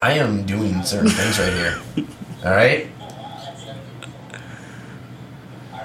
I 0.00 0.12
am 0.12 0.46
doing 0.46 0.84
certain 0.84 1.10
things 1.10 1.40
right 1.40 1.52
here. 1.52 1.80
All 2.44 2.52
right. 2.52 2.88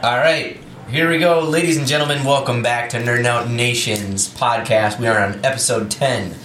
All 0.04 0.18
right. 0.18 0.60
Here 0.88 1.10
we 1.10 1.18
go, 1.18 1.40
ladies 1.40 1.78
and 1.78 1.88
gentlemen. 1.88 2.24
Welcome 2.24 2.62
back 2.62 2.92
to 2.92 2.98
Nerd 2.98 3.26
Out 3.26 3.50
Nations 3.50 4.32
podcast. 4.32 5.00
We 5.00 5.08
are 5.08 5.18
on 5.18 5.44
episode 5.44 5.90
10. 5.90 6.36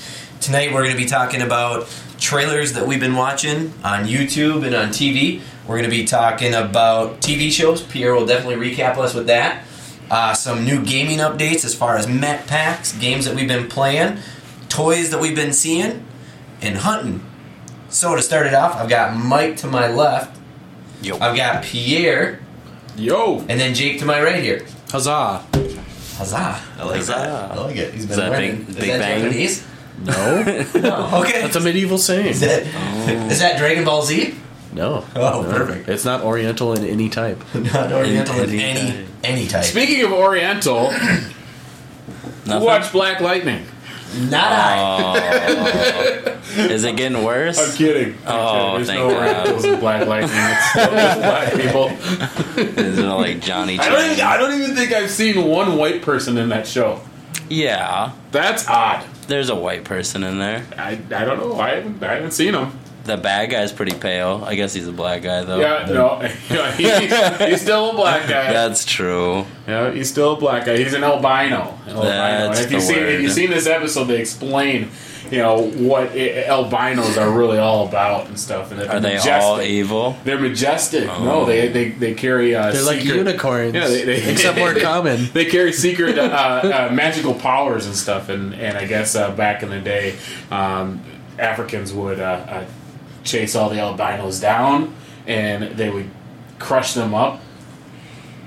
Tonight 0.41 0.73
we're 0.73 0.83
going 0.83 0.97
to 0.97 1.03
be 1.03 1.05
talking 1.05 1.43
about 1.43 1.95
trailers 2.19 2.73
that 2.73 2.87
we've 2.87 3.01
been 3.01 3.17
watching 3.17 3.75
on 3.85 4.07
YouTube 4.07 4.65
and 4.65 4.75
on 4.75 4.89
TV. 4.89 5.43
We're 5.67 5.77
going 5.77 5.91
to 5.91 5.95
be 5.95 6.07
talking 6.07 6.55
about 6.55 7.21
TV 7.21 7.53
shows. 7.53 7.83
Pierre 7.83 8.15
will 8.15 8.25
definitely 8.25 8.67
recap 8.67 8.97
us 8.97 9.13
with 9.13 9.27
that. 9.27 9.67
Uh, 10.11 10.33
some 10.33 10.65
new 10.65 10.83
gaming 10.83 11.19
updates 11.19 11.67
as 11.67 11.75
far 11.75 11.99
as 11.99 12.09
met 12.09 12.47
packs, 12.47 12.97
games 12.97 13.27
that 13.27 13.35
we've 13.37 13.47
been 13.47 13.69
playing, 13.69 14.21
toys 14.71 15.11
that 15.11 15.21
we've 15.21 15.37
been 15.37 15.53
seeing, 15.53 16.07
and 16.63 16.79
hunting. 16.79 17.28
So 17.91 18.15
to 18.15 18.23
start 18.23 18.47
it 18.47 18.55
off, 18.55 18.77
I've 18.77 18.89
got 18.89 19.17
Mike 19.17 19.57
to 19.59 19.67
my 19.67 19.89
left. 19.91 20.39
Yo. 21.03 21.17
I've 21.19 21.37
got 21.37 21.63
Pierre, 21.63 22.41
Yo, 22.97 23.39
and 23.49 23.61
then 23.61 23.75
Jake 23.75 24.01
to 24.01 24.05
my 24.05 24.21
right 24.23 24.43
here. 24.43 24.67
huzzah! 24.91 25.45
Huzzah! 26.17 26.61
I 26.79 26.85
like 26.85 27.03
that. 27.05 27.53
I 27.53 27.55
like 27.55 27.77
it. 27.77 27.95
He's 27.95 28.07
been 28.07 28.19
that 28.19 28.31
learning. 28.33 28.57
Big- 28.59 28.69
Is 28.71 28.77
Big 28.77 28.89
that 28.89 28.99
Bang? 28.99 29.23
Japanese? 29.23 29.67
No, 30.05 30.43
No. 30.81 31.21
Okay. 31.23 31.41
that's 31.43 31.57
a 31.57 31.61
medieval 31.61 31.99
saying. 31.99 32.27
is 32.27 32.41
that 32.41 32.65
oh. 32.75 33.29
is 33.31 33.39
that 33.41 33.59
Dragon 33.59 33.85
Ball 33.85 34.03
Z? 34.05 34.35
No, 34.73 35.05
Oh, 35.17 35.43
No. 35.43 35.49
perfect. 35.51 35.89
It's 35.89 36.05
not 36.05 36.23
Oriental 36.23 36.75
in 36.75 36.85
any 36.85 37.09
type. 37.09 37.43
Not 37.55 37.91
Oriental 37.93 38.41
in 38.43 38.51
Any 38.51 38.61
any 38.63 38.91
type. 38.91 39.07
any 39.25 39.47
type. 39.49 39.65
Speaking 39.65 40.05
of 40.05 40.13
Oriental, 40.13 40.91
Nothing? 42.47 42.65
watch 42.65 42.93
Black 42.93 43.21
Lightning. 43.21 43.65
Not 44.31 44.53
I. 44.53 44.79
Oh. 44.79 46.41
Is 46.57 46.85
it 46.85 46.97
getting 46.97 47.23
worse? 47.25 47.59
I'm 47.59 47.77
kidding. 47.77 48.15
I'm 48.27 48.35
Oh, 48.35 48.53
kidding. 48.53 48.75
There's 48.77 48.87
thank 48.89 49.01
no 49.01 49.09
God. 49.11 49.19
Orientals 49.21 49.65
in 49.65 49.81
Black 49.81 50.07
Lightning. 50.07 50.31
It's 50.35 50.71
still 50.71 50.91
just 50.91 51.21
black 51.21 51.53
people. 51.53 51.89
Is 52.85 52.99
it 52.99 53.03
like 53.05 53.41
Johnny 53.41 53.79
I 53.79 53.89
don't, 53.89 54.05
even, 54.13 54.21
I 54.25 54.37
don't 54.39 54.61
even 54.63 54.75
think 54.77 54.93
I've 54.93 55.11
seen 55.11 55.45
one 55.47 55.77
white 55.77 56.03
person 56.03 56.39
in 56.39 56.49
that 56.49 56.67
show. 56.67 57.01
Yeah, 57.51 58.13
That's 58.31 58.67
odd. 58.69 59.05
there's 59.27 59.49
a 59.51 59.55
white 59.55 59.85
person 59.85 60.23
in 60.23 60.39
there. 60.39 60.65
I, 60.77 60.93
I 60.93 61.25
don't 61.25 61.39
know. 61.39 61.59
I 61.59 61.71
haven't, 61.77 62.03
I 62.03 62.15
haven't 62.15 62.33
seen 62.33 62.55
him. 62.55 62.79
The 63.09 63.17
bad 63.17 63.51
guy's 63.51 63.73
pretty 63.73 63.97
pale. 63.99 64.45
I 64.47 64.55
guess 64.55 64.75
he's 64.75 64.87
a 64.87 64.93
black 64.93 65.23
guy 65.23 65.43
though. 65.43 65.59
Yeah, 65.61 65.87
no. 65.89 66.19
he's, 66.77 67.39
he's 67.49 67.63
still 67.63 67.91
a 67.91 67.95
black 67.95 68.29
guy. 68.29 68.53
That's 68.53 68.85
true. 68.85 69.47
Yeah, 69.67 69.91
he's 69.93 70.11
still 70.11 70.35
a 70.35 70.37
black 70.37 70.67
guy. 70.67 70.77
He's 70.77 70.93
an 70.93 71.03
albino. 71.05 71.79
albino. 71.87 72.03
That's 72.03 72.59
And 72.61 72.67
if 72.67 72.73
you 72.73 72.79
the 72.81 72.85
seen 72.85 72.97
if 72.99 73.03
word. 73.15 73.23
you 73.23 73.31
seen 73.31 73.51
this 73.51 73.67
episode, 73.67 74.05
they 74.05 74.21
explain, 74.21 74.91
you 75.31 75.39
know, 75.39 75.71
what 75.71 76.11
i 76.13 76.45
albinos 76.49 77.17
are 77.17 77.31
really 77.31 77.57
all 77.57 77.89
about 77.89 78.27
and 78.29 78.39
stuff. 78.39 78.73
And 78.73 78.81
Are 78.83 78.85
they're 78.87 79.01
they 79.01 79.09
majestic. 79.15 79.43
all 79.43 79.61
evil? 79.63 80.17
They're 80.25 80.39
majestic. 80.39 81.09
Oh. 81.09 81.25
No, 81.25 81.45
they 81.47 81.69
they, 81.69 81.89
they 81.91 82.13
carry. 82.15 82.55
Uh, 82.55 82.71
They're 82.73 82.83
like 82.83 83.03
unicorns, 83.05 83.73
Yeah, 83.75 83.89
they- 83.89 84.05
they- 84.05 84.31
except 84.33 84.59
more 84.59 84.75
common. 84.91 85.29
They 85.33 85.47
carry 85.47 85.73
secret 85.73 86.19
uh, 86.19 86.23
uh, 86.23 86.95
magical 86.95 87.33
powers 87.33 87.87
and 87.87 87.95
stuff. 87.97 88.29
And 88.29 88.55
and 88.55 88.77
I 88.77 88.85
guess 88.87 89.17
uh, 89.17 89.31
back 89.35 89.63
in 89.63 89.71
the 89.71 89.81
day, 89.81 90.17
um, 90.51 91.03
Africans 91.39 91.93
would 91.93 92.21
uh, 92.21 92.25
uh, 92.49 92.65
chase 93.29 93.55
all 93.55 93.69
the 93.69 93.79
albinos 93.79 94.41
down, 94.41 94.95
and 95.27 95.77
they 95.77 95.91
would 95.91 96.11
crush 96.59 96.95
them 96.95 97.15
up. 97.15 97.41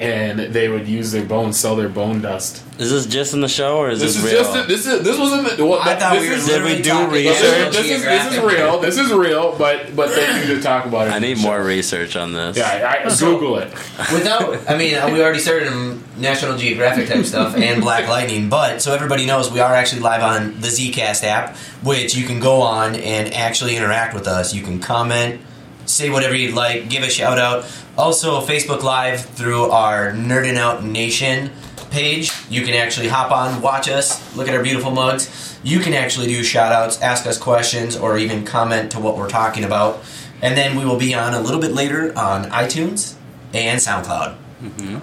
And 0.02 0.40
they 0.40 0.68
would 0.68 0.88
use 0.88 1.12
their 1.12 1.24
bones, 1.24 1.60
sell 1.60 1.76
their 1.76 1.88
bone 1.88 2.22
dust. 2.22 2.64
Is 2.80 2.90
this 2.90 3.06
just 3.06 3.36
in 3.36 3.42
the 3.42 3.48
show 3.48 3.78
or 3.78 3.92
is 3.92 4.00
This 4.00 4.16
this, 4.16 4.26
is 4.26 4.34
real? 4.34 4.44
just 4.44 4.68
this 4.68 4.88
is 4.88 5.04
this 5.04 5.20
wasn't 5.20 5.56
the. 5.56 5.64
Well, 5.64 5.80
I 5.80 5.94
thought 5.96 6.14
this 6.14 6.24
we 6.24 6.30
were 6.30 6.36
is, 6.38 6.46
Did 6.48 6.64
we 6.64 6.82
do 6.82 7.08
research? 7.08 7.72
this, 7.72 7.76
is, 7.76 7.76
this 7.76 7.86
is 7.86 8.04
this 8.04 8.26
is 8.26 8.32
Geographic. 8.34 8.58
real. 8.58 8.80
This 8.80 8.98
is 8.98 9.14
real, 9.14 9.56
but 9.60 9.96
but 9.96 10.10
they 10.16 10.40
need 10.40 10.48
to 10.48 10.60
talk 10.60 10.88
about 10.88 11.06
it. 11.06 11.14
I 11.14 11.20
need 11.20 11.38
the 11.38 11.42
show. 11.42 11.48
more 11.50 11.64
research 11.64 12.16
on 12.16 12.34
this. 12.34 12.58
Yeah, 12.58 13.00
I, 13.04 13.08
I, 13.08 13.16
Google 13.16 13.60
it. 13.60 13.72
Without, 14.12 14.68
I 14.68 14.76
mean, 14.76 14.96
we 15.14 15.22
already 15.22 15.38
started 15.38 15.68
in 15.72 16.04
National 16.18 16.58
Geographic 16.58 17.08
type 17.08 17.24
stuff 17.26 17.56
and 17.56 17.84
Black 17.84 18.08
Lightning, 18.16 18.50
but 18.50 18.82
so 18.82 18.96
everybody 18.96 19.28
knows 19.28 19.52
we 19.52 19.60
are 19.60 19.76
actually 19.76 20.02
live 20.02 20.24
on 20.24 20.60
the 20.62 20.70
Zcast 20.70 21.24
app, 21.24 21.56
which 21.84 22.16
you 22.16 22.26
can 22.26 22.40
go 22.40 22.62
on 22.62 22.96
and 22.96 23.32
actually 23.36 23.76
interact 23.76 24.16
with 24.16 24.28
us. 24.28 24.56
You 24.56 24.64
can 24.64 24.80
comment, 24.80 25.42
say 25.86 26.10
whatever 26.10 26.34
you'd 26.36 26.56
like, 26.56 26.90
give 26.90 27.04
a 27.04 27.10
shout 27.12 27.38
out. 27.38 27.66
Also, 28.02 28.42
Facebook 28.42 28.82
Live 28.82 29.24
through 29.24 29.66
our 29.66 30.12
Nerdin' 30.12 30.58
Out 30.58 30.84
Nation 30.84 31.52
page. 31.92 32.32
You 32.50 32.66
can 32.66 32.74
actually 32.74 33.10
hop 33.10 33.32
on, 33.32 33.62
watch 33.62 33.88
us, 33.88 34.36
look 34.36 34.48
at 34.48 34.56
our 34.56 34.64
beautiful 34.64 34.90
mugs. 34.90 35.60
You 35.62 35.80
can 35.82 35.94
actually 35.94 36.26
do 36.26 36.44
shout 36.44 36.72
outs, 36.72 37.00
ask 37.00 37.28
us 37.28 37.38
questions, 37.38 37.96
or 37.96 38.18
even 38.18 38.44
comment 38.44 38.92
to 38.94 39.00
what 39.00 39.18
we're 39.18 39.30
talking 39.30 39.64
about. 39.64 40.04
And 40.42 40.58
then 40.58 40.76
we 40.80 40.84
will 40.84 40.98
be 40.98 41.14
on 41.14 41.36
a 41.36 41.40
little 41.40 41.62
bit 41.62 41.74
later 41.74 42.12
on 42.18 42.46
iTunes 42.46 43.14
and 43.54 43.80
SoundCloud. 43.80 44.36
Mm-hmm. 44.64 44.98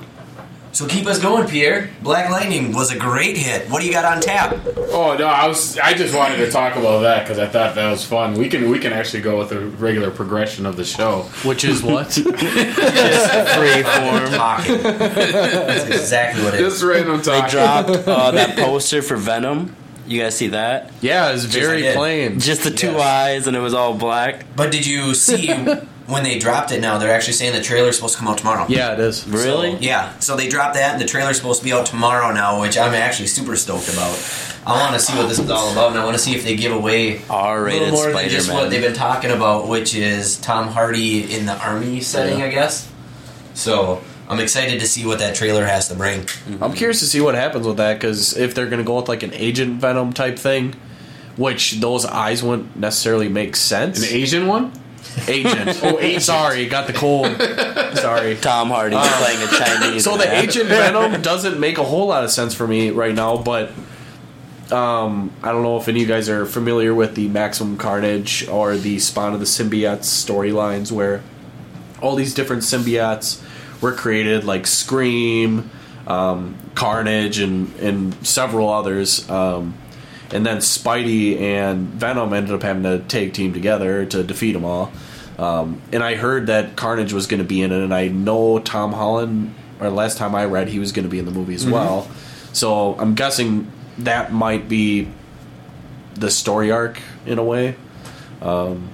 So 0.73 0.87
keep 0.87 1.07
us 1.07 1.19
going, 1.19 1.49
Pierre. 1.49 1.91
Black 2.03 2.31
Lightning 2.31 2.73
was 2.73 2.93
a 2.93 2.97
great 2.99 3.37
hit. 3.37 3.69
What 3.71 3.81
do 3.81 3.87
you 3.87 3.93
got 3.93 4.05
on 4.05 4.21
tap? 4.21 4.57
Oh 4.93 5.17
no, 5.19 5.27
I 5.27 5.49
was 5.49 5.77
I 5.79 5.95
just 5.95 6.15
wanted 6.15 6.37
to 6.37 6.51
talk 6.51 6.77
about 6.77 7.01
that 7.01 7.25
because 7.25 7.39
I 7.39 7.47
thought 7.49 7.75
that 7.75 7.91
was 7.91 8.05
fun. 8.05 8.35
We 8.35 8.49
can 8.49 8.71
we 8.71 8.79
can 8.79 8.93
actually 8.93 9.23
go 9.23 9.39
with 9.39 9.49
the 9.49 9.61
regular 9.61 10.11
progression 10.11 10.67
of 10.67 10.77
the 10.77 10.85
show. 10.85 11.23
Which 11.45 11.65
is 11.65 11.83
what? 11.83 12.11
Just 12.11 12.25
free 13.57 13.83
form. 13.83 14.31
Talking. 14.31 14.83
That's 14.83 15.85
exactly 15.87 16.45
what 16.45 16.55
it 16.55 16.61
is. 16.61 16.75
Just 16.75 16.85
random 16.85 17.17
They 17.23 17.41
dropped 17.49 17.91
uh, 17.91 18.31
that 18.33 18.57
poster 18.59 19.03
for 19.03 19.17
Venom. 19.17 19.75
You 20.07 20.23
guys 20.23 20.37
see 20.37 20.49
that? 20.49 20.93
yeah, 21.03 21.33
it's 21.33 21.45
very 21.45 21.91
I 21.91 21.95
plain. 21.95 22.41
Just 22.41 22.63
the 22.65 22.71
two 22.71 22.93
Yes. 22.93 23.01
eyes 23.01 23.47
and 23.47 23.57
it 23.57 23.61
was 23.61 23.75
all 23.75 23.95
black. 23.95 24.47
But 24.57 24.71
did 24.73 24.87
you 24.87 25.15
see 25.15 25.49
when 26.09 26.25
they 26.25 26.39
dropped 26.39 26.73
it 26.73 26.81
now? 26.81 26.99
They're 26.99 27.13
actually 27.13 27.35
saying 27.35 27.53
the 27.53 27.63
trailer's 27.63 27.97
supposed 27.97 28.15
to 28.15 28.19
come 28.19 28.29
out 28.29 28.39
tomorrow. 28.39 28.67
Yeah, 28.69 28.95
it 28.95 29.01
is. 29.01 29.27
Really? 29.29 29.73
So, 29.73 29.79
yeah. 29.81 30.19
So 30.19 30.37
they 30.37 30.49
dropped 30.49 30.75
that, 30.75 30.93
and 30.93 31.01
the 31.01 31.07
trailer's 31.07 31.37
supposed 31.37 31.61
to 31.61 31.65
be 31.65 31.73
out 31.73 31.87
tomorrow 31.87 32.33
now, 32.33 32.61
which 32.61 32.77
I'm 32.77 32.95
actually 32.95 33.29
super 33.29 33.55
stoked 33.55 33.89
about. 33.93 34.19
I 34.67 34.73
want 34.73 34.95
to 34.95 35.01
see 35.01 35.17
what 35.17 35.29
this 35.29 35.39
is 35.39 35.51
all 35.51 35.71
about, 35.71 35.91
and 35.91 35.99
I 35.99 36.05
want 36.05 36.17
to 36.17 36.23
see 36.23 36.35
if 36.35 36.43
they 36.45 36.57
give 36.57 36.73
away 36.73 37.11
a 37.11 37.21
little 37.21 37.31
R-rated 37.31 37.93
more 37.93 38.11
than 38.13 38.29
just 38.29 38.53
what 38.53 38.71
they've 38.71 38.83
been 38.83 38.95
talking 38.95 39.31
about, 39.31 39.69
which 39.69 39.95
is 39.95 40.39
Tom 40.39 40.69
Hardy 40.69 41.33
in 41.33 41.47
the 41.47 41.57
army 41.59 42.01
setting, 42.01 42.41
Yeah. 42.41 42.47
I 42.47 42.51
guess. 42.51 42.91
So 43.55 44.03
I'm 44.29 44.41
excited 44.41 44.81
to 44.81 44.87
see 44.87 45.07
what 45.07 45.19
that 45.21 45.35
trailer 45.35 45.65
has 45.65 45.89
to 45.89 45.95
bring. 45.95 46.21
Mm-hmm. 46.21 46.63
I'm 46.63 46.73
curious 46.75 47.01
to 47.01 47.07
see 47.07 47.21
what 47.21 47.35
happens 47.35 47.67
with 47.67 47.79
that 47.79 47.95
because 47.95 48.37
if 48.37 48.55
they're 48.55 48.69
gonna 48.69 48.85
go 48.85 48.97
with 48.97 49.09
like 49.09 49.23
an 49.23 49.33
Agent 49.35 49.81
Venom 49.81 50.13
type 50.13 50.39
thing, 50.39 50.75
which 51.37 51.81
those 51.81 52.05
eyes 52.05 52.43
wouldn't 52.43 52.77
necessarily 52.77 53.29
make 53.29 53.57
sense. 53.57 53.99
An 53.99 54.15
Asian 54.15 54.47
one? 54.47 54.73
Agent. 55.29 55.81
oh, 55.83 55.99
agent. 55.99 56.23
Sorry, 56.23 56.67
got 56.67 56.87
the 56.87 56.93
cold. 56.93 57.27
Sorry. 57.99 58.37
Tom 58.37 58.69
Hardy 58.69 58.97
playing 58.97 59.43
a 59.43 59.47
Chinese. 59.47 60.05
So 60.05 60.17
the 60.17 60.25
man. 60.25 60.45
Agent 60.45 60.69
Venom 60.69 61.23
doesn't 61.23 61.59
make 61.59 61.79
a 61.79 61.85
whole 61.85 62.07
lot 62.07 62.25
of 62.25 62.31
sense 62.31 62.55
for 62.55 62.67
me 62.67 62.91
right 62.91 63.15
now, 63.15 63.37
but 63.37 63.71
um, 64.73 65.33
I 65.43 65.53
don't 65.53 65.63
know 65.63 65.79
if 65.79 65.89
any 65.89 66.03
of 66.03 66.09
you 66.09 66.15
guys 66.15 66.29
are 66.29 66.45
familiar 66.45 66.95
with 66.95 67.15
the 67.15 67.29
Maximum 67.29 67.79
Carnage 67.79 68.47
or 68.49 68.77
the 68.77 68.99
Spawn 68.99 69.33
of 69.33 69.41
the 69.41 69.47
Symbiotes 69.47 70.05
storylines, 70.05 70.93
where 70.93 71.23
all 72.03 72.15
these 72.15 72.35
different 72.35 72.63
symbiotes 72.63 73.43
were 73.81 73.93
created, 73.93 74.45
like 74.45 74.67
Scream, 74.67 75.71
um, 76.07 76.57
Carnage, 76.75 77.39
and 77.39 77.75
and 77.77 78.27
several 78.27 78.69
others. 78.69 79.29
Um, 79.31 79.75
and 80.33 80.45
then 80.45 80.59
Spidey 80.59 81.41
and 81.41 81.89
Venom 81.89 82.33
ended 82.33 82.55
up 82.55 82.63
having 82.63 82.83
to 82.83 83.01
take 83.01 83.35
team 83.35 83.53
together 83.53 84.05
to 84.07 84.23
defeat 84.23 84.53
them 84.53 84.65
all. 84.65 84.93
Um, 85.39 85.81
and 85.93 86.03
I 86.03 86.17
heard 86.17 86.49
that 86.49 86.77
Carnage 86.77 87.13
was 87.13 87.27
going 87.27 87.39
to 87.39 87.47
be 87.47 87.63
in 87.63 87.71
it, 87.73 87.83
and 87.83 87.95
I 87.95 88.09
know 88.09 88.59
Tom 88.59 88.93
Holland. 88.93 89.55
Or 89.81 89.91
last 89.91 90.19
time 90.19 90.35
I 90.35 90.45
read, 90.45 90.69
he 90.69 90.81
was 90.81 90.91
going 90.91 91.05
to 91.05 91.09
be 91.09 91.21
in 91.21 91.25
the 91.25 91.31
movie 91.31 91.55
as 91.55 91.65
well. 91.65 92.09
So 92.53 92.97
I'm 92.99 93.15
guessing 93.15 93.71
that 93.99 94.33
might 94.33 94.69
be 94.69 95.09
the 96.15 96.31
story 96.31 96.73
arc 96.73 97.01
in 97.27 97.39
a 97.39 97.45
way, 97.45 97.77
um, 98.43 98.89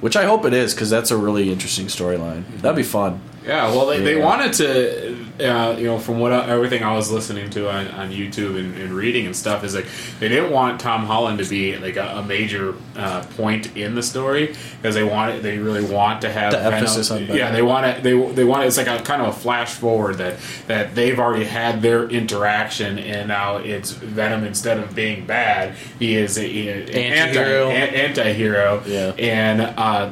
which 0.00 0.16
I 0.16 0.24
hope 0.24 0.44
it 0.44 0.52
is 0.52 0.74
because 0.74 0.90
that's 0.90 1.12
a 1.12 1.16
really 1.16 1.52
interesting 1.52 1.86
storyline. 1.86 2.44
That'd 2.62 2.76
be 2.76 2.82
fun. 2.82 3.20
Yeah, 3.46 3.68
well, 3.68 3.86
they, 3.86 4.00
they 4.00 4.16
wanted 4.16 4.54
to, 4.54 5.13
uh, 5.40 5.74
you 5.78 5.84
know, 5.84 5.98
from 5.98 6.20
what 6.20 6.32
I, 6.32 6.46
everything 6.48 6.82
I 6.82 6.94
was 6.94 7.10
listening 7.10 7.50
to 7.50 7.68
on, 7.70 7.88
on 7.88 8.10
YouTube 8.10 8.58
and, 8.58 8.76
and 8.76 8.92
reading 8.92 9.26
and 9.26 9.34
stuff, 9.34 9.64
is 9.64 9.74
like 9.74 9.86
they 10.20 10.28
didn't 10.28 10.52
want 10.52 10.80
Tom 10.80 11.06
Holland 11.06 11.38
to 11.38 11.44
be 11.44 11.76
like 11.76 11.96
a, 11.96 12.18
a 12.18 12.22
major 12.22 12.74
uh, 12.96 13.24
point 13.36 13.76
in 13.76 13.94
the 13.96 14.02
story 14.02 14.54
because 14.76 14.94
they 14.94 15.02
want 15.02 15.32
it, 15.34 15.42
they 15.42 15.58
really 15.58 15.82
want 15.84 16.20
to 16.22 16.30
have 16.30 16.52
The 16.52 16.58
Venom- 16.58 16.74
emphasis 16.74 17.10
on 17.10 17.20
Venom. 17.20 17.36
Yeah, 17.36 17.50
they 17.50 17.62
want 17.62 17.86
it. 17.86 18.02
They 18.02 18.12
they 18.32 18.44
want 18.44 18.62
it, 18.64 18.66
it's 18.68 18.76
like 18.76 18.86
a 18.86 19.02
kind 19.02 19.20
of 19.22 19.28
a 19.28 19.32
flash 19.32 19.72
forward 19.74 20.18
that 20.18 20.38
that 20.68 20.94
they've 20.94 21.18
already 21.18 21.44
had 21.46 21.82
their 21.82 22.08
interaction 22.08 22.98
and 22.98 23.28
now 23.28 23.56
it's 23.56 23.90
Venom 23.90 24.44
instead 24.44 24.78
of 24.78 24.94
being 24.94 25.26
bad, 25.26 25.74
he 25.98 26.14
is 26.16 26.36
an 26.38 26.44
Anti-hero. 26.44 27.70
anti 27.70 27.96
anti-hero. 27.96 28.82
Yeah. 28.86 29.12
and. 29.18 29.60
uh 29.62 30.10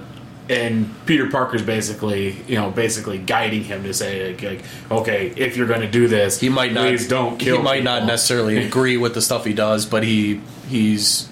and 0.53 0.95
Peter 1.07 1.29
Parker's 1.29 1.63
basically, 1.63 2.37
you 2.47 2.57
know, 2.57 2.71
basically 2.71 3.19
guiding 3.19 3.65
him 3.65 3.83
to 3.85 3.95
say, 3.95 4.33
like, 4.33 4.43
like, 4.43 4.63
okay, 4.91 5.33
if 5.37 5.57
you're 5.57 5.67
going 5.67 5.81
to 5.81 5.91
do 5.91 6.07
this, 6.09 6.39
He 6.41 6.49
might 6.49 6.73
not. 6.73 6.87
please 6.87 7.09
don't 7.09 7.39
kill. 7.39 7.57
He 7.57 7.63
might 7.63 7.83
not 7.85 8.05
necessarily 8.05 8.59
agree 8.67 8.97
with 8.97 9.15
the 9.15 9.23
stuff 9.23 9.45
he 9.45 9.55
does, 9.55 9.87
but 9.87 10.03
he 10.05 10.41
he's 10.69 11.29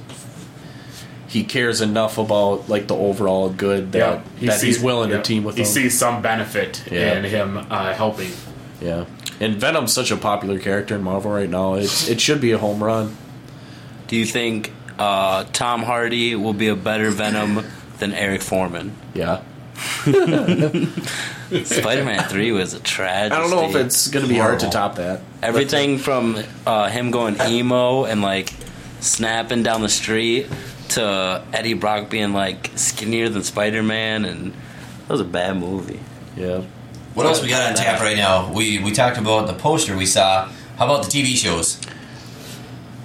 he 1.28 1.44
cares 1.44 1.80
enough 1.80 2.18
about 2.18 2.68
like 2.68 2.88
the 2.88 2.96
overall 2.96 3.50
good 3.50 3.92
that, 3.92 3.98
Yeah, 3.98 4.22
he 4.40 4.46
that 4.46 4.60
he's 4.62 4.80
willing 4.80 5.10
yeah, 5.10 5.18
to 5.18 5.22
team 5.22 5.44
with 5.44 5.56
He 5.56 5.62
them. 5.62 5.72
sees 5.72 5.98
some 5.98 6.22
benefit 6.22 6.82
Yeah. 6.90 7.18
in 7.18 7.24
him 7.24 7.56
uh, 7.70 7.92
helping. 7.94 8.30
yeah, 8.80 9.04
and 9.38 9.54
Venom's 9.56 9.92
such 9.92 10.10
a 10.10 10.16
popular 10.16 10.58
character 10.58 10.96
in 10.96 11.02
Marvel 11.02 11.30
right 11.30 11.48
now. 11.48 11.74
It's 11.74 12.08
it 12.12 12.20
should 12.20 12.40
be 12.40 12.52
a 12.52 12.58
home 12.58 12.82
run. 12.82 13.16
Do 14.08 14.16
you 14.16 14.24
think 14.26 14.72
uh, 14.98 15.44
Tom 15.52 15.82
Hardy 15.84 16.34
will 16.34 16.52
be 16.52 16.66
a 16.68 16.74
better 16.76 17.10
Venom 17.10 17.64
than 18.00 18.12
Eric 18.12 18.42
Forman? 18.42 18.92
Yeah, 19.14 19.42
Spider-Man 21.64 22.28
Three 22.28 22.52
was 22.52 22.74
a 22.74 22.80
tragedy. 22.80 23.34
I 23.34 23.38
don't 23.40 23.50
know 23.50 23.68
if 23.68 23.74
it's 23.86 24.08
gonna 24.08 24.26
be 24.26 24.36
hard 24.38 24.60
to 24.60 24.68
top 24.70 24.96
that. 24.96 25.20
everything 25.42 25.98
from 25.98 26.38
uh, 26.66 26.88
him 26.88 27.10
going 27.10 27.36
emo 27.40 28.04
and 28.04 28.22
like 28.22 28.52
snapping 29.00 29.62
down 29.62 29.80
the 29.82 29.88
street 29.88 30.48
to 30.90 31.42
Eddie 31.52 31.74
Brock 31.74 32.10
being 32.10 32.32
like 32.32 32.70
skinnier 32.76 33.28
than 33.28 33.42
Spider-Man, 33.44 34.24
and 34.24 34.52
that 34.52 35.08
was 35.10 35.20
a 35.20 35.24
bad 35.24 35.56
movie. 35.56 36.00
Yeah, 36.36 36.62
What 37.14 37.26
else 37.26 37.42
we 37.42 37.48
got 37.48 37.68
on 37.68 37.74
tap 37.76 38.00
right 38.00 38.16
now? 38.16 38.52
We 38.52 38.78
we 38.82 38.92
talked 38.92 39.18
about 39.18 39.46
the 39.46 39.54
poster 39.54 39.96
we 39.96 40.06
saw. 40.06 40.48
How 40.76 40.86
about 40.86 41.04
the 41.04 41.10
TV 41.10 41.36
shows? 41.36 41.78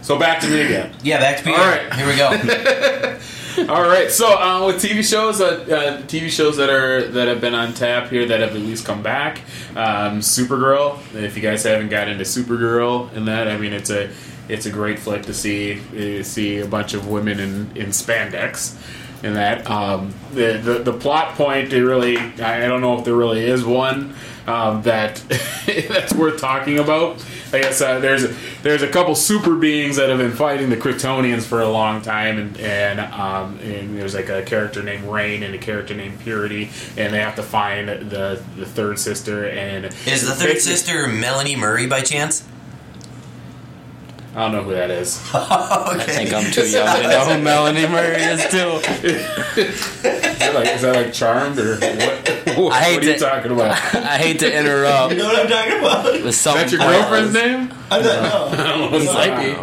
So 0.01 0.18
back 0.19 0.39
to 0.41 0.48
me 0.48 0.62
again. 0.62 0.94
Yeah, 1.03 1.19
back 1.19 1.38
to 1.38 1.44
Peter. 1.44 1.57
All 1.57 1.65
right. 1.68 1.91
Here 1.94 2.07
we 2.07 2.15
go. 2.15 2.30
All 3.57 3.84
right, 3.84 4.12
so 4.12 4.28
uh, 4.38 4.66
with 4.68 4.84
TV 4.84 5.02
shows, 5.02 5.40
uh, 5.40 5.46
uh, 5.46 6.02
TV 6.07 6.30
shows 6.30 6.57
that 6.57 6.69
are 6.69 7.07
that 7.07 7.30
have 7.30 7.40
been 7.40 7.56
on 7.56 7.74
tap 7.74 8.10
here 8.10 8.25
that 8.25 8.42
have 8.42 8.50
at 8.50 8.62
least 8.62 8.86
come 8.86 9.02
back, 9.02 9.40
um, 9.78 10.19
Supergirl. 10.19 11.00
If 11.16 11.38
you 11.38 11.42
guys 11.42 11.63
haven't 11.63 11.88
got 11.88 12.10
into 12.10 12.25
Supergirl 12.25 13.16
and 13.16 13.30
that, 13.30 13.48
I 13.48 13.57
mean, 13.57 13.72
it's 13.72 13.90
a 13.90 14.10
it's 14.50 14.66
a 14.66 14.69
great 14.69 15.00
flick 15.00 15.24
to 15.24 15.34
see 15.34 15.80
uh, 16.19 16.24
see 16.24 16.60
a 16.60 16.68
bunch 16.68 16.94
of 16.94 17.07
women 17.07 17.40
in 17.40 17.78
in 17.78 17.88
spandex. 17.92 18.78
And 19.24 19.38
that 19.38 19.69
um, 19.72 20.13
the, 20.34 20.58
the 20.62 20.80
the 20.80 20.94
plot 20.94 21.36
point, 21.36 21.72
it 21.72 21.86
really 21.86 22.18
I 22.18 22.68
don't 22.68 22.81
know 22.81 22.98
if 22.98 23.06
there 23.06 23.16
really 23.16 23.46
is 23.46 23.63
one 23.63 24.16
um, 24.48 24.81
that 24.81 25.16
that's 25.66 26.13
worth 26.13 26.42
talking 26.42 26.80
about. 26.80 27.25
I 27.54 27.62
guess 27.62 27.80
uh, 27.80 28.00
there's 28.00 28.25
there's 28.65 28.81
a 28.81 28.88
couple 28.88 29.13
super 29.13 29.56
beings 29.56 29.97
that 29.97 30.09
have 30.09 30.17
been 30.17 30.31
fighting 30.31 30.71
the 30.71 30.75
Kryptonians 30.75 31.44
for 31.44 31.62
a 31.62 31.69
long 31.69 32.01
time, 32.01 32.39
and 32.39 32.57
and, 32.57 33.00
um, 33.00 33.59
and 33.59 33.95
there's 33.95 34.15
like 34.15 34.29
a 34.29 34.41
character 34.41 34.81
named 34.81 35.03
Reign 35.07 35.44
and 35.44 35.53
a 35.53 35.59
character 35.59 35.94
named 35.94 36.19
Purity, 36.21 36.71
and 36.97 37.13
they 37.13 37.19
have 37.19 37.35
to 37.35 37.44
find 37.44 37.88
the 37.88 38.41
the 38.57 38.65
third 38.65 38.97
sister. 38.97 39.47
And 39.47 39.85
Is 39.85 40.27
the 40.27 40.33
third 40.33 40.59
sister 40.59 41.07
Melanie 41.07 41.56
Murray 41.56 41.85
by 41.85 42.01
chance? 42.01 42.44
I 44.36 44.42
don't 44.42 44.52
know 44.52 44.64
who 44.64 44.72
that 44.72 44.92
is. 44.92 45.18
okay. 45.30 45.46
I 45.48 46.04
think 46.04 46.34
I'm 46.34 46.52
too 46.52 46.68
young 46.68 46.94
to 46.94 47.04
know 47.08 47.26
who 47.26 47.42
Melanie 47.42 47.88
Murray 47.88 48.22
is 48.22 48.42
too. 48.52 48.82
Is 50.36 50.40
that 50.40 50.54
like, 50.54 50.68
is 50.76 50.82
that 50.82 50.96
like 50.96 51.14
Charmed 51.14 51.58
or 51.58 51.78
what? 51.80 52.58
What, 52.58 52.74
I 52.74 52.82
hate 52.84 52.96
what 52.98 53.06
are 53.06 53.12
you 53.12 53.18
talking 53.18 53.52
about? 53.52 53.72
I 53.96 54.18
hate 54.18 54.40
to 54.40 54.54
interrupt. 54.54 55.14
You 55.14 55.20
know 55.20 55.28
what 55.28 55.40
I'm 55.40 55.48
talking 55.48 55.80
about? 55.80 56.06
With 56.06 56.26
Is 56.28 56.38
something 56.38 56.64
that 56.64 56.72
your 56.72 56.82
pointless. 56.82 57.10
girlfriend's 57.10 57.34
name? 57.34 57.74
I 57.90 58.02
don't 58.02 58.24
know. 58.24 58.48
I 58.52 58.56
don't 58.58 58.92
know. 58.92 58.98
It's 58.98 59.14
like 59.14 59.56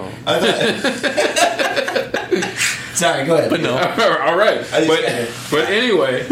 Sorry, 2.95 3.27
go 3.27 3.37
ahead. 3.37 3.51
But 3.51 3.61
no. 3.61 3.73
All 3.77 4.37
right, 4.37 4.59
I 4.59 4.85
just 4.85 4.89
but 4.89 5.03
got 5.03 5.13
it. 5.13 5.31
but 5.51 5.69
anyway, 5.69 6.25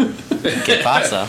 Que 0.63 0.81
pasa? 0.81 1.27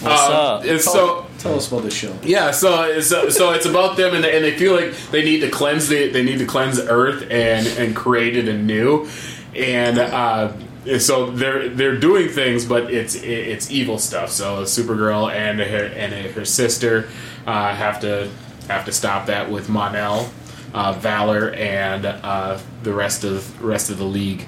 What's 0.00 0.22
um, 0.22 0.32
up? 0.32 0.64
it's 0.64 0.84
so 0.84 1.25
tell 1.46 1.56
us 1.56 1.68
about 1.68 1.82
the 1.82 1.90
show. 1.90 2.16
Yeah, 2.22 2.50
so 2.50 2.84
it's 2.84 3.08
so 3.08 3.52
it's 3.52 3.66
about 3.66 3.96
them, 3.96 4.14
and 4.14 4.24
they, 4.24 4.36
and 4.36 4.44
they 4.44 4.56
feel 4.56 4.74
like 4.74 4.94
they 5.10 5.24
need 5.24 5.40
to 5.40 5.50
cleanse 5.50 5.88
the 5.88 6.08
they 6.08 6.22
need 6.22 6.38
to 6.38 6.46
cleanse 6.46 6.78
earth 6.80 7.26
and 7.30 7.66
and 7.66 7.94
create 7.94 8.36
it 8.36 8.48
anew, 8.48 9.08
and 9.54 9.98
uh, 9.98 10.52
so 10.98 11.30
they're 11.30 11.68
they're 11.68 11.98
doing 11.98 12.28
things, 12.28 12.64
but 12.64 12.92
it's 12.92 13.14
it's 13.16 13.70
evil 13.70 13.98
stuff. 13.98 14.30
So 14.30 14.62
Supergirl 14.62 15.32
and 15.32 15.60
her 15.60 15.84
and 15.86 16.12
her 16.12 16.44
sister 16.44 17.08
uh, 17.46 17.74
have 17.74 18.00
to 18.00 18.30
have 18.68 18.84
to 18.84 18.92
stop 18.92 19.26
that 19.26 19.50
with 19.50 19.68
Mon-El, 19.68 20.30
uh, 20.74 20.92
Valor, 20.94 21.50
and 21.52 22.06
uh, 22.06 22.58
the 22.82 22.92
rest 22.92 23.24
of 23.24 23.62
rest 23.62 23.90
of 23.90 23.98
the 23.98 24.04
league. 24.04 24.46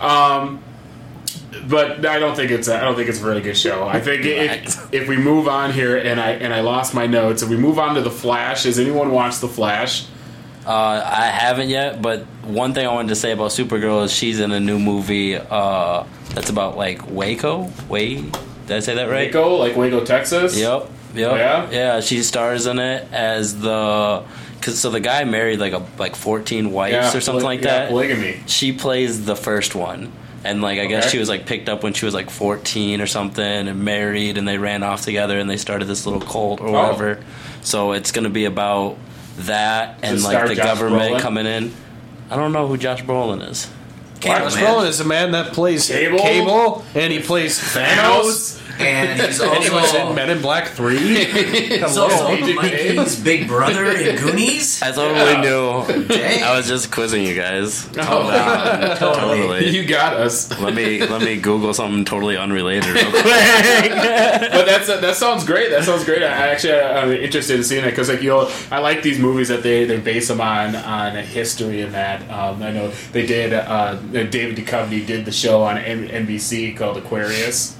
Um, 0.00 0.62
but 1.66 2.04
I 2.06 2.18
don't 2.18 2.34
think 2.36 2.50
it's 2.50 2.68
a, 2.68 2.76
I 2.76 2.80
don't 2.80 2.94
think 2.96 3.08
it's 3.08 3.20
a 3.20 3.22
very 3.22 3.40
good 3.40 3.56
show. 3.56 3.86
I 3.86 4.00
think 4.00 4.24
if, 4.24 4.92
if 4.94 5.08
we 5.08 5.16
move 5.16 5.48
on 5.48 5.72
here, 5.72 5.96
and 5.96 6.20
I 6.20 6.32
and 6.32 6.52
I 6.52 6.60
lost 6.60 6.94
my 6.94 7.06
notes, 7.06 7.42
if 7.42 7.48
we 7.48 7.56
move 7.56 7.78
on 7.78 7.94
to 7.94 8.00
the 8.02 8.10
Flash, 8.10 8.64
has 8.64 8.78
anyone 8.78 9.10
watched 9.10 9.40
the 9.40 9.48
Flash? 9.48 10.06
Uh, 10.66 11.02
I 11.02 11.26
haven't 11.26 11.70
yet, 11.70 12.02
but 12.02 12.24
one 12.44 12.74
thing 12.74 12.86
I 12.86 12.92
wanted 12.92 13.08
to 13.08 13.16
say 13.16 13.32
about 13.32 13.52
Supergirl 13.52 14.04
is 14.04 14.12
she's 14.12 14.38
in 14.38 14.52
a 14.52 14.60
new 14.60 14.78
movie 14.78 15.36
uh, 15.36 16.04
that's 16.34 16.50
about 16.50 16.76
like 16.76 17.08
Waco. 17.10 17.70
Wait, 17.88 18.30
did 18.66 18.76
I 18.76 18.80
say 18.80 18.94
that 18.96 19.08
right? 19.08 19.34
Waco, 19.34 19.56
like 19.56 19.76
Waco, 19.76 20.04
Texas. 20.04 20.58
Yep. 20.58 20.90
Yep. 21.14 21.36
Yeah? 21.38 21.70
Yeah. 21.70 22.00
She 22.00 22.22
stars 22.22 22.66
in 22.66 22.78
it 22.78 23.10
as 23.12 23.58
the. 23.60 24.24
Cause 24.60 24.78
so 24.78 24.90
the 24.90 25.00
guy 25.00 25.22
married 25.22 25.60
like 25.60 25.72
a 25.72 25.86
like 25.98 26.16
fourteen 26.16 26.72
wives 26.72 26.92
Yeah, 26.92 27.16
or 27.16 27.20
something 27.20 27.44
like 27.44 27.60
yeah, 27.60 27.66
that. 27.66 27.88
Polygamy. 27.90 28.42
She 28.46 28.72
plays 28.72 29.24
the 29.24 29.36
first 29.36 29.74
one, 29.76 30.12
and 30.44 30.62
like 30.62 30.78
I 30.78 30.86
guess 30.86 31.10
she 31.10 31.18
was 31.18 31.28
like 31.28 31.46
picked 31.46 31.68
up 31.68 31.82
when 31.82 31.92
she 31.92 32.04
was 32.04 32.14
like 32.14 32.30
fourteen 32.30 33.00
or 33.00 33.06
something, 33.06 33.44
and 33.68 33.84
married, 33.84 34.38
and 34.38 34.46
they 34.46 34.58
ran 34.58 34.82
off 34.82 35.02
together, 35.02 35.38
and 35.38 35.48
they 35.48 35.56
started 35.56 35.86
this 35.86 36.06
little 36.06 36.20
cult 36.20 36.60
or 36.60 36.68
Oh. 36.68 36.72
whatever. 36.72 37.22
So 37.62 37.92
it's 37.92 38.12
gonna 38.12 38.30
be 38.30 38.44
about 38.44 38.96
that 39.38 39.98
and 40.02 40.22
like 40.22 40.48
the 40.48 40.54
Josh 40.56 40.64
government 40.64 41.14
Brolin? 41.16 41.20
coming 41.20 41.46
in. 41.46 41.72
I 42.30 42.36
don't 42.36 42.52
know 42.52 42.66
who 42.66 42.76
Josh 42.76 43.02
Brolin 43.02 43.48
is. 43.48 43.68
Josh 44.20 44.54
man. 44.56 44.64
Brolin 44.64 44.88
is 44.88 45.00
a 45.00 45.04
man 45.04 45.32
that 45.32 45.52
plays 45.52 45.88
Cable? 45.88 46.18
Cable, 46.18 46.84
and 46.94 47.12
he 47.12 47.20
plays 47.20 47.58
Thanos. 47.58 48.64
And 48.80 49.20
he's 49.20 49.40
And 49.42 49.64
he 49.64 49.70
was 49.70 49.92
in 49.92 50.14
Men 50.14 50.30
in 50.30 50.40
Black 50.40 50.68
Three. 50.68 50.98
he's 51.24 51.96
also 51.96 52.28
Agent 52.28 52.54
Mikey's 52.54 53.18
big 53.20 53.48
brother 53.48 53.90
in 53.90 54.14
Goonies. 54.16 54.80
I 54.82 54.92
totally 54.92 55.38
knew. 55.40 56.06
Dang. 56.06 56.44
I 56.44 56.56
was 56.56 56.68
just 56.68 56.92
quizzing 56.92 57.24
you 57.24 57.34
guys. 57.34 57.88
Oh, 57.98 58.94
Totally. 58.98 59.68
you 59.70 59.84
got 59.84 60.14
us. 60.14 60.56
let 60.60 60.74
me 60.74 61.04
let 61.04 61.22
me 61.22 61.40
Google 61.40 61.74
something 61.74 62.04
totally 62.04 62.36
unrelated 62.36 62.86
real 62.86 63.10
quick. 63.10 63.24
but 63.24 64.64
that's 64.64 64.86
that 64.86 65.16
sounds 65.16 65.44
great. 65.44 65.70
That 65.70 65.82
sounds 65.82 66.04
great. 66.04 66.22
I 66.22 66.26
actually 66.52 66.74
I'm 66.74 67.10
interested 67.10 67.56
in 67.56 67.64
seeing 67.64 67.84
it 67.84 67.90
because 67.90 68.08
like 68.08 68.22
you 68.22 68.30
know 68.30 68.48
I 68.70 68.78
like 68.78 69.02
these 69.02 69.18
movies 69.18 69.48
that 69.48 69.64
they, 69.64 69.86
they 69.86 69.98
base 69.98 70.28
them 70.28 70.40
on 70.40 70.76
on 70.76 71.16
history 71.16 71.80
and 71.80 71.94
that. 71.94 72.22
Um, 72.30 72.62
I 72.62 72.70
know 72.70 72.90
they 73.10 73.26
did. 73.26 73.52
Uh, 73.52 73.98
David 74.12 74.56
Duchovny 74.56 75.06
did 75.06 75.24
the 75.24 75.32
show 75.32 75.62
on 75.62 75.78
N- 75.78 76.08
NBC 76.26 76.76
called 76.76 76.96
Aquarius. 76.96 77.76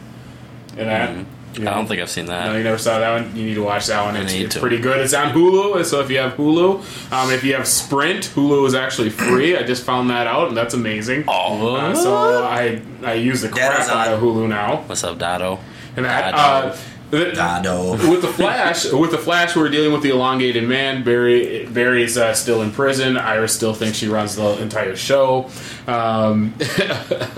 And 0.76 0.88
that. 0.88 1.16
you 1.19 1.25
Mm-hmm. 1.48 1.67
I 1.67 1.74
don't 1.74 1.86
think 1.86 2.00
I've 2.00 2.10
seen 2.10 2.26
that. 2.26 2.46
No, 2.53 2.56
you 2.56 2.62
never 2.62 2.79
saw 2.79 2.98
that 3.00 3.22
one. 3.22 3.34
You 3.34 3.46
need 3.46 3.55
to 3.55 3.62
watch 3.64 3.86
that 3.86 4.05
one. 4.05 4.17
I 4.17 4.20
It's, 4.20 4.32
it's 4.34 4.58
pretty 4.58 4.79
good. 4.79 5.00
It's 5.00 5.14
on 5.14 5.32
Hulu. 5.32 5.82
So 5.84 6.00
if 6.00 6.10
you 6.10 6.19
have 6.19 6.34
Hulu, 6.34 7.10
um, 7.12 7.31
if 7.32 7.43
you 7.43 7.55
have 7.55 7.67
Sprint, 7.67 8.26
Hulu 8.34 8.67
is 8.67 8.74
actually 8.74 9.10
free. 9.10 9.56
I 9.56 9.62
just 9.64 9.82
found 9.82 10.10
that 10.10 10.26
out, 10.29 10.48
and 10.48 10.56
that's 10.56 10.74
amazing. 10.74 11.24
Oh, 11.26 11.74
Uh, 11.74 11.94
so 11.96 12.44
I 12.44 12.81
I 13.03 13.14
use 13.14 13.41
the 13.43 13.48
crap 13.48 13.72
Data's 13.72 13.88
out 13.88 14.08
of 14.12 14.20
Hulu 14.20 14.46
now. 14.48 14.82
what's 14.86 15.03
up, 15.03 15.19
Dado? 15.19 15.58
And 15.96 16.05
that, 16.05 16.31
Dado. 16.32 16.69
uh, 16.69 16.76
the- 17.10 17.32
Dado. 17.32 17.93
with 18.10 18.22
the 18.22 18.29
Flash, 18.29 18.84
with 18.93 19.10
the 19.10 19.19
Flash, 19.19 19.56
we're 19.56 19.69
dealing 19.69 19.93
with 19.93 20.03
the 20.03 20.10
elongated 20.10 20.65
man. 20.69 21.03
Barry 21.05 21.67
Barry's 21.67 22.17
uh, 22.19 22.34
still 22.34 22.62
in 22.62 22.70
prison. 22.72 23.17
Iris 23.17 23.55
still 23.55 23.74
thinks 23.74 23.98
she 23.98 24.08
runs 24.08 24.36
the 24.36 24.60
entire 24.60 24.96
show. 24.96 25.50
Um, 25.86 26.55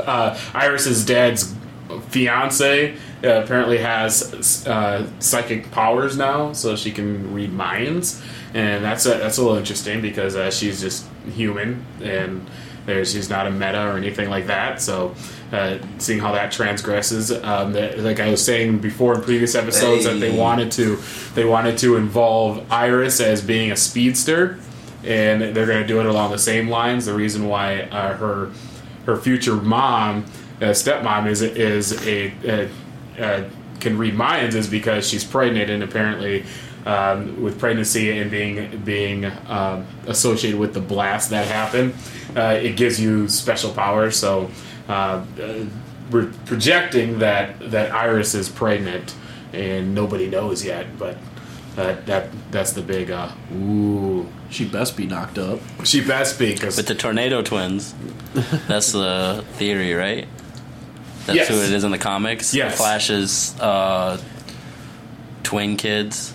uh, 0.05 0.39
Iris's 0.55 1.05
dad's 1.05 1.55
fiance 2.09 2.95
uh, 3.23 3.29
apparently 3.29 3.79
has 3.79 4.67
uh, 4.67 5.09
psychic 5.21 5.71
powers 5.71 6.17
now, 6.17 6.53
so 6.53 6.77
she 6.77 6.91
can 6.91 7.33
read 7.35 7.53
minds, 7.53 8.23
and 8.55 8.85
that's 8.85 9.07
a, 9.07 9.11
that's 9.11 9.39
a 9.39 9.43
little 9.43 9.57
interesting 9.59 10.01
because 10.01 10.37
uh, 10.37 10.51
she's 10.51 10.81
just 10.81 11.07
human 11.35 11.85
and. 12.03 12.49
There's, 12.91 13.13
she's 13.13 13.31
not 13.31 13.47
a 13.47 13.51
meta 13.51 13.87
or 13.87 13.97
anything 13.97 14.29
like 14.29 14.47
that. 14.49 14.83
So, 14.83 15.15
uh, 15.53 15.79
seeing 15.99 16.19
how 16.19 16.33
that 16.33 16.53
transgresses, 16.53 17.31
um, 17.33 17.73
that, 17.73 17.99
like 18.01 18.21
I 18.21 18.31
was 18.31 18.45
saying 18.45 18.79
before 18.79 19.15
in 19.15 19.23
previous 19.23 19.55
episodes, 19.55 20.05
that 20.05 20.21
they 20.21 20.37
wanted 20.37 20.73
to 20.73 20.99
they 21.35 21.45
wanted 21.45 21.79
to 21.79 21.97
involve 21.97 22.71
Iris 22.71 23.21
as 23.21 23.43
being 23.43 23.71
a 23.71 23.77
speedster, 23.77 24.59
and 25.05 25.41
they're 25.55 25.67
going 25.67 25.83
to 25.83 25.87
do 25.87 26.01
it 26.01 26.07
along 26.07 26.33
the 26.33 26.39
same 26.39 26.69
lines. 26.69 27.07
The 27.07 27.15
reason 27.15 27.47
why 27.47 27.83
uh, 27.83 28.17
her 28.17 28.51
her 29.07 29.17
future 29.17 29.57
mom, 29.57 30.25
uh, 30.61 30.67
stepmom, 30.67 31.29
is 31.29 31.43
is 31.43 32.07
a, 32.07 32.33
a, 32.45 32.71
uh 33.19 33.45
can 33.81 33.97
read 33.97 34.15
minds 34.15 34.55
is 34.55 34.69
because 34.69 35.09
she's 35.09 35.25
pregnant 35.25 35.71
and 35.71 35.83
apparently. 35.83 36.45
Um, 36.87 37.43
with 37.43 37.59
pregnancy 37.59 38.19
and 38.19 38.31
being 38.31 38.83
being 38.85 39.27
um, 39.49 39.87
associated 40.07 40.59
with 40.59 40.73
the 40.73 40.81
blast 40.81 41.29
that 41.31 41.47
happened, 41.47 41.93
uh, 42.35 42.59
it 42.63 42.77
gives 42.77 42.99
you 42.99 43.29
special 43.29 43.71
powers. 43.73 44.17
So 44.19 44.51
uh, 44.89 44.93
uh, 45.41 45.65
we're 46.11 46.33
projecting 46.47 47.19
that 47.19 47.71
that 47.71 47.93
Iris 47.93 48.35
is 48.35 48.49
pregnant, 48.49 49.15
and 49.53 49.95
nobody 49.95 50.27
knows 50.27 50.65
yet. 50.65 50.99
But 50.99 51.19
that 51.77 52.07
that 52.07 52.29
that's 52.51 52.73
the 52.73 52.83
big 52.83 53.11
uh, 53.11 53.29
ooh. 53.55 54.27
She 54.49 54.65
best 54.65 54.97
be 54.97 55.07
knocked 55.07 55.37
up. 55.39 55.61
She 55.85 56.01
best 56.01 56.39
be 56.39 56.53
because 56.55 56.77
But 56.77 56.87
the 56.87 56.95
Tornado 56.95 57.43
Twins, 57.43 57.95
that's 58.67 58.93
the 58.93 59.45
theory, 59.53 59.93
right? 59.93 60.27
That's 61.27 61.37
Yes. 61.37 61.49
who 61.49 61.63
it 61.63 61.73
is 61.73 61.85
in 61.85 61.91
the 61.93 61.99
comics. 61.99 62.55
Yes. 62.55 62.77
Flash's 62.79 63.55
uh, 63.61 64.19
twin 65.43 65.77
kids. 65.77 66.35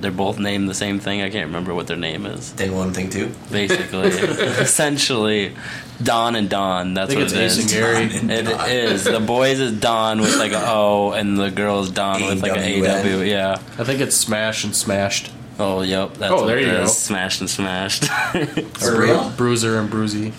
They're 0.00 0.10
both 0.10 0.38
named 0.38 0.68
the 0.68 0.74
same 0.74 0.98
thing. 1.00 1.22
I 1.22 1.30
can't 1.30 1.46
remember 1.46 1.74
what 1.74 1.86
their 1.86 1.96
name 1.96 2.26
is. 2.26 2.50
Thing 2.50 2.74
one, 2.74 2.92
thing 2.92 3.08
two. 3.10 3.30
Basically, 3.50 4.08
essentially, 4.10 5.54
Don 6.02 6.36
and 6.36 6.48
Don. 6.50 6.94
That's 6.94 7.10
I 7.10 7.14
think 7.14 7.18
what 7.30 7.32
it's 7.32 7.34
it 7.34 7.40
Ace 7.42 7.58
is. 7.58 8.18
and 8.18 8.28
Gary. 8.30 8.38
It 8.38 8.68
is. 8.70 9.04
The 9.04 9.20
boys 9.20 9.58
is 9.60 9.72
Don 9.80 10.20
with 10.20 10.36
like 10.38 10.52
a 10.52 10.62
O, 10.68 11.12
and 11.12 11.38
the 11.38 11.50
girls 11.50 11.86
is 11.88 11.92
Don 11.94 12.24
with 12.26 12.42
like 12.42 12.52
a 12.52 12.58
A-W-N. 12.58 13.18
AW. 13.20 13.22
Yeah. 13.22 13.52
I 13.78 13.84
think 13.84 14.00
it's 14.00 14.16
Smash 14.16 14.64
and 14.64 14.74
Smashed. 14.76 15.32
Oh, 15.58 15.80
yep. 15.80 16.12
That's 16.14 16.30
Oh, 16.32 16.42
what 16.42 16.46
there 16.48 16.58
it 16.58 16.66
you 16.66 16.72
is. 16.72 16.80
go. 16.80 16.86
Smashed 16.88 17.40
and 17.40 17.48
smashed. 17.48 18.04
For 18.74 19.00
real? 19.00 19.30
Bruiser 19.30 19.78
and 19.78 19.88
Bruisey. 19.88 20.32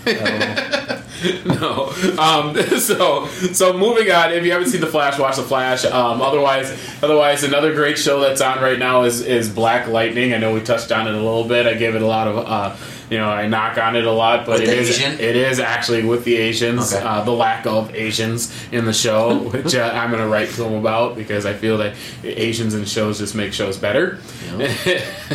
I 1.23 1.31
don't 1.31 1.45
know. 1.45 2.13
no. 2.15 2.21
Um, 2.21 2.55
so 2.79 3.27
so 3.27 3.77
moving 3.77 4.11
on. 4.11 4.31
If 4.33 4.43
you 4.45 4.51
haven't 4.51 4.69
seen 4.69 4.81
the 4.81 4.87
Flash, 4.87 5.17
watch 5.19 5.35
the 5.37 5.43
Flash. 5.43 5.85
Um, 5.85 6.21
otherwise, 6.21 6.71
otherwise, 7.01 7.43
another 7.43 7.73
great 7.73 7.97
show 7.97 8.19
that's 8.19 8.41
on 8.41 8.61
right 8.61 8.79
now 8.79 9.03
is 9.03 9.21
is 9.21 9.49
Black 9.49 9.87
Lightning. 9.87 10.33
I 10.33 10.37
know 10.37 10.53
we 10.53 10.61
touched 10.61 10.91
on 10.91 11.07
it 11.07 11.11
a 11.13 11.17
little 11.17 11.43
bit. 11.45 11.65
I 11.65 11.73
gave 11.73 11.95
it 11.95 12.01
a 12.01 12.07
lot 12.07 12.27
of. 12.27 12.37
Uh, 12.37 12.75
you 13.09 13.17
know, 13.17 13.29
I 13.29 13.47
knock 13.47 13.77
on 13.77 13.95
it 13.95 14.03
a 14.03 14.11
lot, 14.11 14.45
but 14.45 14.59
it 14.59 14.67
is 14.67 14.89
Asian? 14.99 15.13
it 15.13 15.37
is 15.37 15.61
actually 15.61 16.03
with 16.03 16.25
the 16.25 16.35
Asians, 16.35 16.93
Okay. 16.93 17.01
uh, 17.01 17.23
the 17.23 17.31
lack 17.31 17.65
of 17.65 17.95
Asians 17.95 18.53
in 18.73 18.83
the 18.83 18.91
show, 18.91 19.37
which 19.51 19.73
uh, 19.75 19.91
I'm 19.93 20.11
going 20.11 20.21
to 20.21 20.27
write 20.27 20.49
to 20.49 20.57
them 20.57 20.73
about 20.73 21.15
because 21.15 21.45
I 21.45 21.53
feel 21.53 21.77
that 21.77 21.95
Asians 22.25 22.73
in 22.73 22.83
shows 22.83 23.19
just 23.19 23.33
make 23.33 23.53
shows 23.53 23.77
better. 23.77 24.17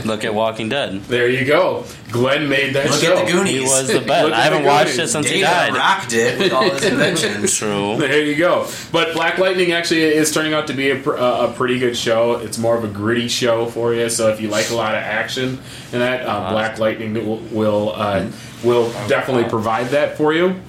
Look 0.04 0.22
at 0.26 0.34
Walking 0.34 0.68
Dead. 0.68 1.00
there 1.04 1.28
you 1.30 1.46
go. 1.46 1.86
Glenn 2.12 2.48
made 2.48 2.74
that 2.74 2.90
Look 2.90 3.00
show. 3.00 3.16
at 3.16 3.26
the 3.26 3.32
Goonies. 3.32 3.52
He 3.54 3.60
was 3.60 3.88
the 3.88 4.00
best. 4.00 4.26
at 4.28 4.32
I 4.32 4.40
haven't 4.42 4.64
watched 4.64 4.96
Goonies. 4.96 4.98
it 4.98 5.08
since 5.08 5.28
he 5.28 5.40
Data 5.40 5.72
died. 5.72 5.74
rocked 5.74 6.12
it 6.12 6.38
with 6.38 6.52
all 6.52 6.62
his 6.70 6.84
inventions. 6.84 7.56
True. 7.56 7.96
There 7.98 8.22
you 8.24 8.36
go. 8.36 8.68
But 8.92 9.14
Black 9.14 9.38
Lightning 9.38 9.72
actually 9.72 10.02
is 10.02 10.30
turning 10.32 10.52
out 10.52 10.66
to 10.68 10.74
be 10.74 10.90
a, 10.90 11.02
a 11.10 11.48
a 11.48 11.52
pretty 11.52 11.78
good 11.78 11.96
show. 11.96 12.34
It's 12.36 12.58
more 12.58 12.76
of 12.76 12.84
a 12.84 12.88
gritty 12.88 13.28
show 13.28 13.66
for 13.66 13.94
you. 13.94 14.08
So 14.10 14.28
if 14.28 14.40
you 14.40 14.48
like 14.48 14.70
a 14.70 14.74
lot 14.74 14.94
of 14.94 15.02
action 15.02 15.58
and 15.92 16.02
that, 16.02 16.26
uh, 16.26 16.50
Black 16.52 16.78
Lightning 16.78 17.14
will 17.14 17.38
will, 17.50 17.92
uh, 17.96 18.26
will 18.62 18.90
definitely 19.08 19.48
provide 19.48 19.88
that 19.88 20.16
for 20.16 20.32
you. 20.34 20.60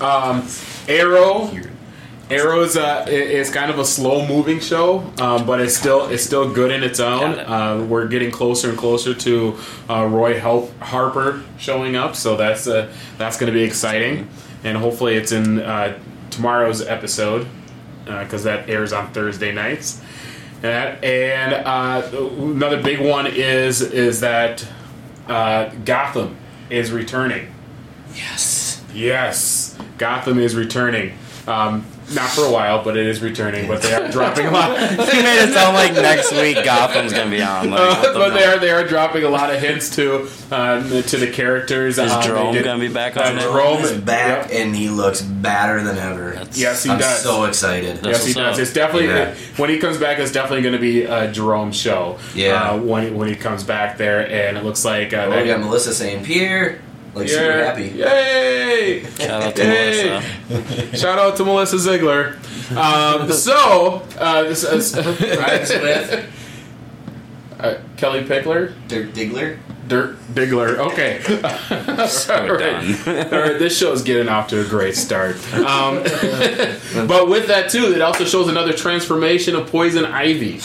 Um, 0.00 0.46
Arrow. 0.88 1.50
Arrow's 2.30 2.76
uh, 2.76 3.04
i- 3.06 3.10
is 3.10 3.50
kind 3.50 3.70
of 3.70 3.78
a 3.78 3.84
slow 3.84 4.26
moving 4.26 4.58
show, 4.60 5.00
um, 5.20 5.46
but 5.46 5.60
it's 5.60 5.76
still 5.76 6.06
it's 6.08 6.24
still 6.24 6.52
good 6.52 6.70
in 6.70 6.82
its 6.82 6.98
own. 7.00 7.32
It. 7.32 7.38
Uh, 7.40 7.84
we're 7.88 8.06
getting 8.08 8.30
closer 8.30 8.70
and 8.70 8.78
closer 8.78 9.14
to 9.14 9.56
uh, 9.90 10.06
Roy 10.06 10.40
Hel- 10.40 10.70
Harper 10.80 11.42
showing 11.58 11.96
up, 11.96 12.16
so 12.16 12.36
that's 12.36 12.66
uh, 12.66 12.90
that's 13.18 13.36
going 13.38 13.52
to 13.52 13.58
be 13.58 13.62
exciting, 13.64 14.28
and 14.64 14.78
hopefully 14.78 15.16
it's 15.16 15.32
in 15.32 15.60
uh, 15.60 15.98
tomorrow's 16.30 16.80
episode 16.82 17.46
because 18.06 18.44
that 18.44 18.68
airs 18.68 18.92
on 18.92 19.12
Thursday 19.12 19.52
nights. 19.52 20.00
And 20.62 21.52
uh, 21.52 22.02
another 22.38 22.82
big 22.82 23.00
one 23.00 23.26
is 23.26 23.82
is 23.82 24.20
that 24.20 24.66
uh, 25.28 25.66
Gotham 25.84 26.36
is 26.70 26.90
returning. 26.90 27.52
Yes. 28.14 28.82
Yes, 28.94 29.76
Gotham 29.98 30.38
is 30.38 30.54
returning. 30.56 31.12
Um, 31.46 31.84
not 32.14 32.30
for 32.30 32.42
a 32.44 32.50
while, 32.50 32.82
but 32.84 32.96
it 32.98 33.06
is 33.06 33.20
returning. 33.22 33.66
But 33.66 33.80
they 33.82 33.92
are 33.94 34.10
dropping 34.10 34.46
a 34.46 34.50
lot. 34.50 34.70
You 35.14 35.22
made 35.22 35.42
it 35.42 35.52
sound 35.54 35.74
like 35.74 35.92
next 35.94 36.32
week 36.32 36.62
Gotham's 36.64 37.12
gonna 37.12 37.30
be 37.30 37.42
on. 37.42 37.70
Like, 37.70 37.80
what 38.02 38.12
the 38.12 38.18
but 38.18 38.30
they 38.34 38.44
are 38.44 38.58
they 38.58 38.70
are 38.70 38.86
dropping 38.86 39.24
a 39.24 39.28
lot 39.28 39.52
of 39.54 39.60
hints 39.60 39.94
to 39.96 40.28
uh, 40.50 40.82
to 41.02 41.16
the 41.16 41.30
characters. 41.30 41.98
Is 41.98 42.10
Um, 42.12 42.22
Jerome 42.22 42.54
did- 42.54 42.64
gonna 42.64 42.78
be 42.78 42.92
back 42.92 43.16
uh, 43.16 43.22
on 43.22 43.38
it? 43.38 43.40
Jerome 43.42 43.82
is 43.82 43.92
back 43.92 44.50
yep. 44.50 44.60
and 44.66 44.74
he 44.76 44.88
looks 44.88 45.22
badder 45.22 45.82
than 45.82 45.96
ever. 45.98 46.30
That's- 46.32 46.58
Yes, 46.58 46.82
he 46.84 46.90
I'm 46.90 46.98
does. 46.98 47.22
so 47.22 47.44
excited. 47.44 47.96
That's 47.98 48.18
Yes, 48.18 48.26
he 48.26 48.32
does. 48.34 48.56
up. 48.56 48.62
It's 48.62 48.72
definitely 48.72 49.08
Yeah. 49.08 49.34
when 49.56 49.70
he 49.70 49.78
comes 49.78 49.96
back. 49.98 50.18
It's 50.18 50.32
definitely 50.32 50.62
going 50.62 50.74
to 50.74 50.78
be 50.80 51.04
a 51.04 51.30
Jerome 51.32 51.72
show. 51.72 52.18
Yeah. 52.34 52.70
uh, 52.72 52.78
when 52.78 53.16
when 53.16 53.28
he 53.28 53.34
comes 53.34 53.64
back 53.64 53.96
there, 53.98 54.26
and 54.30 54.56
it 54.58 54.64
looks 54.64 54.84
like 54.84 55.12
uh, 55.14 55.28
Oh, 55.30 55.40
we 55.42 55.46
got 55.48 55.60
Melissa 55.60 55.94
saying 55.94 56.24
Pierre, 56.24 56.80
like 57.14 57.28
super 57.28 57.44
Yeah. 57.44 57.64
happy. 57.64 57.88
Yay! 57.88 59.04
Shout 59.18 59.42
out 59.42 59.56
to 59.56 59.62
Yay! 59.64 60.20
Melissa. 60.48 60.96
Shout 60.96 61.18
out 61.18 61.36
to 61.36 61.44
Melissa 61.44 61.78
Ziegler. 61.78 62.36
Um, 62.76 63.30
so, 63.30 64.02
uh, 64.18 64.42
this 64.44 64.64
is 64.64 64.94
Rhymes 64.96 65.70
with 65.70 66.26
uh, 67.60 67.74
Kellie 67.96 68.24
Pickler, 68.24 68.72
Dirk 68.88 69.12
Diggler. 69.12 69.58
Dirk 69.86 70.16
Diggler. 70.32 70.78
Okay. 70.78 71.20
All 72.32 72.48
right. 72.56 72.58
done. 72.58 73.34
All 73.34 73.40
right, 73.40 73.58
this 73.58 73.76
show's 73.78 74.02
getting 74.02 74.28
off 74.28 74.48
to 74.48 74.60
a 74.62 74.64
great 74.66 74.96
start. 74.96 75.36
Um, 75.54 76.02
but 77.06 77.28
with 77.28 77.48
that 77.48 77.68
too, 77.70 77.92
it 77.92 78.00
also 78.00 78.24
shows 78.24 78.48
another 78.48 78.72
transformation 78.72 79.54
of 79.54 79.66
Poison 79.70 80.06
Ivy. 80.06 80.58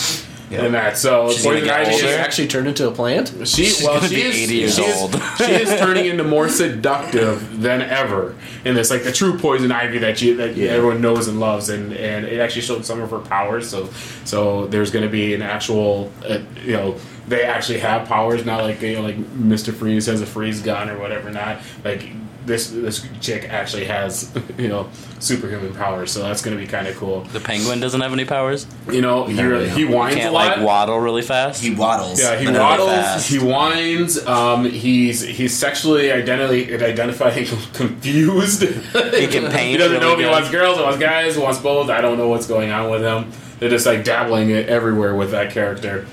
Yeah. 0.49 0.65
In 0.65 0.71
that, 0.71 0.97
so 0.97 1.29
She's 1.31 1.43
gonna 1.43 1.59
Poison 1.61 1.93
She 1.99 2.07
actually 2.09 2.47
turned 2.47 2.67
into 2.67 2.87
a 2.87 2.91
plant? 2.91 3.33
She 3.45 3.71
well, 3.83 3.97
gonna 3.97 4.07
she 4.09 4.15
be 4.15 4.21
is 4.23 4.35
80 4.35 4.55
years 4.55 4.75
she 4.75 4.81
is- 4.81 5.01
old. 5.01 5.13
she 5.37 5.43
is 5.43 5.69
turning 5.79 6.05
into 6.07 6.23
more 6.23 6.49
seductive 6.49 7.61
than 7.61 7.81
ever 7.83 8.35
in 8.65 8.73
this, 8.75 8.89
like 8.89 9.03
the 9.03 9.11
true 9.11 9.37
poison 9.37 9.71
ivy 9.71 9.99
that 9.99 10.21
you 10.21 10.35
that 10.37 10.55
Yeah. 10.57 10.71
everyone 10.71 11.01
knows 11.01 11.27
and 11.27 11.39
loves, 11.39 11.69
and 11.69 11.93
and 11.93 12.25
it 12.25 12.39
actually 12.39 12.63
showed 12.63 12.83
some 12.83 12.99
of 13.01 13.11
her 13.11 13.19
powers. 13.19 13.69
So 13.69 13.89
so 14.25 14.65
there's 14.67 14.91
going 14.91 15.05
to 15.05 15.11
be 15.11 15.33
an 15.33 15.41
actual, 15.41 16.11
uh, 16.27 16.39
you 16.65 16.73
know. 16.73 16.95
They 17.27 17.43
actually 17.43 17.77
have 17.79 18.07
powers, 18.07 18.43
not 18.43 18.63
like 18.63 18.81
you 18.81 18.95
know, 18.95 19.01
like 19.03 19.17
Mister 19.35 19.71
Freeze 19.71 20.07
has 20.07 20.19
a 20.19 20.25
freeze 20.25 20.63
gun 20.63 20.89
or 20.89 20.97
whatever. 20.97 21.29
Not 21.29 21.59
like 21.85 22.03
this. 22.45 22.69
This 22.69 23.05
chick 23.21 23.45
actually 23.49 23.85
has 23.85 24.31
you 24.57 24.67
know 24.67 24.89
superhuman 25.19 25.73
powers, 25.73 26.11
so 26.11 26.23
that's 26.23 26.41
going 26.41 26.57
to 26.57 26.63
be 26.63 26.67
kind 26.69 26.87
of 26.87 26.95
cool. 26.95 27.21
The 27.21 27.39
penguin 27.39 27.79
doesn't 27.79 27.99
have 28.01 28.13
any 28.13 28.25
powers. 28.25 28.65
You 28.91 29.01
know, 29.01 29.25
he, 29.25 29.41
really. 29.41 29.69
he 29.69 29.85
whines 29.85 30.15
Can't 30.15 30.29
a 30.29 30.31
lot. 30.31 30.57
like 30.57 30.65
waddle 30.65 30.99
really 30.99 31.21
fast. 31.21 31.61
He 31.61 31.73
waddles. 31.75 32.19
Yeah, 32.19 32.37
he 32.37 32.47
waddles. 32.47 32.89
fast. 32.89 33.29
He 33.29 33.37
whines. 33.39 34.25
Um, 34.25 34.65
he's 34.65 35.21
he's 35.21 35.57
sexually 35.57 36.03
identi- 36.05 36.73
identifying 36.81 37.45
confused. 37.73 38.61
He 38.63 39.27
can 39.27 39.51
paint. 39.51 39.71
he 39.71 39.77
doesn't 39.77 39.99
know 40.01 40.13
if 40.13 40.17
he 40.19 40.23
good. 40.23 40.31
wants 40.31 40.49
girls 40.49 40.77
or 40.79 40.83
wants 40.83 40.99
guys, 40.99 41.37
wants 41.37 41.59
both. 41.59 41.89
I 41.89 42.01
don't 42.01 42.17
know 42.17 42.27
what's 42.29 42.47
going 42.47 42.71
on 42.71 42.89
with 42.89 43.01
him. 43.01 43.31
They're 43.59 43.69
just 43.69 43.85
like 43.85 44.03
dabbling 44.05 44.49
it 44.51 44.69
everywhere 44.69 45.15
with 45.15 45.31
that 45.31 45.51
character. 45.51 46.07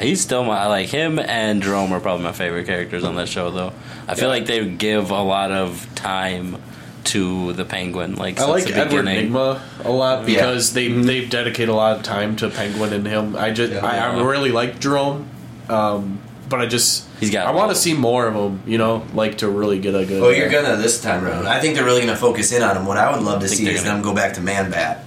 He's 0.00 0.20
still 0.20 0.44
my 0.44 0.66
like 0.66 0.88
him 0.88 1.18
and 1.18 1.62
Jerome 1.62 1.92
are 1.92 2.00
probably 2.00 2.24
my 2.24 2.32
favorite 2.32 2.66
characters 2.66 3.04
on 3.04 3.16
that 3.16 3.28
show 3.28 3.50
though. 3.50 3.72
I 4.08 4.14
feel 4.14 4.24
Yeah. 4.24 4.34
like 4.34 4.46
they 4.46 4.66
give 4.68 5.10
a 5.10 5.22
lot 5.22 5.50
of 5.52 5.86
time 5.94 6.56
to 7.04 7.52
the 7.54 7.64
penguin. 7.64 8.16
Like 8.16 8.40
I 8.40 8.44
like 8.46 8.64
the 8.64 8.74
Edward 8.76 9.04
beginning. 9.04 9.32
Nygma 9.32 9.60
a 9.84 9.90
lot 9.90 10.20
Yeah. 10.28 10.34
because 10.34 10.72
they 10.72 10.88
they 10.88 11.24
dedicate 11.24 11.68
a 11.68 11.74
lot 11.74 11.96
of 11.96 12.02
time 12.02 12.36
to 12.36 12.48
Penguin 12.50 12.92
and 12.92 13.06
him. 13.06 13.36
I 13.36 13.50
just 13.50 13.72
Yeah. 13.72 13.84
I, 13.86 13.98
I 14.16 14.22
really 14.22 14.50
like 14.52 14.80
Jerome, 14.80 15.28
um, 15.68 16.18
but 16.48 16.60
I 16.60 16.66
just 16.66 17.04
He's 17.20 17.30
got 17.30 17.46
I 17.46 17.50
want 17.52 17.70
to 17.70 17.76
see 17.76 17.92
more 17.94 18.26
of 18.26 18.34
him. 18.34 18.62
You 18.66 18.78
know, 18.78 19.02
like 19.14 19.38
to 19.38 19.48
really 19.48 19.78
get 19.78 19.94
a 19.94 20.04
good. 20.06 20.20
Well, 20.22 20.32
you're 20.32 20.48
gonna 20.50 20.76
this 20.76 21.00
time 21.00 21.24
around. 21.24 21.46
I 21.46 21.60
think 21.60 21.74
they're 21.74 21.84
really 21.84 22.00
gonna 22.00 22.16
focus 22.16 22.52
in 22.52 22.62
on 22.62 22.76
him. 22.76 22.86
What 22.86 22.96
I 22.96 23.10
would 23.14 23.22
love 23.22 23.40
to 23.42 23.48
think 23.48 23.58
see 23.60 23.68
is 23.70 23.82
gonna- 23.82 23.94
them 23.96 24.02
go 24.02 24.12
back 24.14 24.34
to 24.34 24.40
Man 24.40 24.70
Bat. 24.70 25.04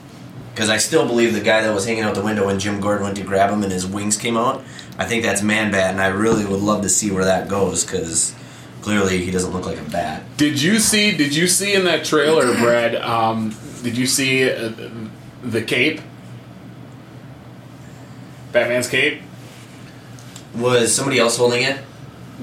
Because 0.54 0.70
I 0.70 0.78
still 0.78 1.08
believe 1.08 1.34
the 1.34 1.42
guy 1.42 1.62
that 1.62 1.74
was 1.74 1.86
hanging 1.86 2.04
out 2.04 2.14
the 2.14 2.22
window 2.22 2.46
when 2.46 2.60
Jim 2.60 2.80
Gordon 2.80 3.04
went 3.04 3.18
to 3.18 3.24
grab 3.24 3.50
him 3.50 3.64
and 3.64 3.72
his 3.72 3.88
wings 3.88 4.18
came 4.18 4.38
out. 4.38 4.64
I 5.00 5.06
think 5.06 5.24
that's 5.24 5.42
Man 5.42 5.72
Bat, 5.72 5.92
and 5.92 6.02
I 6.02 6.08
really 6.08 6.46
would 6.46 6.62
love 6.62 6.84
to 6.84 6.90
see 6.90 7.10
where 7.10 7.26
that 7.26 7.48
goes. 7.48 7.84
Because 7.84 8.36
clearly 8.84 9.24
he 9.26 9.32
doesn't 9.32 9.52
look 9.52 9.66
like 9.66 9.80
a 9.80 9.90
bat. 9.90 10.24
Did 10.38 10.62
you 10.62 10.78
see? 10.78 11.16
Did 11.16 11.36
you 11.36 11.48
see 11.48 11.74
in 11.74 11.86
that 11.86 12.06
trailer, 12.06 12.54
Brad? 12.62 12.96
Um, 12.96 13.56
did 13.82 13.98
you 13.98 14.06
see 14.06 14.50
uh, 14.50 14.72
the 15.42 15.64
cape? 15.64 16.02
Batman's 18.52 18.88
cape. 18.88 19.22
Was 20.56 20.94
somebody 20.94 21.18
else 21.18 21.38
holding 21.38 21.64
it? 21.64 21.80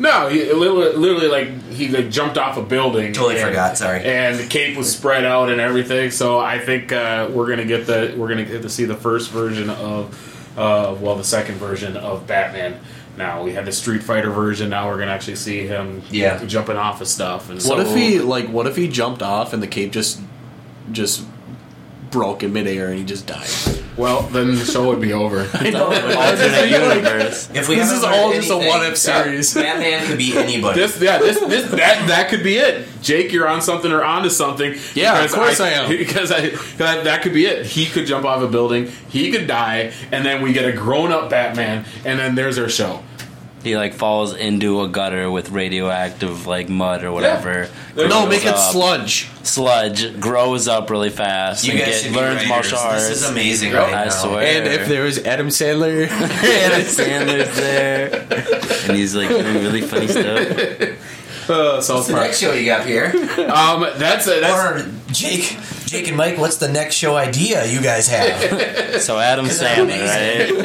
No, 0.01 0.29
he 0.29 0.51
literally, 0.53 0.97
literally 0.97 1.29
like 1.29 1.63
he 1.71 1.89
like 1.89 2.11
jumped 2.11 2.39
off 2.39 2.57
a 2.57 2.63
building. 2.63 3.13
Totally 3.13 3.37
and- 3.39 3.49
forgot. 3.49 3.77
Sorry. 3.77 4.03
And 4.03 4.39
the 4.39 4.47
cape 4.47 4.77
was 4.77 4.91
spread 4.91 5.25
out 5.25 5.51
and 5.51 5.61
everything. 5.61 6.11
So 6.11 6.39
I 6.41 6.59
think 6.59 6.91
uh, 6.91 7.29
we're 7.31 7.49
gonna 7.49 7.67
get 7.67 7.87
the 7.87 8.15
we're 8.17 8.29
gonna 8.29 8.45
get 8.47 8.63
to 8.63 8.71
see 8.71 8.87
the 8.87 8.97
first 8.97 9.31
version 9.31 9.69
of 9.69 10.57
uh, 10.59 10.97
well 10.99 11.17
the 11.17 11.25
second 11.25 11.57
version 11.57 11.97
of 11.99 12.27
Batman. 12.27 12.81
Now 13.19 13.43
we 13.43 13.53
had 13.53 13.67
the 13.67 13.73
Street 13.73 14.03
Fighter 14.03 14.31
version. 14.31 14.71
Now 14.71 14.89
we're 14.89 14.99
gonna 14.99 15.11
actually 15.13 15.37
see 15.37 15.67
him 15.67 16.03
Yeah. 16.11 16.43
jumping 16.47 16.79
off 16.79 17.03
of 17.03 17.09
stuff. 17.09 17.51
And 17.51 17.57
What 17.63 17.63
so, 17.63 17.81
if 17.81 17.95
he 17.95 18.21
like? 18.21 18.49
What 18.49 18.67
if 18.67 18.77
he 18.77 18.89
jumped 18.89 19.23
off 19.23 19.53
and 19.53 19.63
the 19.63 19.67
cape 19.67 19.93
just 19.93 20.19
just 20.93 21.25
broke 22.11 22.43
in 22.43 22.53
midair 22.53 22.89
and 22.89 22.99
he 22.99 23.05
just 23.05 23.27
died? 23.27 23.49
well, 23.97 24.23
then 24.23 24.55
the 24.55 24.65
show 24.65 24.87
would 24.89 25.01
be 25.01 25.13
over. 25.13 25.41
Alternate 25.55 26.71
universe. 26.71 27.51
If 27.53 27.69
we 27.69 27.77
This 27.77 27.93
is 27.93 28.03
all 28.03 28.33
just 28.33 28.51
a 28.51 28.55
anything, 28.55 28.69
what-if 28.69 28.97
series. 28.97 29.53
Batman 29.55 30.07
could 30.07 30.17
be 30.19 30.37
anybody. 30.37 30.81
This, 30.81 31.01
yeah, 31.01 31.19
this, 31.19 31.39
this, 31.41 31.71
that, 31.71 32.09
that 32.09 32.29
could 32.31 32.43
be 32.43 32.57
it. 32.57 32.87
Jake, 33.03 33.33
you're 33.33 33.49
on 33.49 33.61
something 33.61 33.93
or 33.93 34.03
onto 34.03 34.31
something. 34.31 34.75
Yeah, 34.95 35.23
of 35.23 35.31
Because 35.31 35.35
course 35.35 35.61
I 35.61 35.71
am. 35.71 35.91
Because 36.01 36.33
I, 36.33 36.49
that, 36.79 37.05
that 37.05 37.23
could 37.23 37.35
be 37.35 37.45
it. 37.45 37.67
He 37.67 37.87
could 37.87 38.07
jump 38.07 38.25
off 38.25 38.43
a 38.43 38.49
building, 38.49 38.91
he 39.09 39.31
could 39.31 39.47
die, 39.47 39.93
and 40.11 40.25
then 40.25 40.41
we 40.43 40.53
get 40.53 40.65
a 40.65 40.73
grown-up 40.73 41.29
Batman, 41.29 41.85
and 42.05 42.19
then 42.19 42.35
there's 42.35 42.59
our 42.59 42.69
show. 42.69 43.03
He 43.63 43.77
like 43.77 43.93
falls 43.93 44.35
into 44.35 44.81
a 44.81 44.89
gutter 44.89 45.31
with 45.31 45.51
radioactive 45.51 46.47
like 46.47 46.69
mud 46.71 47.05
or 47.05 47.13
whatever. 47.13 47.69
Yeah. 47.95 48.07
No, 48.07 48.21
grows 48.21 48.29
make 48.29 48.43
it 48.47 48.55
up, 48.55 48.73
sludge. 48.73 49.29
Sludge 49.43 50.19
grows 50.19 50.67
up 50.67 50.89
really 50.89 51.11
fast. 51.11 51.65
you 51.67 51.73
and 51.73 51.81
guys 51.81 52.03
get, 52.03 52.13
learns 52.13 52.49
martial 52.49 52.79
arts. 52.79 53.09
This 53.09 53.23
is 53.23 53.31
amazing 53.31 53.73
right 53.73 53.93
I 53.93 54.05
now. 54.05 54.11
swear. 54.11 54.43
And 54.43 54.67
if 54.67 54.89
there 54.89 55.03
was 55.05 55.19
Adam 55.25 55.49
Sandler, 55.49 56.07
Adam 56.11 56.87
Sandler's 56.87 57.57
there, 57.57 58.27
and 58.89 58.97
he's 58.97 59.15
like 59.15 59.29
doing 59.29 59.55
really 59.57 59.83
funny 59.83 60.09
stuff. 60.09 60.99
Uh, 61.51 61.81
South 61.81 61.97
What's 61.97 62.07
the 62.07 62.13
Park. 62.15 62.25
next 62.27 62.39
show 62.41 62.53
you 62.53 62.65
got 62.65 62.87
here? 62.87 63.07
Um, 63.51 63.81
that's 63.99 64.27
a, 64.27 64.41
that's 64.41 64.87
or 64.87 64.93
Jake, 65.13 65.57
Jake 65.87 66.07
and 66.09 66.17
Mike, 66.17 66.39
what's 66.39 66.59
the 66.59 66.69
next 66.69 66.95
show 66.95 67.17
idea 67.17 67.67
you 67.67 67.83
guys 67.83 68.09
have? 68.09 68.81
So 69.01 69.19
Adam 69.19 69.47
Isn't 69.47 69.67
Sandler, 69.67 69.89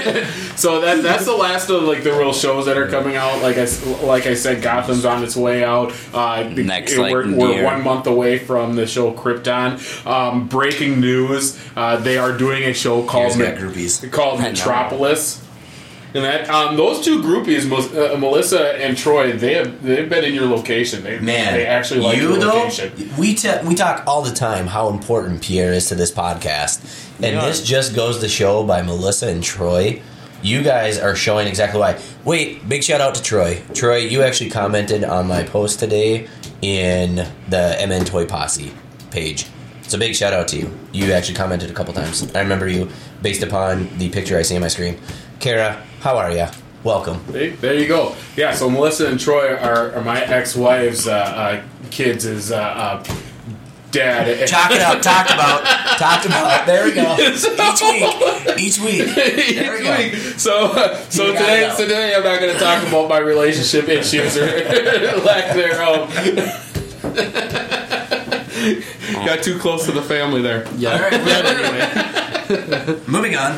right? 0.03 0.25
so 0.57 0.81
that 0.81 1.01
that's 1.03 1.25
the 1.25 1.35
last 1.35 1.69
of 1.69 1.83
like 1.83 2.03
the 2.03 2.11
real 2.11 2.33
shows 2.33 2.65
that 2.65 2.75
are 2.77 2.87
coming 2.89 3.15
out. 3.15 3.41
Like 3.41 3.55
I 3.57 3.61
s- 3.61 3.85
like 4.03 4.25
I 4.27 4.33
said, 4.33 4.61
Gotham's 4.61 5.05
on 5.05 5.23
its 5.23 5.35
way 5.37 5.63
out. 5.63 5.93
Uh, 6.13 6.43
the- 6.49 6.63
Next, 6.63 6.97
like, 6.97 7.13
we're, 7.13 7.33
we're 7.33 7.63
one 7.63 7.83
month 7.83 8.07
away 8.07 8.39
from 8.39 8.75
the 8.75 8.85
show 8.87 9.13
Krypton. 9.13 9.79
Um, 10.05 10.47
breaking 10.47 10.99
news: 10.99 11.57
uh, 11.75 11.97
they 11.97 12.17
are 12.17 12.35
doing 12.37 12.63
a 12.63 12.73
show 12.73 13.05
called 13.05 13.35
Here's 13.35 13.57
got 13.59 13.61
Me- 13.61 13.69
groupies. 13.73 14.11
called 14.11 14.39
I 14.41 14.45
know. 14.45 14.49
Metropolis. 14.49 15.44
And 16.15 16.23
that 16.23 16.49
um, 16.49 16.77
those 16.77 17.03
two 17.03 17.21
groupies, 17.21 17.69
uh, 17.69 18.17
Melissa 18.17 18.81
and 18.81 18.97
Troy, 18.97 19.33
they 19.33 19.53
have 19.55 19.83
they've 19.83 20.07
been 20.09 20.23
in 20.23 20.33
your 20.33 20.47
location. 20.47 21.03
They 21.03 21.19
Man, 21.19 21.53
they 21.53 21.65
actually 21.65 21.99
like 21.99 22.15
you 22.17 22.29
your 22.29 22.37
though. 22.39 22.47
location. 22.47 23.11
We 23.17 23.35
te- 23.35 23.59
we 23.65 23.75
talk 23.75 24.03
all 24.07 24.21
the 24.21 24.33
time 24.33 24.67
how 24.67 24.87
important 24.89 25.41
Pierre 25.41 25.73
is 25.73 25.89
to 25.89 25.95
this 25.95 26.11
podcast, 26.11 26.81
and 27.21 27.35
Yeah. 27.35 27.45
this 27.45 27.61
just 27.61 27.95
goes 27.95 28.19
to 28.19 28.29
show 28.29 28.63
by 28.63 28.81
Melissa 28.81 29.27
and 29.27 29.43
Troy. 29.43 30.01
You 30.41 30.61
guys 30.61 30.97
are 30.99 31.15
showing 31.15 31.47
exactly 31.47 31.79
why. 31.81 31.97
Wait, 32.23 32.67
big 32.69 32.83
shout 32.83 33.01
out 33.01 33.15
to 33.15 33.21
Troy. 33.21 33.61
Troy, 33.73 33.97
you 33.97 34.21
actually 34.21 34.51
commented 34.51 35.03
on 35.03 35.27
my 35.27 35.43
post 35.43 35.79
today 35.79 36.27
in 36.61 37.27
the 37.49 37.75
MN 37.85 38.05
Toy 38.05 38.25
Posse 38.25 38.71
page. 39.11 39.47
So 39.87 39.97
big 39.99 40.15
shout 40.15 40.33
out 40.33 40.47
to 40.49 40.57
you. 40.57 40.71
You 40.93 41.11
actually 41.13 41.35
commented 41.35 41.69
a 41.69 41.73
couple 41.73 41.93
times. 41.93 42.33
I 42.35 42.39
remember 42.41 42.67
you 42.67 42.89
based 43.21 43.43
upon 43.43 43.89
the 43.97 44.09
picture 44.09 44.37
I 44.37 44.41
see 44.43 44.55
on 44.55 44.61
my 44.61 44.67
screen. 44.67 44.97
Kara, 45.45 45.79
how 45.99 46.17
are 46.17 46.31
you? 46.31 46.47
Welcome. 46.83 47.23
Hey, 47.25 47.49
there 47.49 47.75
you 47.75 47.87
go. 47.87 48.15
Yeah, 48.35 48.55
so 48.55 48.67
Melissa 48.67 49.05
and 49.05 49.19
Troy 49.19 49.55
are, 49.55 49.91
are 49.93 50.03
my 50.03 50.19
ex-wife's 50.19 51.05
uh, 51.05 51.11
uh, 51.13 51.63
kids' 51.91 52.25
is 52.25 52.51
uh, 52.51 52.57
uh, 52.57 53.03
dad. 53.91 54.47
Talk 54.47 54.71
it 54.71 54.81
up. 54.81 55.03
Talked 55.03 55.29
about. 55.29 55.63
Talked 55.99 56.25
about. 56.25 56.65
There 56.65 56.85
we 56.85 56.93
go. 56.93 57.15
Each 57.19 57.79
week. 57.83 58.59
Each 58.59 58.79
week. 58.79 59.15
There 59.55 59.73
we. 59.73 59.87
Each 59.87 60.13
week. 60.13 60.39
So, 60.39 60.71
uh, 60.71 60.97
so 61.11 61.27
You 61.27 61.33
today, 61.33 61.71
today 61.77 62.15
I'm 62.15 62.23
not 62.23 62.39
going 62.39 62.51
to 62.51 62.59
talk 62.59 62.81
about 62.87 63.07
my 63.07 63.19
relationship 63.19 63.87
issues 63.87 64.35
or 64.37 64.47
lack 65.21 65.53
thereof. 65.53 66.09
Got 69.25 69.43
too 69.43 69.59
close 69.59 69.85
to 69.85 69.91
the 69.91 70.01
family 70.01 70.41
there. 70.41 70.67
Yeah. 70.75 70.93
All 70.93 71.01
right. 71.01 71.11
well, 71.11 72.24
Moving 73.07 73.35
on. 73.35 73.53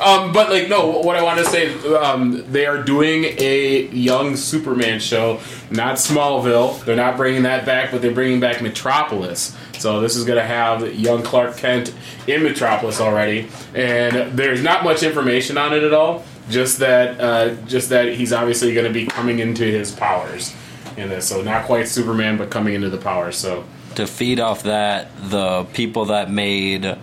Um, 0.00 0.32
but 0.32 0.50
like, 0.50 0.68
no. 0.68 1.00
What 1.00 1.16
I 1.16 1.22
want 1.22 1.38
to 1.38 1.44
say, 1.46 1.74
um, 1.94 2.44
they 2.52 2.66
are 2.66 2.82
doing 2.82 3.24
a 3.24 3.88
young 3.88 4.36
Superman 4.36 5.00
show, 5.00 5.40
not 5.70 5.96
Smallville. 5.96 6.84
They're 6.84 6.96
not 6.96 7.16
bringing 7.16 7.42
that 7.44 7.66
back, 7.66 7.90
but 7.90 8.02
they're 8.02 8.14
bringing 8.14 8.40
back 8.40 8.62
Metropolis. 8.62 9.56
So 9.78 10.00
this 10.00 10.14
is 10.14 10.24
going 10.24 10.38
to 10.38 10.44
have 10.44 10.94
young 10.94 11.22
Clark 11.22 11.56
Kent 11.56 11.94
in 12.26 12.42
Metropolis 12.42 13.00
already, 13.00 13.48
and 13.74 14.38
there's 14.38 14.62
not 14.62 14.84
much 14.84 15.02
information 15.02 15.56
on 15.56 15.72
it 15.72 15.82
at 15.82 15.94
all. 15.94 16.22
Just 16.50 16.80
that, 16.80 17.20
uh, 17.20 17.54
just 17.66 17.88
that 17.88 18.12
he's 18.12 18.32
obviously 18.32 18.74
going 18.74 18.86
to 18.86 18.92
be 18.92 19.06
coming 19.06 19.38
into 19.38 19.64
his 19.64 19.92
powers 19.92 20.54
in 20.96 21.08
this. 21.08 21.28
So 21.28 21.42
not 21.42 21.64
quite 21.64 21.88
Superman, 21.88 22.36
but 22.36 22.50
coming 22.50 22.74
into 22.74 22.90
the 22.90 22.98
powers. 22.98 23.36
So 23.36 23.64
to 23.94 24.06
feed 24.06 24.40
off 24.40 24.64
that, 24.64 25.10
the 25.30 25.64
people 25.72 26.06
that 26.06 26.30
made, 26.30 26.96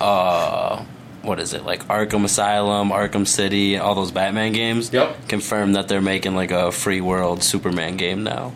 uh, 0.00 0.84
what 1.22 1.40
is 1.40 1.54
it 1.54 1.64
like 1.64 1.86
Arkham 1.88 2.24
Asylum, 2.24 2.90
Arkham 2.90 3.26
City, 3.26 3.78
all 3.78 3.94
those 3.94 4.10
Batman 4.10 4.52
games, 4.52 4.92
Yep. 4.92 5.28
confirmed 5.28 5.74
that 5.76 5.88
they're 5.88 6.02
making 6.02 6.34
like 6.34 6.50
a 6.50 6.70
free 6.70 7.00
world 7.00 7.42
Superman 7.42 7.96
game 7.96 8.22
now. 8.24 8.52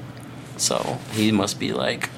So 0.56 0.98
he 1.12 1.32
must 1.32 1.58
be 1.58 1.72
like 1.72 2.10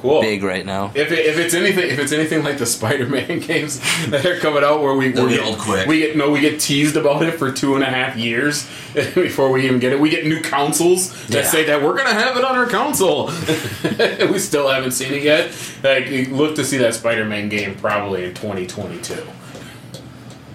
cool. 0.00 0.20
big 0.20 0.42
right 0.42 0.64
now. 0.64 0.90
If, 0.94 1.12
it, 1.12 1.26
if 1.26 1.38
it's 1.38 1.54
anything 1.54 1.90
if 1.90 1.98
it's 1.98 2.12
anything 2.12 2.42
like 2.44 2.58
the 2.58 2.66
Spider-Man 2.66 3.38
games 3.46 3.80
that 4.08 4.24
are 4.24 4.38
coming 4.38 4.64
out 4.64 4.80
where 4.82 4.94
we 4.94 5.10
They'll 5.12 5.26
we 5.26 5.36
get 5.36 5.58
quick. 5.58 5.86
we 5.86 5.98
get 6.00 6.16
no 6.16 6.30
we 6.30 6.40
get 6.40 6.60
teased 6.60 6.96
about 6.96 7.22
it 7.22 7.32
for 7.38 7.52
two 7.52 7.74
and 7.74 7.82
a 7.84 7.86
half 7.88 8.16
years 8.16 8.66
before 8.94 9.50
we 9.50 9.64
even 9.66 9.78
get 9.78 9.92
it. 9.92 10.00
We 10.00 10.10
get 10.10 10.26
new 10.26 10.40
consoles 10.40 11.12
that 11.28 11.44
Yeah. 11.44 11.50
say 11.50 11.64
that 11.64 11.82
we're 11.82 11.96
gonna 11.96 12.14
have 12.14 12.36
it 12.36 12.44
on 12.44 12.56
our 12.56 12.66
console. 12.66 13.26
we 14.30 14.38
still 14.38 14.68
haven't 14.68 14.92
seen 14.92 15.12
it 15.14 15.22
yet. 15.22 15.52
Like 15.82 16.08
you 16.08 16.26
look 16.34 16.56
to 16.56 16.64
see 16.64 16.78
that 16.78 16.94
Spider-Man 16.94 17.48
game 17.48 17.74
probably 17.76 18.24
in 18.24 18.34
2022, 18.34 19.14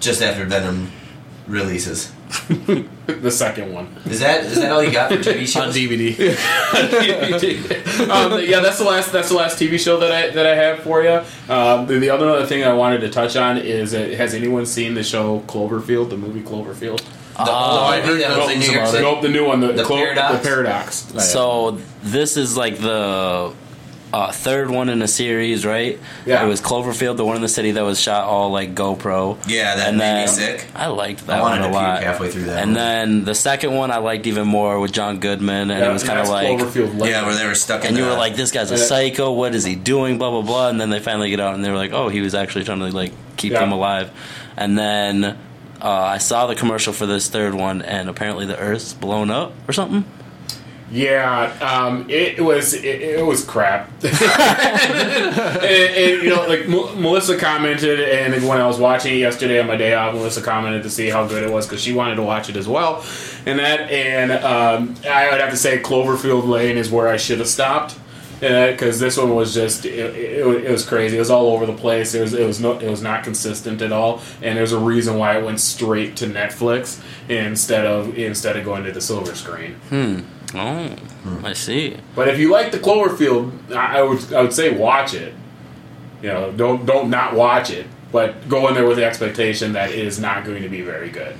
Just 0.00 0.22
after 0.22 0.44
Venom 0.44 0.90
releases. 1.46 2.10
the 3.06 3.30
second 3.30 3.72
one. 3.72 3.88
Is 4.06 4.20
that 4.20 4.44
is 4.44 4.56
that 4.56 4.70
all 4.72 4.82
you 4.82 4.92
got 4.92 5.10
for 5.10 5.16
TV 5.16 5.40
shows? 5.46 5.56
on 5.56 5.70
DVD. 5.70 6.10
um, 8.10 8.40
yeah, 8.42 8.60
that's 8.60 8.78
the 8.78 8.84
last. 8.84 9.12
That's 9.12 9.28
the 9.28 9.36
last 9.36 9.58
TV 9.58 9.78
show 9.78 9.98
that 10.00 10.12
I 10.12 10.30
that 10.30 10.46
I 10.46 10.54
have 10.54 10.80
for 10.80 11.02
you. 11.02 11.22
Um, 11.48 11.86
the, 11.86 11.98
the 11.98 12.10
other 12.10 12.28
other 12.28 12.46
thing 12.46 12.64
I 12.64 12.72
wanted 12.72 13.00
to 13.02 13.10
touch 13.10 13.36
on 13.36 13.58
is: 13.58 13.94
uh, 13.94 13.98
Has 14.16 14.34
anyone 14.34 14.66
seen 14.66 14.94
the 14.94 15.02
show 15.04 15.40
Cloverfield, 15.46 16.10
the 16.10 16.16
movie 16.16 16.42
Cloverfield? 16.42 17.02
The 17.36 17.50
old 17.50 18.04
movie 18.06 18.20
that 18.20 18.38
was 18.38 18.50
in 18.50 18.60
New 18.60 18.70
York 18.70 18.86
City. 18.86 19.02
Nope, 19.02 19.22
the 19.22 19.28
new 19.28 19.44
one, 19.44 19.58
the, 19.58 19.72
The 19.72 19.82
Clo- 19.82 19.96
Paradox? 19.96 20.38
The 20.40 20.48
Paradox. 20.48 20.96
So 21.32 21.80
this 22.02 22.36
is 22.36 22.56
like 22.56 22.78
the 22.78 23.52
uh, 24.14 24.30
third 24.30 24.70
one 24.70 24.88
in 24.88 25.02
a 25.02 25.08
series, 25.08 25.66
right? 25.66 25.98
Yeah. 26.24 26.44
It 26.44 26.46
was 26.48 26.60
Cloverfield, 26.60 27.16
the 27.16 27.24
one 27.24 27.34
in 27.34 27.42
the 27.42 27.48
city 27.48 27.72
that 27.72 27.82
was 27.82 28.00
shot 28.00 28.24
all 28.28 28.50
like 28.50 28.72
GoPro. 28.74 29.36
Yeah, 29.48 29.74
that 29.74 29.88
and 29.88 29.98
made 29.98 30.20
me 30.22 30.26
sick. 30.28 30.66
I 30.74 30.86
liked 30.86 31.26
that 31.26 31.40
I 31.40 31.42
wanted 31.42 31.62
one 31.62 31.62
to 31.62 31.66
a 31.66 31.70
puke 31.70 31.82
lot. 31.82 32.02
halfway 32.04 32.30
through 32.30 32.44
that. 32.44 32.58
And 32.62 32.70
one. 32.70 32.74
then 32.74 33.24
the 33.24 33.34
second 33.34 33.74
one 33.74 33.90
I 33.90 33.98
liked 33.98 34.28
even 34.28 34.46
more 34.46 34.78
with 34.78 34.92
John 34.92 35.18
Goodman, 35.18 35.70
and 35.72 35.80
Yeah, 35.80 35.90
it 35.90 35.92
was 35.92 36.04
kind 36.04 36.20
of 36.20 36.28
like. 36.28 36.46
Cloverfield 36.46 37.04
yeah, 37.10 37.26
where 37.26 37.34
they 37.34 37.44
were 37.46 37.56
stuck 37.56 37.80
in 37.82 37.88
And 37.88 37.96
you 37.96 38.04
the- 38.04 38.10
were 38.10 38.16
like, 38.16 38.36
"This 38.36 38.52
guy's 38.52 38.70
a 38.70 38.78
psycho. 38.78 39.32
What 39.32 39.52
is 39.54 39.64
he 39.64 39.74
doing?" 39.74 40.16
Blah 40.18 40.30
blah 40.30 40.42
blah. 40.42 40.68
And 40.68 40.80
then 40.80 40.90
they 40.90 41.00
finally 41.00 41.30
get 41.30 41.40
out, 41.40 41.54
and 41.56 41.64
they 41.64 41.70
were 41.70 41.76
like, 41.76 41.92
"Oh, 41.92 42.08
he 42.08 42.20
was 42.20 42.34
actually 42.36 42.64
trying 42.64 42.78
to 42.80 42.90
like 42.90 43.12
keep 43.36 43.52
Yeah. 43.52 43.60
them 43.60 43.72
alive." 43.72 44.12
And 44.56 44.78
then 44.78 45.24
uh, 45.82 45.88
I 45.90 46.18
saw 46.18 46.46
the 46.46 46.54
commercial 46.54 46.92
for 46.92 47.06
this 47.06 47.28
third 47.28 47.52
one, 47.54 47.82
and 47.82 48.08
apparently 48.08 48.46
the 48.46 48.56
Earth's 48.58 48.92
blown 48.94 49.30
up 49.30 49.52
or 49.66 49.72
something. 49.72 50.04
Yeah, 50.90 51.52
um, 51.60 52.06
it, 52.08 52.40
was 52.40 52.74
it, 52.74 52.84
it 52.84 53.24
was 53.24 53.44
crap. 53.44 53.90
and, 54.04 54.14
and, 55.64 56.22
you 56.22 56.28
know, 56.28 56.46
like 56.46 56.60
M- 56.60 57.02
Melissa 57.02 57.36
commented, 57.38 58.00
and 58.00 58.46
when 58.46 58.60
I 58.60 58.66
was 58.66 58.78
watching 58.78 59.14
it 59.14 59.18
yesterday 59.18 59.60
on 59.60 59.66
my 59.66 59.76
day 59.76 59.94
off, 59.94 60.14
Melissa 60.14 60.42
commented 60.42 60.82
to 60.82 60.90
see 60.90 61.08
how 61.08 61.26
good 61.26 61.42
it 61.42 61.50
was 61.50 61.66
because 61.66 61.82
she 61.82 61.92
wanted 61.92 62.16
to 62.16 62.22
watch 62.22 62.48
it 62.48 62.56
as 62.56 62.68
well. 62.68 63.04
And 63.46 63.58
that, 63.58 63.90
and 63.90 64.30
um, 64.32 64.94
I 65.08 65.30
would 65.30 65.40
have 65.40 65.50
to 65.50 65.56
say, 65.56 65.78
Cloverfield 65.80 66.46
Lane 66.46 66.76
is 66.76 66.90
where 66.90 67.08
I 67.08 67.16
should 67.16 67.38
have 67.38 67.48
stopped. 67.48 67.98
Because 68.44 69.00
this 69.00 69.16
one 69.16 69.34
was 69.34 69.54
just 69.54 69.86
it, 69.86 70.14
it, 70.14 70.64
it 70.64 70.70
was 70.70 70.84
crazy. 70.84 71.16
It 71.16 71.20
was 71.20 71.30
all 71.30 71.46
over 71.46 71.64
the 71.64 71.72
place. 71.72 72.14
It 72.14 72.20
was 72.20 72.34
it 72.34 72.46
was 72.46 72.60
no 72.60 72.78
it 72.78 72.90
was 72.90 73.00
not 73.00 73.24
consistent 73.24 73.80
at 73.80 73.90
all. 73.90 74.20
And 74.42 74.58
there's 74.58 74.72
a 74.72 74.78
reason 74.78 75.16
why 75.16 75.38
it 75.38 75.44
went 75.44 75.60
straight 75.60 76.14
to 76.16 76.26
Netflix 76.26 77.02
instead 77.28 77.86
of 77.86 78.18
instead 78.18 78.56
of 78.56 78.64
going 78.64 78.84
to 78.84 78.92
the 78.92 79.00
silver 79.00 79.34
screen. 79.34 79.74
Hmm. 79.88 80.20
Oh, 80.54 80.88
hmm. 80.88 81.44
I 81.44 81.54
see. 81.54 81.96
But 82.14 82.28
if 82.28 82.38
you 82.38 82.50
like 82.50 82.70
the 82.70 82.78
Cloverfield, 82.78 83.72
I 83.72 84.00
I 84.00 84.02
would 84.02 84.32
I 84.32 84.42
would 84.42 84.52
say 84.52 84.76
watch 84.76 85.14
it. 85.14 85.34
You 86.20 86.28
know, 86.28 86.52
don't 86.52 86.84
don't 86.84 87.08
not 87.08 87.34
watch 87.34 87.70
it, 87.70 87.86
but 88.12 88.46
go 88.48 88.68
in 88.68 88.74
there 88.74 88.86
with 88.86 88.98
the 88.98 89.04
expectation 89.04 89.72
that 89.72 89.90
it 89.90 90.04
is 90.04 90.20
not 90.20 90.44
going 90.44 90.62
to 90.62 90.68
be 90.68 90.82
very 90.82 91.08
good. 91.08 91.34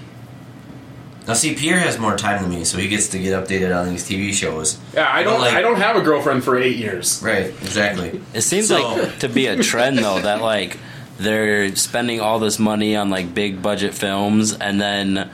Now, 1.26 1.32
see, 1.34 1.54
Pierre 1.54 1.78
has 1.78 1.98
more 1.98 2.16
time 2.16 2.42
than 2.42 2.50
me, 2.50 2.64
so 2.64 2.76
he 2.76 2.86
gets 2.88 3.08
to 3.08 3.18
get 3.18 3.32
updated 3.32 3.74
on 3.74 3.88
these 3.88 4.06
TV 4.06 4.32
shows. 4.34 4.78
Yeah, 4.92 5.08
I 5.10 5.22
don't 5.22 5.34
But, 5.34 5.40
like- 5.40 5.54
I 5.54 5.62
don't 5.62 5.76
have 5.80 5.96
a 5.96 6.02
girlfriend 6.02 6.44
for 6.44 6.58
eight 6.58 6.76
years. 6.76 7.20
Right, 7.24 7.46
exactly. 7.62 8.20
It 8.34 8.42
seems 8.42 8.68
So- 8.68 8.94
like 8.96 9.18
to 9.20 9.28
be 9.28 9.46
a 9.46 9.62
trend 9.62 9.98
though 9.98 10.20
that 10.20 10.42
like 10.42 10.76
they're 11.18 11.74
spending 11.76 12.20
all 12.20 12.38
this 12.40 12.58
money 12.58 12.94
on 12.96 13.08
like 13.08 13.34
big 13.34 13.62
budget 13.62 13.94
films 13.94 14.52
and 14.52 14.80
then 14.80 15.30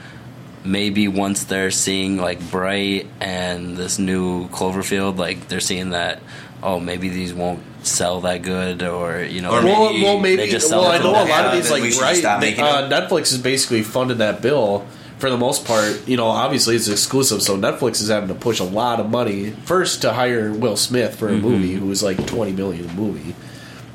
maybe 0.63 1.07
once 1.07 1.43
they're 1.45 1.71
seeing 1.71 2.17
like 2.17 2.39
Bright 2.51 3.07
and 3.19 3.75
this 3.75 3.97
new 3.99 4.47
Cloverfield, 4.49 5.17
like 5.17 5.47
they're 5.47 5.59
seeing 5.59 5.89
that 5.89 6.19
oh 6.63 6.79
maybe 6.79 7.09
these 7.09 7.33
won't 7.33 7.63
sell 7.83 8.21
that 8.21 8.43
good 8.43 8.83
or 8.83 9.23
you 9.23 9.41
know 9.41 9.49
Or 9.51 9.63
Well, 9.63 9.91
maybe 9.91 10.03
well, 10.03 10.19
maybe. 10.19 10.35
they 10.37 10.49
just 10.49 10.69
sell 10.69 10.81
well, 10.83 10.91
I 10.91 10.99
know 10.99 11.11
a 11.11 11.25
lot 11.27 11.45
of 11.47 11.53
these, 11.53 11.71
like, 11.71 11.83
should 11.91 11.99
right? 12.01 12.15
stop 12.15 12.39
they- 12.41 12.55
uh, 12.55 12.87
Netflix 12.89 13.31
is 13.33 13.39
basically 13.39 13.81
funded 13.81 14.19
that 14.19 14.41
bill 14.41 14.85
for 15.21 15.29
the 15.29 15.37
most 15.37 15.63
part. 15.65 16.05
You 16.07 16.17
know, 16.17 16.25
obviously 16.27 16.75
it's 16.75 16.89
exclusive, 16.89 17.41
so 17.41 17.55
Netflix 17.57 18.01
is 18.01 18.09
having 18.09 18.27
to 18.27 18.35
push 18.35 18.59
a 18.59 18.65
lot 18.65 18.99
of 18.99 19.09
money 19.09 19.51
first 19.51 20.01
to 20.01 20.11
hire 20.13 20.51
Will 20.51 20.75
Smith 20.75 21.15
for 21.17 21.29
a 21.29 21.31
Mm-hmm. 21.31 21.41
movie, 21.47 21.73
who 21.73 21.85
was 21.85 22.03
like 22.03 22.25
twenty 22.27 22.51
million 22.51 22.89
a 22.89 22.93
movie. 22.93 23.33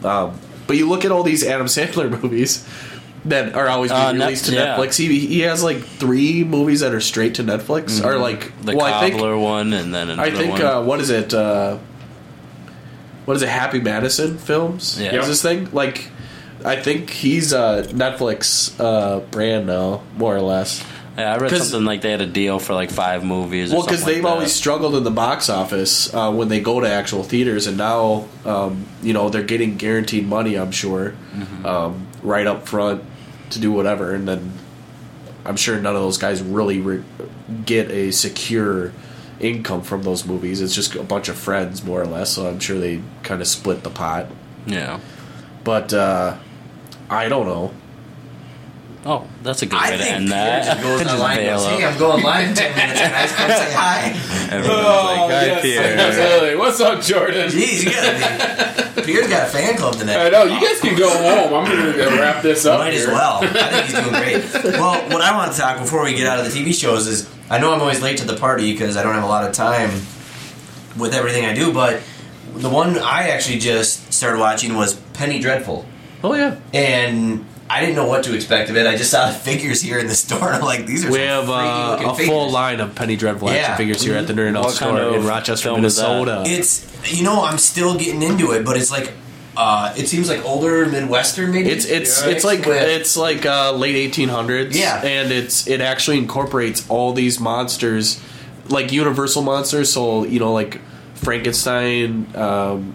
Um, 0.02 0.38
but 0.66 0.76
you 0.76 0.88
look 0.88 1.04
at 1.04 1.12
all 1.12 1.22
these 1.22 1.44
Adam 1.46 1.66
Sandler 1.66 2.10
movies 2.22 2.66
that 3.26 3.54
are 3.54 3.68
always 3.68 3.90
being 3.90 4.00
Uh, 4.02 4.12
Net- 4.12 4.20
released 4.26 4.46
to 4.46 4.54
yeah. 4.54 4.76
Netflix. 4.76 4.96
He 4.96 5.26
he 5.26 5.40
has 5.40 5.62
like 5.62 5.78
three 5.84 6.44
movies 6.44 6.80
that 6.80 6.94
are 6.94 7.00
straight 7.00 7.34
to 7.36 7.42
Netflix, 7.44 8.02
or 8.04 8.18
like 8.18 8.44
Mm-hmm. 8.44 8.64
the 8.66 8.76
well, 8.76 8.86
I 8.86 9.00
think 9.00 9.14
Cobbler 9.16 9.36
one 9.36 9.72
and 9.72 9.92
then 9.92 10.08
another 10.10 10.30
I 10.30 10.34
think 10.34 10.60
uh, 10.60 10.82
what 10.82 11.00
is 11.00 11.10
it? 11.10 11.34
Uh, 11.34 11.78
what 13.24 13.36
is 13.36 13.42
it? 13.42 13.48
Happy 13.48 13.80
Madison 13.80 14.38
Films 14.38 15.00
Yeah. 15.00 15.16
is 15.20 15.26
this 15.26 15.42
thing? 15.42 15.68
Like, 15.72 16.08
I 16.64 16.76
think 16.76 17.10
he's 17.10 17.52
a 17.52 17.84
Netflix 17.90 18.72
uh, 18.80 19.18
brand 19.30 19.66
now, 19.66 20.02
more 20.16 20.36
or 20.36 20.40
less. 20.40 20.84
Yeah, 21.16 21.32
I 21.34 21.38
read 21.38 21.50
something 21.50 21.84
like 21.84 22.02
they 22.02 22.10
had 22.10 22.20
a 22.20 22.26
deal 22.26 22.58
for 22.58 22.74
like 22.74 22.90
five 22.90 23.24
movies. 23.24 23.72
Well, 23.72 23.82
because 23.84 24.04
they've 24.04 24.24
always 24.24 24.52
struggled 24.52 24.94
in 24.94 25.04
the 25.04 25.10
box 25.10 25.48
office 25.48 26.12
uh, 26.14 26.32
when 26.32 26.48
they 26.48 26.60
go 26.60 26.80
to 26.80 26.88
actual 26.88 27.22
theaters, 27.22 27.66
and 27.66 27.76
now 27.78 28.26
um, 28.44 28.86
you 29.02 29.12
know 29.12 29.28
they're 29.30 29.42
getting 29.42 29.76
guaranteed 29.76 30.26
money. 30.26 30.56
I'm 30.56 30.72
sure, 30.72 31.14
Mm-hmm. 31.34 31.66
um, 31.66 32.06
right 32.22 32.46
up 32.46 32.68
front 32.68 33.02
to 33.50 33.58
do 33.60 33.70
whatever, 33.72 34.14
and 34.14 34.26
then 34.26 34.52
I'm 35.44 35.56
sure 35.56 35.80
none 35.80 35.94
of 35.96 36.02
those 36.02 36.18
guys 36.18 36.42
really 36.42 36.80
re- 36.80 37.04
get 37.64 37.90
a 37.90 38.10
secure 38.10 38.92
income 39.38 39.82
from 39.82 40.02
those 40.02 40.24
movies. 40.26 40.60
It's 40.60 40.74
just 40.74 40.94
a 40.96 41.02
bunch 41.02 41.28
of 41.28 41.36
friends, 41.36 41.84
more 41.84 42.00
or 42.00 42.06
less. 42.06 42.30
So 42.30 42.48
I'm 42.48 42.58
sure 42.58 42.78
they 42.78 43.00
kind 43.22 43.40
of 43.40 43.46
split 43.46 43.82
the 43.84 43.90
pot. 43.90 44.26
yeah. 44.66 44.98
But 45.62 45.92
uh, 45.92 46.36
I 47.10 47.28
don't 47.28 47.46
know. 47.46 47.72
Oh, 49.04 49.26
that's 49.42 49.62
a 49.62 49.66
good 49.66 49.78
I 49.78 49.90
way 49.90 49.98
to 49.98 50.04
end 50.04 50.32
that. 50.32 50.64
just 50.64 50.82
goes 50.82 51.00
Just 51.02 51.14
online 51.14 51.38
and 51.38 51.46
bail 51.46 51.56
goes, 51.58 51.66
hey, 51.66 51.84
out. 51.84 51.92
I'm 51.92 51.98
going 51.98 52.22
live 52.24 52.48
in 52.48 52.54
10 52.56 52.76
minutes. 52.76 53.00
Guys, 53.00 53.32
come 53.36 53.50
say 53.50 53.72
hi. 53.72 54.08
Everyone's 54.50 54.68
Oh, 54.84 55.04
like, 55.06 55.30
"Hi, 55.30 55.46
yes, 55.46 55.62
Pierre." 55.62 55.98
absolutely. 55.98 56.56
What's 56.56 56.80
up, 56.80 57.02
Jordan? 57.02 57.48
Jeez, 57.48 57.84
you 57.84 57.90
gotta 57.92 58.92
be. 58.96 59.02
Pierre's 59.02 59.28
got 59.28 59.46
a 59.46 59.50
fan 59.50 59.76
club 59.76 59.94
tonight. 59.94 60.16
I 60.16 60.28
know. 60.30 60.44
You 60.44 60.60
guys 60.60 60.80
can 60.80 60.98
go 60.98 61.08
home. 61.08 61.54
I'm 61.54 61.70
going 61.70 61.92
to 61.94 62.20
wrap 62.20 62.42
this 62.42 62.64
up. 62.66 62.80
Might 62.80 62.94
as 62.94 63.06
well. 63.06 63.38
I 63.42 63.46
think 63.46 63.84
he's 63.84 63.94
doing 63.94 64.08
great. 64.10 64.72
Well, 64.80 65.08
what 65.10 65.20
I 65.22 65.36
want 65.36 65.52
to 65.52 65.58
talk 65.58 65.78
before 65.78 66.02
we 66.02 66.14
get 66.14 66.26
out 66.26 66.44
of 66.44 66.52
the 66.52 66.58
TV 66.58 66.74
shows 66.74 67.06
is 67.06 67.28
I 67.48 67.58
know 67.58 67.72
I'm 67.72 67.80
always 67.80 68.00
late 68.02 68.18
to 68.18 68.24
the 68.26 68.36
party 68.36 68.72
because 68.72 68.96
I 68.96 69.02
don't 69.04 69.14
have 69.14 69.22
a 69.22 69.28
lot 69.28 69.44
of 69.48 69.52
time 69.54 69.90
with 70.98 71.12
everything 71.14 71.44
I 71.44 71.54
do, 71.54 71.72
but 71.72 72.00
the 72.54 72.70
one 72.70 72.98
I 72.98 73.28
actually 73.28 73.58
just 73.58 74.12
started 74.12 74.40
watching 74.40 74.74
was 74.74 74.94
Penny 75.12 75.38
Dreadful. 75.38 75.84
Oh 76.24 76.34
yeah, 76.34 76.58
And 76.74 77.44
I 77.68 77.80
didn't 77.80 77.96
know 77.96 78.06
what 78.06 78.22
to 78.24 78.34
expect 78.34 78.70
of 78.70 78.76
it. 78.76 78.86
I 78.86 78.96
just 78.96 79.10
saw 79.10 79.26
the 79.26 79.34
figures 79.34 79.80
here 79.82 79.98
in 79.98 80.06
the 80.06 80.14
store 80.14 80.46
and 80.52 80.56
I'm 80.62 80.62
like, 80.62 80.86
these 80.86 81.04
are 81.04 81.10
we 81.10 81.18
some 81.18 81.26
have 81.26 81.50
uh, 81.50 81.98
a 82.00 82.14
figures. 82.14 82.28
full 82.28 82.50
line 82.50 82.78
of 82.80 82.94
Penny 82.94 83.16
Dreadful 83.16 83.48
action 83.50 83.62
Yeah. 83.62 83.76
figures 83.76 84.02
here 84.02 84.16
at 84.16 84.26
the 84.28 84.32
Nerd 84.34 84.56
Out 84.56 84.70
store 84.70 84.90
kind 84.92 84.98
of 85.02 85.14
in 85.16 85.26
Rochester, 85.26 85.68
film 85.70 85.84
is 85.84 85.96
that? 85.96 86.08
Minnesota. 86.08 86.42
It's 86.46 87.12
you 87.18 87.24
know 87.24 87.44
I'm 87.44 87.58
still 87.58 87.98
getting 87.98 88.22
into 88.22 88.52
it, 88.52 88.64
but 88.64 88.76
it's 88.76 88.90
like 88.90 89.12
uh, 89.56 89.94
it 89.96 90.06
seems 90.06 90.28
like 90.28 90.44
older 90.44 90.84
Midwestern 90.86 91.50
maybe. 91.50 91.70
It's 91.70 91.86
it's 91.86 92.22
Yeah. 92.24 92.30
it's 92.30 92.44
like 92.44 92.66
With- 92.66 92.82
it's 92.82 93.16
like 93.16 93.44
uh, 93.46 93.72
late 93.72 94.12
1800s. 94.12 94.74
Yeah. 94.74 95.00
and 95.04 95.32
it's 95.32 95.66
it 95.66 95.80
actually 95.80 96.18
incorporates 96.18 96.88
all 96.88 97.12
these 97.14 97.40
monsters, 97.40 98.20
like 98.68 98.92
Universal 98.92 99.42
monsters. 99.42 99.92
So 99.92 100.24
you 100.24 100.38
know, 100.38 100.52
like 100.52 100.80
Frankenstein, 101.14 102.26
um, 102.36 102.94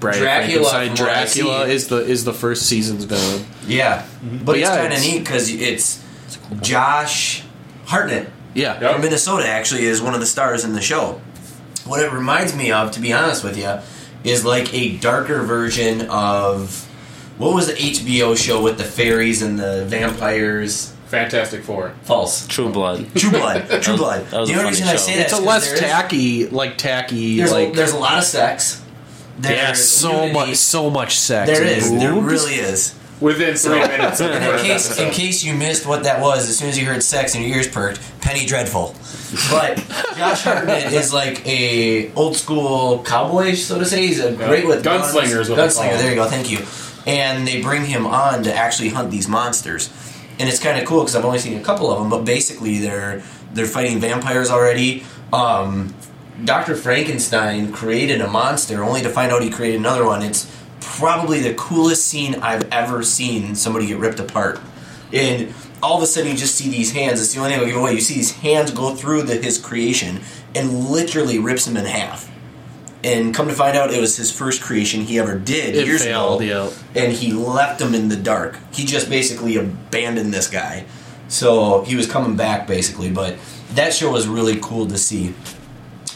Bride 0.00 0.16
Dracula, 0.18 0.70
Frankenstein, 0.70 0.96
from 0.96 1.06
what 1.06 1.12
I 1.12 1.24
Dracula 1.24 1.66
see. 1.66 1.72
is 1.72 1.88
the 1.88 1.96
is 2.04 2.24
the 2.24 2.32
first 2.32 2.66
season's 2.66 3.04
villain. 3.04 3.44
yeah, 3.66 4.02
mm-hmm. 4.02 4.38
But 4.38 4.44
but, 4.46 4.56
it's 4.58 4.68
yeah, 4.68 4.76
kind 4.80 4.92
of 4.92 5.00
neat 5.00 5.18
because 5.20 5.52
it's 5.52 6.02
Josh 6.60 7.42
Hartnett 7.86 8.30
Yeah, 8.54 8.80
Yep. 8.80 8.92
from 8.92 9.00
Minnesota. 9.02 9.48
Actually, 9.48 9.84
is 9.84 10.00
one 10.02 10.14
of 10.14 10.20
the 10.20 10.26
stars 10.26 10.64
in 10.64 10.72
the 10.74 10.80
show. 10.80 11.20
What 11.84 12.00
it 12.00 12.12
reminds 12.12 12.54
me 12.54 12.70
of, 12.70 12.92
to 12.92 13.00
be 13.00 13.12
honest 13.12 13.42
with 13.42 13.58
you, 13.58 13.78
is 14.24 14.44
like 14.44 14.72
a 14.72 14.96
darker 14.98 15.42
version 15.42 16.02
of 16.08 16.88
what 17.38 17.54
was 17.54 17.66
the 17.66 17.72
HBO 17.74 18.36
show 18.36 18.62
with 18.62 18.78
the 18.78 18.84
fairies 18.84 19.42
and 19.42 19.58
the 19.58 19.84
vampires? 19.86 20.94
Fantastic 21.06 21.62
Four. 21.64 21.92
False. 22.04 22.46
True 22.46 22.70
Blood. 22.70 23.06
True 23.16 23.30
Blood. 23.30 23.66
True 23.82 23.96
Blood. 23.96 24.26
that 24.28 24.40
was 24.40 24.48
the 24.48 24.54
only 24.54 24.64
funny 24.64 24.68
reason 24.70 24.88
I 24.88 24.96
say 24.96 25.16
that 25.16 25.22
it's 25.24 25.32
is 25.32 25.38
a 25.38 25.42
'cause 25.42 25.46
less 25.46 25.64
there 25.66 25.74
is- 25.74 25.80
tacky, 25.80 26.46
like 26.46 26.78
tacky, 26.78 27.36
There's, 27.38 27.52
like 27.52 27.68
a, 27.70 27.72
there's 27.72 27.92
a 27.92 27.98
lot 27.98 28.18
of 28.18 28.24
sex. 28.24 28.81
There's 29.38 29.56
yeah, 29.56 29.72
so 29.72 30.12
nudity. 30.12 30.32
much, 30.32 30.56
so 30.56 30.90
much 30.90 31.18
sex. 31.18 31.50
There 31.50 31.64
is. 31.64 31.90
and. 31.90 32.00
There 32.00 32.12
really 32.14 32.54
is. 32.54 32.94
Within 33.20 33.54
three 33.54 33.78
minutes 33.78 34.20
of 34.20 34.32
in 34.32 34.58
case, 34.58 34.98
in 34.98 35.12
case 35.12 35.44
you 35.44 35.54
missed 35.54 35.86
what 35.86 36.02
that 36.02 36.20
was, 36.20 36.48
as 36.50 36.58
soon 36.58 36.68
as 36.68 36.76
you 36.76 36.84
heard 36.86 37.04
sex 37.04 37.36
and 37.36 37.44
your 37.44 37.56
ears 37.56 37.68
perked, 37.68 38.00
Penny 38.20 38.44
Dreadful. 38.46 38.96
But 39.48 39.76
Josh 40.16 40.42
Hartnett 40.42 40.92
is 40.92 41.12
like 41.12 41.46
a 41.46 42.12
old 42.14 42.36
school 42.36 43.02
cowboy, 43.04 43.54
so 43.54 43.78
to 43.78 43.84
say. 43.84 44.08
He's 44.08 44.18
a 44.18 44.32
great 44.32 44.66
with 44.66 44.82
guns. 44.82 45.14
Gunslinger 45.14 45.40
is 45.40 45.48
what 45.48 45.54
they 45.56 45.68
call 45.68 45.84
gunslinger. 45.84 45.92
him. 45.92 45.98
There 45.98 46.10
you 46.10 46.16
go. 46.16 46.28
Thank 46.28 46.50
you. 46.50 46.58
And 47.06 47.46
they 47.46 47.62
bring 47.62 47.84
him 47.84 48.06
on 48.08 48.42
to 48.42 48.52
actually 48.52 48.88
hunt 48.88 49.12
these 49.12 49.28
monsters, 49.28 49.88
and 50.40 50.48
it's 50.48 50.58
kind 50.58 50.80
of 50.80 50.84
cool 50.86 51.00
because 51.00 51.14
I've 51.14 51.24
only 51.24 51.38
seen 51.38 51.56
a 51.58 51.62
couple 51.62 51.92
of 51.92 52.00
them. 52.00 52.10
But 52.10 52.24
basically, 52.24 52.78
they're 52.78 53.22
they're 53.52 53.66
fighting 53.66 54.00
vampires 54.00 54.50
already. 54.50 55.04
Um, 55.32 55.94
Dr. 56.44 56.74
Frankenstein 56.74 57.72
created 57.72 58.20
a 58.20 58.28
monster 58.28 58.82
only 58.82 59.02
to 59.02 59.08
find 59.08 59.30
out 59.32 59.42
he 59.42 59.50
created 59.50 59.78
another 59.80 60.04
one. 60.06 60.22
It's 60.22 60.50
probably 60.80 61.40
the 61.40 61.54
coolest 61.54 62.06
scene 62.06 62.36
I've 62.36 62.70
ever 62.72 63.02
seen 63.02 63.54
somebody 63.54 63.86
get 63.86 63.98
ripped 63.98 64.18
apart. 64.18 64.60
And 65.12 65.52
all 65.82 65.96
of 65.98 66.02
a 66.02 66.06
sudden 66.06 66.30
you 66.30 66.36
just 66.36 66.54
see 66.54 66.70
these 66.70 66.92
hands. 66.92 67.20
It's 67.20 67.34
the 67.34 67.40
only 67.40 67.52
thing 67.52 67.60
I'll 67.60 67.66
give 67.66 67.76
away. 67.76 67.92
You 67.92 68.00
see 68.00 68.14
these 68.14 68.32
hands 68.32 68.70
go 68.70 68.94
through 68.94 69.22
the, 69.24 69.34
his 69.36 69.58
creation 69.58 70.20
and 70.54 70.88
literally 70.88 71.38
rips 71.38 71.66
him 71.66 71.76
in 71.76 71.84
half. 71.84 72.30
And 73.04 73.34
come 73.34 73.48
to 73.48 73.54
find 73.54 73.76
out, 73.76 73.92
it 73.92 74.00
was 74.00 74.16
his 74.16 74.30
first 74.30 74.62
creation 74.62 75.00
he 75.02 75.18
ever 75.18 75.36
did 75.36 75.74
It 75.74 75.86
years 75.86 76.04
failed, 76.04 76.40
ago. 76.40 76.70
yeah. 76.94 77.02
And 77.02 77.12
he 77.12 77.32
left 77.32 77.80
him 77.80 77.94
in 77.94 78.08
the 78.08 78.16
dark. 78.16 78.58
He 78.72 78.84
just 78.84 79.10
basically 79.10 79.56
abandoned 79.56 80.32
this 80.32 80.48
guy. 80.48 80.84
So 81.28 81.82
he 81.82 81.96
was 81.96 82.06
coming 82.10 82.36
back 82.36 82.66
basically. 82.66 83.10
But 83.10 83.36
that 83.74 83.92
show 83.92 84.10
was 84.12 84.28
really 84.28 84.58
cool 84.62 84.86
to 84.86 84.96
see 84.96 85.34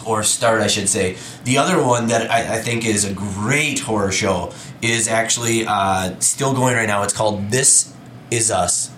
or 0.07 0.23
start, 0.23 0.61
I 0.63 0.67
should 0.69 0.89
say. 0.89 1.17
The 1.45 1.59
other 1.59 1.83
one 1.83 2.09
that 2.09 2.31
I, 2.31 2.57
I 2.57 2.61
think 2.61 2.85
is 2.87 3.05
a 3.05 3.13
great 3.13 3.81
horror 3.81 4.13
show 4.13 4.53
is 4.83 5.09
actually 5.09 5.67
uh, 5.67 6.19
still 6.21 6.55
going 6.55 6.75
right 6.75 6.87
now. 6.87 7.03
It's 7.03 7.13
called 7.13 7.51
This 7.51 7.93
Is 8.31 8.51
Us, 8.51 8.91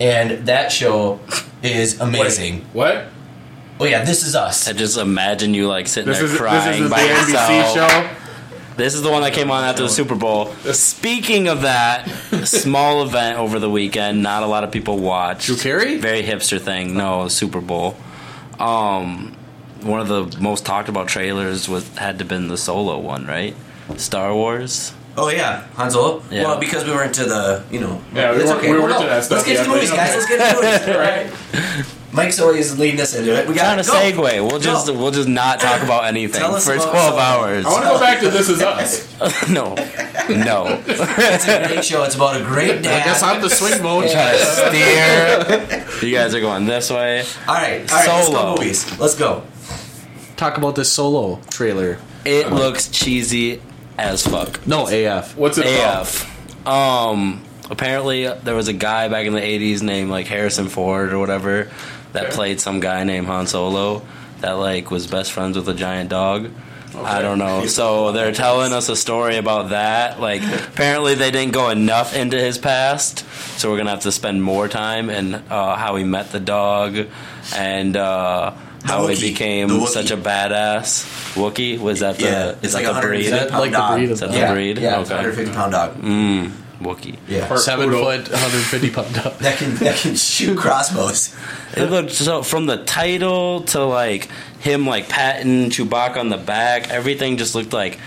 and 0.00 0.46
that 0.46 0.72
show 0.72 1.20
is 1.62 2.00
amazing. 2.00 2.58
Wait, 2.60 2.72
what? 2.72 3.04
Oh 3.78 3.84
yeah, 3.84 4.04
This 4.04 4.22
Is 4.24 4.34
Us. 4.34 4.68
I 4.68 4.72
just 4.72 4.96
imagine 4.98 5.52
you 5.54 5.68
like 5.68 5.86
sitting 5.86 6.08
This 6.08 6.16
there 6.18 6.24
is 6.26 6.32
this 6.32 6.40
crying 6.40 6.82
is 6.84 6.88
the 6.88 6.94
by 6.94 7.00
NBC 7.02 7.58
yourself. 7.58 7.74
show. 7.92 8.16
This 8.76 8.94
is 8.94 9.00
the 9.02 9.10
one 9.10 9.22
that 9.22 9.32
came 9.32 9.50
on 9.50 9.64
after 9.64 9.82
the 9.82 9.88
Super 9.88 10.14
Bowl. 10.14 10.46
Speaking 10.72 11.48
of 11.48 11.62
that, 11.62 12.06
small 12.44 13.02
event 13.06 13.38
over 13.38 13.58
the 13.58 13.70
weekend. 13.70 14.22
Not 14.22 14.42
a 14.42 14.46
lot 14.46 14.64
of 14.64 14.70
people 14.70 14.98
watched. 14.98 15.46
Drew 15.46 15.56
Carey? 15.56 15.96
Very 15.96 16.22
hipster 16.22 16.60
thing. 16.60 16.94
No, 16.94 17.28
Super 17.28 17.62
Bowl. 17.62 17.96
Um, 18.58 19.34
one 19.82 20.00
of 20.00 20.08
the 20.08 20.26
most 20.40 20.64
talked 20.66 20.88
about 20.88 21.08
trailers 21.08 21.68
was 21.68 21.88
had 21.96 22.18
to 22.18 22.24
been 22.24 22.48
the 22.48 22.56
Solo 22.56 22.98
one, 22.98 23.26
right? 23.26 23.54
Star 23.96 24.34
Wars. 24.34 24.92
Oh 25.16 25.28
yeah, 25.30 25.66
Han 25.76 25.90
Solo. 25.90 26.22
Yeah. 26.30 26.42
Well, 26.44 26.58
because 26.60 26.84
we 26.84 26.90
were 26.90 27.04
into 27.04 27.24
the, 27.24 27.62
you 27.70 27.80
know. 27.80 28.00
Yeah, 28.14 28.32
we 28.32 28.38
it's 28.42 28.50
weren't- 28.50 28.62
we 28.62 28.70
Well, 28.70 28.82
weren't 28.82 29.00
no, 29.00 29.06
that 29.06 29.24
stuff 29.24 29.46
Let's 29.46 29.48
get 29.48 29.64
to 29.64 29.68
the 29.70 29.74
movies, 29.74 29.90
guys. 29.90 30.14
Let's 30.14 30.26
get 30.26 30.38
to 30.38 30.56
the 30.56 30.62
movies. 30.62 30.96
right. 30.96 31.30
Mike's 32.12 32.40
always 32.40 32.78
leading 32.78 33.00
us 33.00 33.14
into 33.14 33.34
it. 33.38 33.46
We 33.46 33.54
got 33.54 33.82
Trying 33.82 34.12
to 34.12 34.16
segue. 34.18 34.50
We'll 34.50 34.58
just 34.60 34.86
Go. 34.86 34.94
we'll 34.94 35.10
just 35.10 35.28
not 35.28 35.60
talk 35.60 35.82
about 35.82 36.04
anything 36.04 36.40
Tell 36.40 36.54
us 36.54 36.64
for 36.66 36.74
about 36.74 36.90
twelve 36.90 37.08
Solo. 37.10 37.20
hours. 37.20 37.66
I 37.66 37.70
want 37.70 37.82
to 37.84 37.90
go 37.90 37.98
back 38.00 38.20
to 38.20 38.30
This 38.30 38.48
Is 38.48 38.62
Us. 38.62 39.20
no, 39.50 39.74
no. 40.30 40.80
It's 40.86 41.46
a 41.48 41.66
great 41.68 41.84
show. 41.84 42.04
It's 42.04 42.14
about 42.14 42.40
a 42.40 42.44
great 42.44 42.82
dad. 42.82 43.02
I 43.02 43.04
guess 43.04 43.22
I'm 43.22 43.40
the 43.42 43.50
swing 43.50 43.82
mode. 43.82 44.08
Steer. 44.08 46.08
You 46.08 46.14
guys 46.16 46.34
are 46.34 46.40
going 46.40 46.64
this 46.66 46.90
way. 46.90 47.24
all 47.48 47.54
right, 47.54 47.80
all 47.90 47.96
right. 47.96 48.06
Let's 48.06 48.26
Solo. 48.26 48.42
go 48.42 48.50
movies. 48.56 48.98
Let's 48.98 49.14
go. 49.14 49.42
Talk 50.36 50.58
about 50.58 50.76
this 50.76 50.92
solo 50.92 51.40
trailer. 51.50 51.98
It 52.24 52.50
looks 52.52 52.88
cheesy 52.88 53.62
as 53.96 54.26
fuck. 54.26 54.66
No 54.66 54.86
AF. 54.88 55.36
What's 55.36 55.58
it 55.58 55.66
about? 55.66 56.02
AF. 56.02 56.66
Um, 56.66 57.42
apparently 57.70 58.26
there 58.26 58.54
was 58.54 58.68
a 58.68 58.72
guy 58.74 59.08
back 59.08 59.26
in 59.26 59.32
the 59.32 59.40
'80s 59.40 59.82
named 59.82 60.10
like 60.10 60.26
Harrison 60.26 60.68
Ford 60.68 61.12
or 61.12 61.18
whatever 61.18 61.70
that 62.12 62.26
Okay. 62.26 62.34
played 62.34 62.60
some 62.60 62.80
guy 62.80 63.04
named 63.04 63.26
Han 63.26 63.46
Solo 63.46 64.02
that 64.40 64.52
like 64.52 64.90
was 64.90 65.06
best 65.06 65.32
friends 65.32 65.56
with 65.56 65.68
a 65.68 65.74
giant 65.74 66.10
dog. 66.10 66.50
I 66.94 67.20
don't 67.20 67.38
know. 67.38 67.66
So 67.66 68.12
they're 68.12 68.32
telling 68.32 68.72
us 68.72 68.88
a 68.88 68.96
story 68.96 69.36
about 69.36 69.70
that. 69.70 70.18
Like 70.20 70.42
apparently 70.68 71.14
they 71.14 71.30
didn't 71.30 71.52
go 71.52 71.68
enough 71.70 72.14
into 72.14 72.38
his 72.38 72.58
past, 72.58 73.24
so 73.58 73.70
we're 73.70 73.76
gonna 73.78 73.90
have 73.90 74.00
to 74.00 74.12
spend 74.12 74.42
more 74.42 74.66
time 74.68 75.08
in 75.10 75.34
uh, 75.34 75.76
how 75.76 75.96
he 75.96 76.04
met 76.04 76.30
the 76.32 76.40
dog 76.40 77.06
and 77.54 77.96
uh, 77.96 78.52
how 78.86 79.06
Wookiee. 79.06 79.14
he 79.16 79.30
became 79.32 79.86
such 79.86 80.10
a 80.10 80.16
badass 80.16 81.04
Wookiee. 81.34 81.78
Was 81.78 82.00
that 82.00 82.16
the? 82.16 82.24
Yeah, 82.24 82.48
is 82.50 82.56
it's 82.62 82.74
that 82.74 82.84
like 82.84 82.92
the 82.94 82.98
a 82.98 83.02
breed? 83.02 83.24
Is 83.26 83.30
that 83.30 83.50
like 83.52 83.72
the 83.72 83.94
breed 83.96 84.10
Is 84.10 84.20
that 84.20 84.26
the 84.26 84.32
the 84.32 84.38
yeah, 84.38 84.52
breed? 84.52 84.78
Yeah, 84.78 85.00
it's 85.00 85.10
a 85.10 85.14
Okay. 85.14 85.24
150 85.24 85.54
pound 85.54 85.72
dog. 85.72 85.94
Mm, 85.96 86.50
Wookiee. 86.80 87.16
Yeah, 87.28 87.48
Per- 87.48 87.56
Seven 87.56 87.90
Poodle. 87.90 88.04
foot, 88.04 88.30
150 88.30 88.90
pound 88.90 89.14
dog. 89.14 89.38
that 89.38 89.58
can 89.58 89.74
that 89.76 89.96
can 89.96 90.14
shoot 90.14 90.56
crossbows. 90.64 91.34
It 91.76 91.90
looked 91.90 92.12
so 92.12 92.42
from 92.42 92.66
the 92.66 92.78
title 92.84 93.62
to 93.72 93.84
like 93.84 94.28
him 94.60 94.86
like 94.86 95.08
patting 95.08 95.70
Chewbacca 95.70 96.16
on 96.18 96.28
the 96.28 96.36
back. 96.38 96.90
Everything 96.90 97.36
just 97.36 97.54
looked 97.54 97.72
like, 97.72 97.98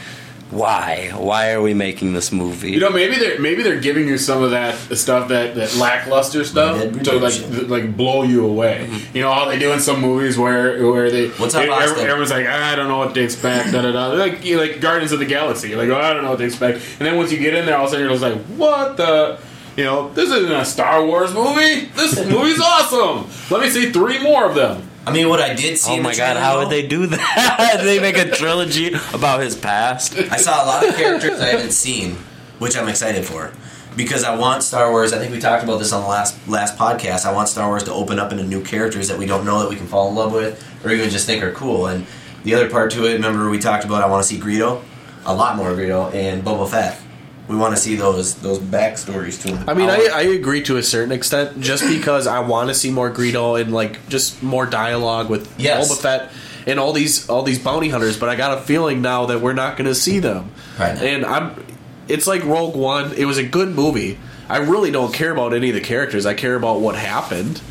why? 0.52 1.12
Why 1.16 1.52
are 1.52 1.62
we 1.62 1.76
making 1.76 2.14
this 2.14 2.32
movie? 2.32 2.72
You 2.72 2.80
know, 2.80 2.90
maybe 2.90 3.18
they're 3.18 3.40
maybe 3.40 3.62
they're 3.62 3.80
giving 3.80 4.08
you 4.08 4.18
some 4.18 4.42
of 4.42 4.52
that 4.52 4.76
stuff 4.98 5.30
that, 5.30 5.54
that 5.56 5.76
lackluster 5.76 6.44
stuff 6.44 6.82
to 7.04 7.20
like 7.20 7.70
like 7.70 7.96
blow 7.96 8.24
you 8.24 8.46
away. 8.48 8.88
Mm-hmm. 8.90 9.18
You 9.18 9.24
know 9.24 9.30
all 9.30 9.48
they 9.48 9.60
do 9.60 9.72
in 9.72 9.80
some 9.80 10.02
movies 10.02 10.40
where 10.40 10.84
where 10.92 11.12
they 11.12 11.30
What's 11.30 11.54
up, 11.54 11.70
Austin? 11.70 12.00
everyone's 12.00 12.32
like 12.32 12.48
ah, 12.50 12.72
I 12.72 12.76
don't 12.76 12.88
know 12.88 12.98
what 12.98 13.14
to 13.14 13.24
expect. 13.24 13.74
Da 13.74 13.84
da 13.84 13.92
da. 13.92 14.08
Like 14.08 14.44
you 14.44 14.58
like 14.58 14.82
Guardians 14.82 15.12
of 15.12 15.20
the 15.20 15.26
Galaxy. 15.26 15.70
You're 15.70 15.78
like 15.78 15.90
oh, 15.90 16.02
I 16.02 16.14
don't 16.14 16.24
know 16.24 16.32
what 16.32 16.40
to 16.40 16.46
expect. 16.46 16.78
And 17.00 17.08
then 17.08 17.16
once 17.16 17.32
you 17.32 17.38
get 17.38 17.54
in 17.54 17.68
there, 17.68 17.78
all 17.78 17.84
of 17.84 17.90
a 17.90 17.92
sudden 17.92 18.08
you're 18.08 18.18
just 18.18 18.24
like 18.24 18.42
what 18.58 18.98
the. 18.98 19.40
You 19.78 19.86
know, 19.86 20.12
this 20.12 20.30
isn't 20.30 20.52
a 20.52 20.66
Star 20.66 21.06
Wars 21.06 21.34
movie. 21.34 21.86
This 21.96 22.18
movie's 22.30 22.60
awesome. 22.60 23.30
Let 23.50 23.62
me 23.62 23.70
see 23.70 23.92
three 23.92 24.22
more 24.22 24.50
of 24.50 24.54
them. 24.54 24.89
I 25.10 25.14
mean, 25.14 25.30
what 25.30 25.40
I 25.42 25.54
did 25.54 25.78
see. 25.78 25.98
Oh 26.00 26.02
my 26.02 26.16
god, 26.16 26.38
how 26.38 26.54
though, 26.54 26.60
would 26.62 26.70
they 26.70 26.86
do 26.88 27.08
that? 27.08 27.82
They 27.84 28.00
make 28.00 28.18
a 28.18 28.30
trilogy 28.30 28.94
about 29.14 29.42
his 29.42 29.56
past? 29.56 30.16
I 30.18 30.38
saw 30.38 30.64
a 30.64 30.66
lot 30.66 30.88
of 30.88 30.96
characters 30.96 31.40
I 31.40 31.48
haven't 31.48 31.72
seen, 31.72 32.16
which 32.60 32.78
I'm 32.78 32.88
excited 32.88 33.26
for. 33.26 33.52
Because 33.96 34.24
I 34.24 34.36
want 34.36 34.64
Star 34.64 34.92
Wars. 34.92 35.12
I 35.14 35.18
think 35.18 35.34
we 35.34 35.40
talked 35.40 35.64
about 35.64 35.80
this 35.80 35.92
on 35.92 36.02
the 36.04 36.08
last 36.08 36.48
last 36.48 36.78
podcast. 36.78 37.26
I 37.26 37.34
want 37.34 37.50
Star 37.50 37.68
Wars 37.68 37.84
to 37.84 37.92
open 37.94 38.20
up 38.20 38.32
into 38.32 38.44
new 38.44 38.64
characters 38.64 39.08
that 39.08 39.18
we 39.18 39.26
don't 39.26 39.46
know 39.46 39.60
that 39.60 39.70
we 39.70 39.76
can 39.76 39.88
fall 39.88 40.10
in 40.10 40.16
love 40.16 40.32
with, 40.32 40.64
or 40.86 40.92
even 40.92 41.10
just 41.10 41.26
think 41.26 41.44
are 41.44 41.52
cool. 41.52 41.88
And 41.88 42.06
the 42.44 42.54
other 42.54 42.70
part 42.70 42.92
to 42.92 43.06
it, 43.06 43.14
remember 43.14 43.50
we 43.50 43.60
talked 43.60 43.84
about. 43.86 44.04
I 44.04 44.08
want 44.08 44.24
to 44.24 44.28
see 44.30 44.40
Greedo, 44.40 44.84
a 45.26 45.34
lot 45.34 45.58
more 45.58 45.72
Greedo, 45.72 46.14
and 46.14 46.44
Boba 46.44 46.70
Fett. 46.70 47.02
We 47.50 47.56
want 47.58 47.76
to 47.76 47.82
see 47.82 47.96
those 47.96 48.36
those 48.36 48.60
backstories 48.60 49.42
to 49.42 49.54
them. 49.54 49.68
I 49.68 49.74
mean, 49.74 49.90
I, 49.90 50.08
I 50.14 50.22
agree 50.22 50.62
to 50.64 50.78
a 50.78 50.84
certain 50.84 51.12
extent, 51.12 51.60
just 51.60 51.84
because 51.88 52.28
I 52.28 52.40
want 52.40 52.70
to 52.70 52.76
see 52.76 52.92
more 52.92 53.12
Greedo 53.12 53.60
and 53.60 53.74
like 53.74 54.08
just 54.08 54.42
more 54.44 54.66
dialogue 54.68 55.30
with 55.30 55.52
Yes. 55.60 55.92
Boba 55.92 56.02
Fett 56.02 56.32
and 56.68 56.80
all 56.80 56.94
these 56.94 57.28
all 57.28 57.42
these 57.42 57.58
bounty 57.58 57.90
hunters. 57.90 58.18
But 58.20 58.30
I 58.30 58.36
got 58.36 58.58
a 58.58 58.62
feeling 58.62 59.02
now 59.02 59.26
that 59.26 59.42
we're 59.42 59.54
not 59.54 59.76
going 59.78 59.88
to 59.88 59.96
see 59.96 60.20
them, 60.20 60.52
Right. 60.80 60.96
and 61.02 61.26
I'm. 61.26 61.66
It's 62.08 62.28
like 62.28 62.44
Rogue 62.46 62.76
One. 62.76 63.14
It 63.14 63.26
was 63.26 63.38
a 63.40 63.44
good 63.44 63.70
movie. 63.76 64.20
I 64.48 64.58
really 64.58 64.92
don't 64.92 65.14
care 65.14 65.32
about 65.32 65.54
any 65.54 65.70
of 65.70 65.76
the 65.76 65.82
characters. 65.82 66.26
I 66.28 66.34
care 66.36 66.56
about 66.56 66.82
what 66.82 66.96
happened, 66.96 67.62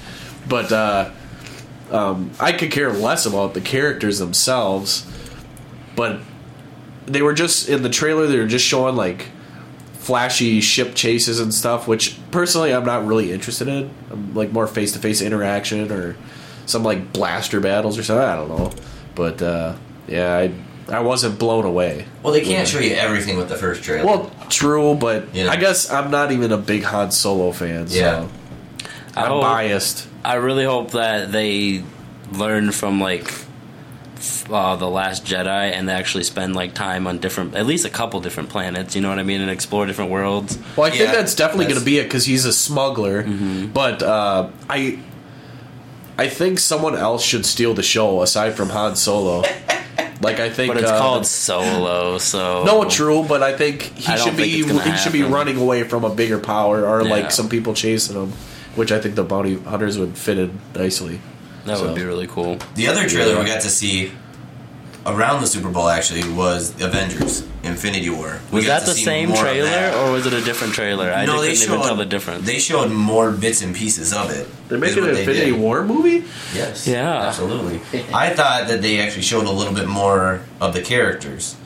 but 0.49 0.71
uh, 0.73 1.11
um, 1.91 2.31
I 2.41 2.53
could 2.53 2.71
care 2.71 2.93
less 2.93 3.27
about 3.27 3.55
the 3.55 3.61
characters 3.61 4.19
themselves. 4.19 5.05
But 5.97 6.21
they 7.07 7.23
were 7.23 7.33
just 7.35 7.69
in 7.69 7.83
the 7.83 7.89
trailer. 7.91 8.27
They 8.27 8.39
were 8.39 8.47
just 8.47 8.65
showing 8.65 8.95
like 8.97 9.27
flashy 10.09 10.63
ship 10.63 10.95
chases 10.95 11.39
and 11.39 11.53
stuff, 11.53 11.87
which 11.87 12.19
personally 12.31 12.73
I'm 12.73 12.87
not 12.87 13.07
really 13.07 13.31
interested 13.31 13.69
in. 13.69 13.91
I'm 14.11 14.35
like 14.35 14.53
more 14.53 14.67
face 14.67 14.93
to 14.93 14.99
face 14.99 15.21
interaction 15.21 15.93
or 15.93 16.17
some 16.65 16.83
like 16.83 17.13
blaster 17.13 17.61
battles 17.61 17.99
or 17.99 18.03
something. 18.03 18.25
I 18.27 18.35
don't 18.37 18.49
know, 18.49 18.73
but 19.15 19.43
uh, 19.43 19.75
yeah, 20.07 20.35
I 20.35 20.53
I 20.91 21.01
wasn't 21.01 21.39
blown 21.39 21.67
away. 21.67 22.07
well, 22.23 22.33
they 22.33 22.41
can't 22.41 22.67
show 22.67 22.79
you 22.81 22.95
everything 22.95 23.37
with 23.37 23.51
the 23.51 23.57
first 23.57 23.83
trailer. 23.83 24.07
Well, 24.07 24.31
true, 24.49 24.95
but 24.95 25.35
You 25.35 25.45
know. 25.45 25.51
I 25.51 25.57
guess 25.57 25.91
I'm 25.91 26.11
not 26.11 26.33
even 26.33 26.53
a 26.53 26.57
big 26.57 26.85
Han 26.85 27.11
Solo 27.11 27.53
fan. 27.53 27.89
So 27.89 27.99
Yeah. 27.99 28.27
I 29.15 29.25
I'm 29.25 29.29
hope- 29.33 29.43
biased. 29.43 30.07
I 30.25 30.35
really 30.37 30.65
hope 30.65 30.93
that 30.93 31.33
they 31.33 31.83
learn 32.33 32.71
from 32.73 32.99
like 33.01 33.25
f- 33.29 33.47
uh, 34.51 34.77
the 34.77 34.89
Last 34.89 35.25
Jedi 35.25 35.73
and 35.73 35.89
they 35.89 35.93
actually 35.93 36.25
spend 36.25 36.55
like 36.57 36.75
time 36.75 37.07
on 37.07 37.19
different, 37.19 37.55
at 37.55 37.67
least 37.67 37.85
a 37.85 37.91
couple 37.91 38.21
different 38.21 38.49
planets. 38.49 38.95
You 38.95 39.03
know 39.03 39.09
what 39.11 39.19
I 39.19 39.23
mean, 39.23 39.41
and 39.41 39.51
explore 39.51 39.87
different 39.87 40.11
worlds. 40.11 40.59
Well, 40.77 40.87
I 40.87 40.91
think 40.91 41.03
Yeah, 41.03 41.13
that's 41.13 41.35
definitely 41.35 41.67
going 41.67 41.79
to 41.79 41.85
be 41.85 41.99
it 41.99 42.05
because 42.05 42.25
he's 42.25 42.45
a 42.45 42.53
smuggler. 42.53 43.23
Mm-hmm. 43.25 43.67
But 43.69 44.03
uh, 44.03 44.51
I, 44.69 44.99
I 46.17 46.29
think 46.29 46.59
someone 46.59 46.97
else 46.97 47.23
should 47.25 47.47
steal 47.47 47.75
the 47.75 47.83
show 47.83 48.23
aside 48.23 48.55
from 48.55 48.71
Han 48.71 48.97
Solo. 48.97 49.43
like 50.21 50.41
I 50.41 50.51
think, 50.51 50.73
But 50.75 50.83
it's 50.83 50.91
uh, 50.91 50.99
called 50.99 51.27
Solo, 51.27 52.19
so 52.19 52.65
No, 52.65 52.89
true, 52.89 53.25
but 53.29 53.43
I 53.43 53.57
think 53.57 53.83
he 53.83 54.13
I 54.13 54.17
should 54.17 54.35
think 54.35 54.53
be 54.53 54.61
it's 54.61 54.69
gonna 54.73 54.91
he 54.91 54.97
should 54.99 55.13
be 55.13 55.23
running 55.23 55.57
away 55.57 55.85
from 55.85 56.05
a 56.05 56.11
bigger 56.15 56.39
power 56.39 56.85
or 56.87 57.03
Yeah. 57.03 57.11
like 57.11 57.31
some 57.31 57.49
people 57.49 57.75
chasing 57.75 58.17
him, 58.21 58.33
which 58.75 58.91
I 58.91 58.99
think 59.01 59.15
the 59.15 59.23
bounty 59.25 59.59
hunters 59.61 59.99
would 59.99 60.17
fit 60.19 60.39
in 60.39 60.59
nicely. 60.75 61.21
That 61.69 61.79
So. 61.79 61.87
would 61.87 61.95
be 61.95 62.05
really 62.05 62.27
cool. 62.27 62.59
The 62.75 62.89
other 62.89 63.09
trailer 63.09 63.35
Yeah. 63.35 63.41
we 63.41 63.47
got 63.47 63.61
to 63.63 63.71
see 63.71 64.13
around 65.07 65.41
the 65.41 65.47
Super 65.47 65.69
Bowl 65.71 65.89
actually 65.89 66.29
was 66.33 66.71
Avengers: 66.83 67.45
Infinity 67.63 68.11
War. 68.11 68.41
We 68.51 68.57
Was 68.57 68.67
that 68.67 68.85
the 68.85 68.93
same 68.93 69.33
trailer, 69.33 69.69
that. 69.71 69.95
or 69.95 70.13
was 70.13 70.27
it 70.27 70.33
a 70.35 70.41
different 70.43 70.75
trailer? 70.75 71.11
I 71.13 71.25
no, 71.25 71.41
they 71.41 71.49
couldn't 71.53 71.57
showed 71.67 71.75
even 71.77 71.87
tell 71.87 71.97
the 71.97 72.05
difference. 72.05 72.45
They 72.47 72.59
showed 72.59 72.91
more 72.91 73.31
bits 73.31 73.63
and 73.63 73.75
pieces 73.75 74.13
of 74.13 74.31
it. 74.31 74.47
They're 74.69 74.77
is 74.85 74.95
making 74.97 75.09
an 75.09 75.15
they 75.15 75.21
Infinity 75.21 75.51
did. 75.53 75.61
War 75.61 75.85
movie. 75.85 76.25
Yes. 76.55 76.87
Yeah. 76.87 77.23
Absolutely. 77.29 77.81
I 78.13 78.31
thought 78.35 78.69
that 78.69 78.83
they 78.83 79.01
actually 79.01 79.23
showed 79.23 79.47
a 79.47 79.51
little 79.51 79.73
bit 79.75 79.89
more 79.89 80.41
of 80.61 80.75
the 80.75 80.83
characters. 80.83 81.57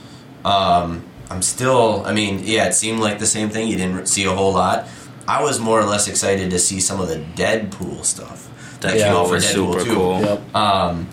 Um, 0.45 1.05
I'm 1.31 1.43
still. 1.43 2.05
I 2.07 2.13
mean, 2.13 2.41
yeah, 2.45 2.67
it 2.67 2.75
seemed 2.75 3.01
like 3.01 3.19
the 3.19 3.27
same 3.27 3.49
thing. 3.51 3.67
You 3.69 3.77
didn't 3.77 4.07
see 4.07 4.25
a 4.25 4.33
whole 4.33 4.53
lot. 4.53 4.87
I 5.27 5.43
was 5.43 5.59
more 5.61 5.81
or 5.81 5.85
less 5.85 6.07
excited 6.09 6.51
to 6.51 6.59
see 6.59 6.81
some 6.81 7.01
of 7.01 7.09
the 7.09 7.17
Deadpool 7.37 8.05
stuff 8.05 8.49
that 8.83 8.93
That 8.97 8.99
came 9.05 9.13
out 9.17 9.29
for 9.29 9.37
Deadpool 9.37 9.43
super 9.73 9.85
too. 9.85 9.95
cool. 9.95 10.21
Yep. 10.21 10.55
Um, 10.55 11.09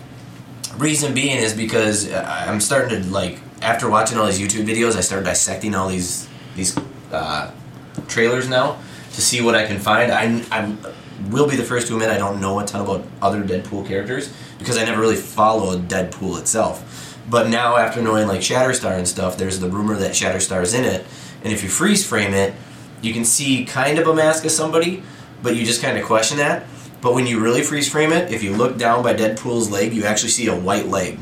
reason 0.78 1.14
being 1.14 1.36
is 1.38 1.52
because 1.54 2.10
I- 2.12 2.46
I'm 2.48 2.60
starting 2.60 3.02
to 3.02 3.08
like 3.10 3.38
after 3.62 3.88
watching 3.90 4.18
all 4.18 4.26
these 4.26 4.40
YouTube 4.40 4.66
videos, 4.66 4.96
I 4.96 5.00
started 5.00 5.24
dissecting 5.24 5.74
all 5.74 5.88
these 5.88 6.26
these 6.56 6.76
uh, 7.12 7.50
trailers 8.08 8.48
now 8.48 8.76
to 9.14 9.20
see 9.20 9.40
what 9.40 9.54
I 9.54 9.66
can 9.66 9.78
find. 9.78 10.12
I 10.12 10.42
I 10.50 10.72
will 11.30 11.46
be 11.48 11.56
the 11.56 11.64
first 11.64 11.86
to 11.88 11.94
admit 11.94 12.08
I 12.10 12.16
don't 12.18 12.40
know 12.40 12.58
a 12.60 12.64
ton 12.66 12.80
about 12.80 13.04
other 13.20 13.42
Deadpool 13.42 13.86
characters 13.86 14.32
because 14.58 14.76
I 14.78 14.84
never 14.84 15.00
really 15.00 15.16
followed 15.16 15.88
Deadpool 15.88 16.38
itself. 16.38 16.82
But 17.28 17.48
now 17.48 17.76
after 17.76 18.00
knowing 18.02 18.26
like 18.26 18.40
Shatterstar 18.40 18.96
and 18.96 19.06
stuff, 19.06 19.36
there's 19.36 19.60
the 19.60 19.68
rumor 19.68 19.94
that 19.96 20.12
Shatterstar's 20.12 20.74
in 20.74 20.84
it, 20.84 21.04
and 21.44 21.52
if 21.52 21.62
you 21.62 21.68
freeze 21.68 22.04
frame 22.06 22.32
it, 22.34 22.54
you 23.02 23.12
can 23.12 23.24
see 23.24 23.64
kind 23.64 23.98
of 23.98 24.08
a 24.08 24.14
mask 24.14 24.44
of 24.44 24.50
somebody, 24.50 25.02
but 25.42 25.54
you 25.56 25.64
just 25.64 25.80
kind 25.82 25.96
of 25.98 26.04
question 26.06 26.38
that. 26.38 26.64
But 27.00 27.14
when 27.14 27.26
you 27.26 27.40
really 27.40 27.62
freeze 27.62 27.88
frame 27.88 28.12
it, 28.12 28.32
if 28.32 28.42
you 28.42 28.54
look 28.54 28.76
down 28.76 29.02
by 29.02 29.14
Deadpool's 29.14 29.70
leg, 29.70 29.92
you 29.92 30.04
actually 30.04 30.30
see 30.30 30.48
a 30.48 30.56
white 30.56 30.86
leg 30.86 31.18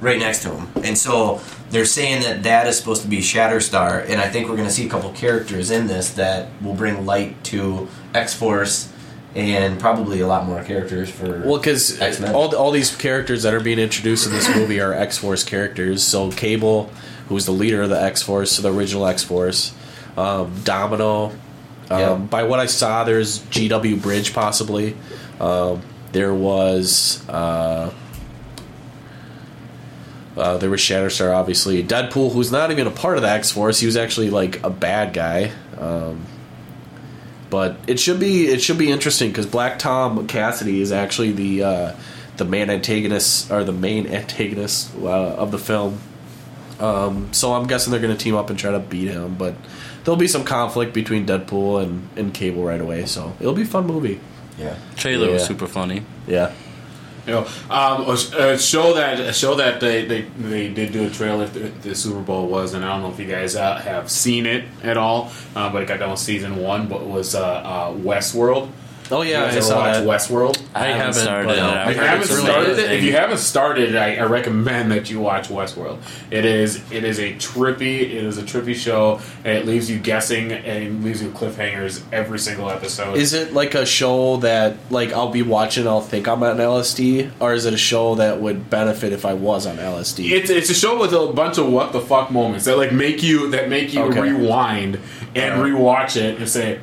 right 0.00 0.18
next 0.18 0.42
to 0.42 0.50
him. 0.54 0.68
And 0.84 0.96
so 0.96 1.40
they're 1.70 1.84
saying 1.84 2.22
that 2.22 2.42
that 2.42 2.66
is 2.66 2.76
supposed 2.76 3.02
to 3.02 3.08
be 3.08 3.18
Shatterstar, 3.18 4.08
and 4.08 4.20
I 4.20 4.28
think 4.28 4.48
we're 4.48 4.56
going 4.56 4.68
to 4.68 4.74
see 4.74 4.86
a 4.86 4.90
couple 4.90 5.10
characters 5.12 5.70
in 5.70 5.86
this 5.86 6.10
that 6.14 6.48
will 6.60 6.74
bring 6.74 7.06
light 7.06 7.42
to 7.44 7.88
X 8.14 8.34
Force 8.34 8.92
and 9.34 9.80
probably 9.80 10.20
a 10.20 10.26
lot 10.26 10.46
more 10.46 10.62
characters 10.62 11.10
for. 11.10 11.40
Well, 11.40 11.56
because 11.56 12.00
all 12.22 12.54
all 12.54 12.70
these 12.70 12.94
characters 12.94 13.44
that 13.44 13.54
are 13.54 13.60
being 13.60 13.78
introduced 13.78 14.26
in 14.26 14.32
this 14.32 14.48
movie 14.56 14.80
are 14.80 14.92
X 14.92 15.18
Force 15.18 15.44
characters. 15.44 16.02
So 16.02 16.30
Cable, 16.30 16.90
who's 17.28 17.46
the 17.46 17.52
leader 17.52 17.82
of 17.82 17.90
the 17.90 18.00
X 18.00 18.22
Force, 18.22 18.52
so 18.52 18.62
the 18.62 18.72
original 18.72 19.06
X 19.06 19.22
Force, 19.22 19.74
um, 20.16 20.54
Domino. 20.64 21.32
Um, 21.90 22.26
By 22.26 22.44
what 22.44 22.60
I 22.60 22.66
saw, 22.66 23.04
there's 23.04 23.40
GW 23.40 24.00
Bridge 24.00 24.32
possibly. 24.32 24.96
Um, 25.40 25.82
there 26.12 26.32
was 26.34 27.26
uh, 27.28 27.92
uh, 30.36 30.56
there 30.58 30.70
was 30.70 30.80
Shatterstar, 30.80 31.34
obviously. 31.34 31.82
Deadpool, 31.82 32.32
who's 32.32 32.50
not 32.50 32.70
even 32.70 32.86
a 32.86 32.90
part 32.90 33.16
of 33.16 33.22
the 33.22 33.28
X 33.28 33.50
Force, 33.50 33.80
he 33.80 33.86
was 33.86 33.96
actually 33.96 34.30
like 34.30 34.62
a 34.62 34.70
bad 34.70 35.12
guy. 35.12 35.52
Um, 35.78 36.24
but 37.50 37.76
it 37.86 38.00
should 38.00 38.18
be 38.18 38.46
it 38.46 38.62
should 38.62 38.78
be 38.78 38.90
interesting 38.90 39.28
because 39.28 39.44
Black 39.44 39.78
Tom 39.78 40.26
Cassidy 40.26 40.80
is 40.80 40.90
actually 40.90 41.32
the 41.32 41.62
uh, 41.62 41.96
the 42.38 42.46
main 42.46 42.70
antagonist 42.70 43.50
or 43.50 43.62
the 43.62 43.72
main 43.72 44.06
antagonist 44.06 44.94
uh, 44.96 45.34
of 45.34 45.50
the 45.50 45.58
film. 45.58 46.00
Um, 46.80 47.32
so 47.32 47.52
I'm 47.52 47.66
guessing 47.66 47.90
they're 47.90 48.00
going 48.00 48.16
to 48.16 48.22
team 48.22 48.34
up 48.34 48.48
and 48.48 48.58
try 48.58 48.72
to 48.72 48.80
beat 48.80 49.08
him, 49.08 49.34
but 49.34 49.54
there'll 50.04 50.18
be 50.18 50.28
some 50.28 50.44
conflict 50.44 50.92
between 50.92 51.26
Deadpool 51.26 51.82
and, 51.82 52.08
and 52.16 52.34
Cable 52.34 52.64
right 52.64 52.80
away. 52.80 53.06
So 53.06 53.34
it'll 53.40 53.54
be 53.54 53.62
a 53.62 53.66
fun 53.66 53.86
movie. 53.86 54.20
yeah. 54.58 54.76
Trailer 54.96 55.30
was 55.30 55.44
super 55.44 55.66
funny. 55.66 56.04
Yeah. 56.26 56.52
You 57.26 57.34
know, 57.34 57.46
um, 57.70 58.10
a, 58.10 58.58
show 58.58 58.94
that 58.94 59.20
a 59.20 59.32
show 59.32 59.54
that 59.54 59.78
they, 59.78 60.04
they, 60.06 60.22
they 60.22 60.68
did 60.68 60.92
do 60.92 61.06
a 61.06 61.10
trailer 61.10 61.46
for 61.46 61.60
the 61.60 61.94
Super 61.94 62.20
Bowl 62.20 62.48
was, 62.48 62.74
and 62.74 62.84
I 62.84 62.88
don't 62.88 63.02
know 63.02 63.12
if 63.12 63.20
you 63.20 63.30
guys 63.32 63.54
uh, 63.54 63.76
have 63.76 64.10
seen 64.10 64.44
it 64.44 64.64
at 64.82 64.96
all, 64.96 65.30
uh, 65.54 65.70
but 65.70 65.82
it 65.82 65.86
got 65.86 66.00
done 66.00 66.10
with 66.10 66.18
season 66.18 66.56
one, 66.56 66.88
but 66.88 67.00
it 67.00 67.06
was 67.06 67.36
uh, 67.36 67.44
uh, 67.44 67.92
Westworld. 67.92 68.70
Oh 69.12 69.20
yeah, 69.22 69.30
You 69.30 69.36
I 69.36 69.46
guys 69.48 69.56
ever 69.56 69.64
saw 69.66 69.76
watch 69.78 69.94
that. 69.96 70.06
Westworld? 70.06 70.62
I, 70.74 70.86
haven't 70.86 70.96
haven't, 70.96 71.14
started 71.14 71.46
but, 71.48 71.58
it. 71.58 71.62
I've 71.62 71.90
If 71.90 71.96
you 71.96 72.02
haven't 72.02 72.22
it's 72.22 72.30
really 72.30 72.42
started 72.44 72.78
it, 72.78 72.92
if 72.92 73.04
you 73.04 73.12
haven't 73.12 73.38
started 73.38 73.88
it, 73.90 73.96
I, 73.96 74.16
I 74.16 74.22
recommend 74.24 74.90
that 74.92 75.10
you 75.10 75.20
watch 75.20 75.48
Westworld. 75.48 75.98
It 76.30 76.44
is 76.46 76.90
it 76.90 77.04
is 77.04 77.18
a 77.18 77.34
trippy 77.34 78.00
it 78.00 78.10
is 78.24 78.38
a 78.38 78.42
trippy 78.42 78.74
show, 78.74 79.20
and 79.44 79.58
it 79.58 79.66
leaves 79.66 79.90
you 79.90 79.98
guessing 79.98 80.50
and 80.52 81.04
leaves 81.04 81.22
you 81.22 81.28
cliffhangers 81.30 82.02
every 82.10 82.38
single 82.38 82.70
episode. 82.70 83.18
Is 83.18 83.34
it 83.34 83.52
like 83.52 83.74
a 83.74 83.84
show 83.84 84.38
that 84.38 84.76
like 84.90 85.12
I'll 85.12 85.30
be 85.30 85.42
watching? 85.42 85.86
I'll 85.86 86.00
think 86.00 86.26
I'm 86.26 86.42
on 86.42 86.56
LSD, 86.56 87.32
or 87.38 87.52
is 87.52 87.66
it 87.66 87.74
a 87.74 87.78
show 87.78 88.14
that 88.14 88.40
would 88.40 88.70
benefit 88.70 89.12
if 89.12 89.26
I 89.26 89.34
was 89.34 89.66
on 89.66 89.76
LSD? 89.76 90.30
It's 90.30 90.48
it's 90.48 90.70
a 90.70 90.74
show 90.74 90.98
with 90.98 91.12
a 91.12 91.26
bunch 91.32 91.58
of 91.58 91.68
what 91.70 91.92
the 91.92 92.00
fuck 92.00 92.30
moments 92.30 92.64
that 92.64 92.78
like 92.78 92.92
make 92.92 93.22
you 93.22 93.50
that 93.50 93.68
make 93.68 93.92
you 93.92 94.00
Okay. 94.04 94.20
rewind 94.20 94.98
and 95.34 95.60
rewatch 95.60 96.16
it 96.16 96.38
and 96.38 96.48
say, 96.48 96.80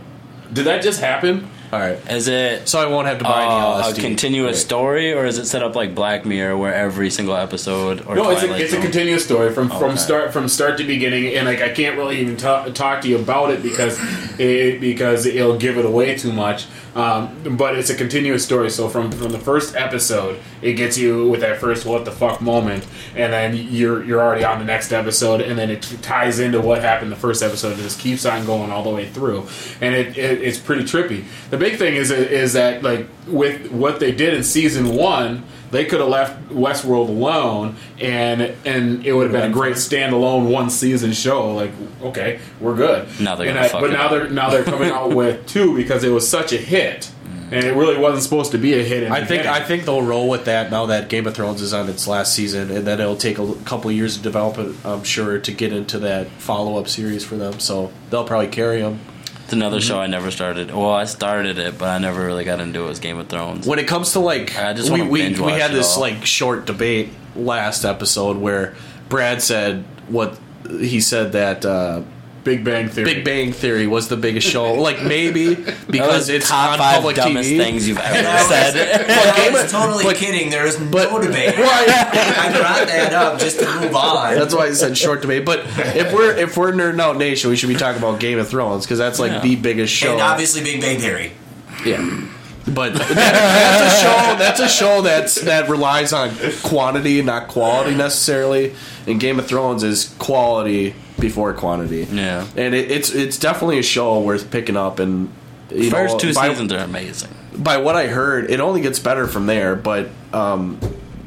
"Did 0.54 0.66
that 0.66 0.84
just 0.84 1.00
happen?" 1.00 1.50
All 1.72 1.80
right, 1.80 2.00
Is 2.10 2.28
it 2.28 2.68
so 2.68 2.80
I 2.80 2.88
won't 2.88 3.06
have 3.08 3.20
to 3.20 3.24
buy 3.24 3.46
uh, 3.46 3.84
any 3.90 4.00
a 4.00 4.02
continuous 4.02 4.58
Right. 4.58 4.66
story, 4.66 5.14
or 5.14 5.26
is 5.26 5.38
it 5.38 5.46
set 5.46 5.62
up 5.62 5.76
like 5.76 5.94
Black 5.94 6.26
Mirror, 6.26 6.58
where 6.58 6.74
every 6.74 7.12
single 7.12 7.36
episode? 7.36 8.04
Or 8.08 8.16
No, 8.16 8.32
it's 8.32 8.42
a, 8.42 8.56
it's 8.56 8.74
a 8.74 8.82
continuous 8.82 9.24
story 9.24 9.54
from 9.54 9.70
from 9.70 9.96
start 9.96 10.34
from 10.34 10.48
start 10.50 10.80
to 10.80 10.84
beginning, 10.84 11.36
and 11.36 11.46
like 11.46 11.62
I 11.62 11.70
can't 11.70 11.96
really 11.96 12.22
even 12.22 12.38
talk, 12.38 12.74
talk 12.74 13.02
to 13.02 13.08
you 13.08 13.20
about 13.20 13.52
it 13.52 13.62
because 13.62 14.00
it, 14.40 14.82
because 14.82 15.28
it'll 15.28 15.58
give 15.60 15.78
it 15.78 15.86
away 15.86 16.16
too 16.18 16.34
much. 16.34 16.66
Um, 17.00 17.56
but 17.56 17.78
it's 17.78 17.90
a 17.90 17.96
continuous 17.96 18.44
story. 18.44 18.70
So 18.70 18.90
from 18.90 19.10
from 19.12 19.32
the 19.32 19.40
first 19.40 19.74
episode, 19.74 20.38
it 20.62 20.74
gets 20.74 20.98
you 20.98 21.30
with 21.30 21.40
that 21.40 21.58
first 21.58 21.86
what 21.86 22.04
the 22.04 22.12
fuck 22.12 22.42
moment, 22.42 22.86
and 23.16 23.32
then 23.32 23.56
you're 23.56 24.04
you're 24.04 24.22
already 24.22 24.44
on 24.44 24.60
the 24.60 24.66
next 24.66 24.92
episode, 24.92 25.40
and 25.40 25.58
then 25.58 25.70
it 25.70 25.82
ties 26.02 26.40
into 26.40 26.60
what 26.60 26.82
happened 26.82 27.10
the 27.10 27.16
first 27.16 27.42
episode, 27.42 27.74
and 27.74 27.82
just 27.84 28.02
keeps 28.02 28.26
on 28.26 28.46
going 28.46 28.70
all 28.70 28.84
the 28.84 28.90
way 28.90 29.08
through, 29.08 29.48
and 29.80 29.96
it, 29.96 30.18
it 30.18 30.42
it's 30.42 30.58
pretty 30.58 30.84
trippy. 30.84 31.24
The 31.52 31.58
big 31.58 31.78
thing 31.78 31.96
is 31.96 32.12
is 32.12 32.52
that 32.54 32.84
like 32.84 33.08
with 33.28 33.72
what 33.72 34.02
they 34.02 34.12
did 34.12 34.34
in 34.34 34.44
season 34.44 34.94
one 34.94 35.44
they 35.72 35.86
could 35.86 36.00
have 36.00 36.10
left 36.10 36.50
Westworld 36.50 37.10
alone, 37.10 37.76
and 38.00 38.42
and 38.66 39.06
it 39.06 39.14
would 39.14 39.24
have 39.24 39.32
been 39.32 39.50
a 39.50 39.54
great 39.54 39.76
standalone 39.76 40.50
one 40.50 40.70
season 40.70 41.12
show. 41.14 41.54
Like, 41.54 41.72
okay, 42.02 42.40
we're 42.60 42.76
good. 42.76 43.08
Now 43.20 43.36
they're 43.36 43.48
gonna 43.48 43.66
I- 43.66 43.68
fuck 43.68 43.82
but 43.82 43.92
it 43.92 43.94
now 43.94 44.06
up. 44.06 44.12
they're 44.12 44.30
now 44.30 44.50
they're 44.50 44.64
coming 44.64 44.92
out 44.92 45.14
with 45.16 45.46
two 45.48 45.76
because 45.76 46.04
it 46.04 46.10
was 46.10 46.28
such 46.28 46.54
a 46.54 46.58
hit, 46.58 47.12
mm. 47.26 47.52
and 47.52 47.66
it 47.66 47.76
really 47.76 47.98
wasn't 47.98 48.24
supposed 48.24 48.52
to 48.52 48.58
be 48.58 48.74
a 48.74 48.84
hit. 48.84 49.04
In 49.04 49.10
the 49.10 49.16
I 49.16 49.20
think 49.20 49.42
beginning. 49.44 49.50
I 49.50 49.64
think 49.64 49.86
they'll 49.86 50.02
roll 50.02 50.28
with 50.30 50.46
that 50.46 50.72
now 50.72 50.86
that 50.88 51.10
Game 51.10 51.28
of 51.28 51.36
Thrones 51.36 51.62
is 51.62 51.74
on 51.74 51.88
its 51.90 52.08
last 52.08 52.34
season, 52.34 52.72
and 52.72 52.86
then 52.88 53.00
it'll 53.00 53.16
take 53.16 53.38
a 53.38 53.54
couple 53.66 53.90
of 53.90 53.96
years 53.96 54.18
to 54.18 54.24
develop 54.24 54.58
it. 54.58 54.76
I'm 54.84 55.04
sure 55.04 55.40
to 55.40 55.52
get 55.52 55.72
into 55.74 56.00
that 56.00 56.28
follow 56.40 56.80
up 56.80 56.88
series 56.88 57.24
for 57.24 57.36
them, 57.36 57.60
so 57.60 57.92
they'll 58.10 58.26
probably 58.26 58.48
carry 58.48 58.82
them. 58.82 59.00
It's 59.50 59.54
another 59.56 59.78
Mm-hmm. 59.80 59.88
show 59.88 60.00
I 60.00 60.06
never 60.06 60.30
started. 60.30 60.70
Well, 60.70 60.92
I 60.92 61.06
started 61.06 61.58
it, 61.58 61.80
but 61.80 61.90
I 61.90 61.98
never 61.98 62.24
really 62.24 62.44
got 62.44 62.60
into 62.62 62.84
it. 62.84 62.88
Was 62.88 63.00
Game 63.00 63.18
of 63.18 63.30
Thrones. 63.30 63.66
When 63.66 63.80
it 63.80 63.88
comes 63.88 64.12
to 64.12 64.20
like, 64.20 64.56
I 64.56 64.74
just 64.74 64.92
we 64.92 65.02
we, 65.02 65.30
we 65.34 65.52
had 65.54 65.72
this 65.72 65.96
all. 65.96 66.02
like 66.02 66.24
short 66.24 66.66
debate 66.68 67.10
last 67.36 67.84
episode 67.84 68.38
where 68.38 68.76
Brad 69.10 69.42
said 69.42 69.86
what 70.08 70.38
he 70.70 71.02
said 71.02 71.32
that 71.32 71.66
uh, 71.66 72.04
Big 72.44 72.64
Bang 72.64 72.88
Theory. 72.90 73.14
Big 73.14 73.26
Bang 73.26 73.52
Theory 73.52 73.86
was 73.88 74.08
the 74.08 74.18
biggest 74.18 74.48
show. 74.48 74.74
Like 74.74 75.04
maybe 75.04 75.56
because 75.56 76.08
was 76.08 76.30
it's 76.30 76.50
top 76.50 76.72
on 76.72 76.78
five 76.80 76.96
public 76.96 77.16
dumbest 77.18 77.50
TV. 77.50 77.58
things 77.58 77.88
you've 77.88 77.98
ever 77.98 78.28
I 78.28 78.34
was- 78.42 78.48
said. 78.48 79.10
I 79.10 79.50
was 79.52 79.64
of- 79.66 79.72
totally 79.72 80.04
but- 80.04 80.16
kidding. 80.16 80.50
There 80.50 80.66
is 80.66 80.80
was 80.80 80.90
no 80.90 80.92
but- 80.92 81.22
debate. 81.22 81.56
Right. 81.58 81.90
I 81.90 82.52
brought 82.58 82.88
that 82.88 83.14
up 83.14 83.40
just 83.40 83.60
to 83.60 83.66
move 83.82 83.96
on. 83.96 84.36
That's 84.36 84.54
why 84.56 84.68
I 84.68 84.72
said 84.74 84.98
short 84.98 85.22
debate. 85.22 85.46
But 85.46 85.60
if 85.96 86.14
we're 86.14 86.36
if 86.36 86.56
we're 86.58 86.72
nerding 86.72 87.00
out 87.02 87.18
nation, 87.18 87.50
we 87.50 87.56
should 87.56 87.70
be 87.70 87.76
talking 87.76 88.02
about 88.02 88.20
Game 88.20 88.40
of 88.40 88.48
Thrones 88.48 88.86
because 88.86 88.98
that's 89.00 89.20
like 89.20 89.32
Yeah. 89.32 89.40
the 89.42 89.56
biggest 89.58 89.94
show. 89.94 90.14
and 90.14 90.22
obviously, 90.22 90.64
Big 90.64 90.82
Bang 90.82 91.00
Theory. 91.00 91.32
Yeah. 91.86 92.26
But 92.68 92.94
that, 92.94 93.08
that's 93.10 93.94
a 93.96 94.02
show. 94.02 94.38
That's 94.38 94.60
a 94.60 94.70
show 94.70 95.02
that's 95.02 95.36
that 95.42 95.70
relies 95.70 96.14
on 96.14 96.32
quantity, 96.64 97.22
not 97.24 97.48
quality 97.48 97.96
necessarily. 97.96 98.76
And 99.08 99.20
Game 99.20 99.40
of 99.40 99.48
Thrones 99.48 99.82
is 99.84 100.14
quality 100.20 100.94
before 101.20 101.54
quantity. 101.54 102.08
Yeah. 102.12 102.46
and 102.56 102.74
it, 102.74 102.92
it's 102.92 103.10
it's 103.14 103.38
definitely 103.38 103.80
a 103.80 103.84
show 103.84 104.20
worth 104.22 104.50
picking 104.52 104.78
up. 104.78 105.00
And 105.00 105.32
you 105.72 105.90
First 105.92 106.14
know, 106.16 106.20
two 106.20 106.34
by, 106.34 106.50
seasons 106.50 106.72
are 106.74 106.80
amazing. 106.80 107.30
by 107.58 107.78
what 107.78 107.96
I 107.96 108.08
heard, 108.08 108.50
it 108.50 108.60
only 108.60 108.82
gets 108.82 109.00
better 109.00 109.28
from 109.28 109.46
there. 109.46 109.76
But 109.76 110.10
um, 110.34 110.80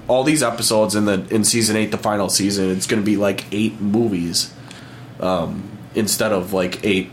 all 0.08 0.24
these 0.24 0.42
episodes 0.42 0.94
in 0.94 1.04
the 1.04 1.24
in 1.30 1.44
season 1.44 1.76
eight, 1.76 1.90
the 1.92 1.98
final 1.98 2.28
season, 2.28 2.70
it's 2.70 2.86
going 2.86 3.00
to 3.00 3.06
be 3.06 3.16
like 3.16 3.44
eight 3.52 3.80
movies 3.80 4.52
um, 5.20 5.68
instead 5.94 6.32
of 6.32 6.52
like 6.52 6.84
eight 6.84 7.10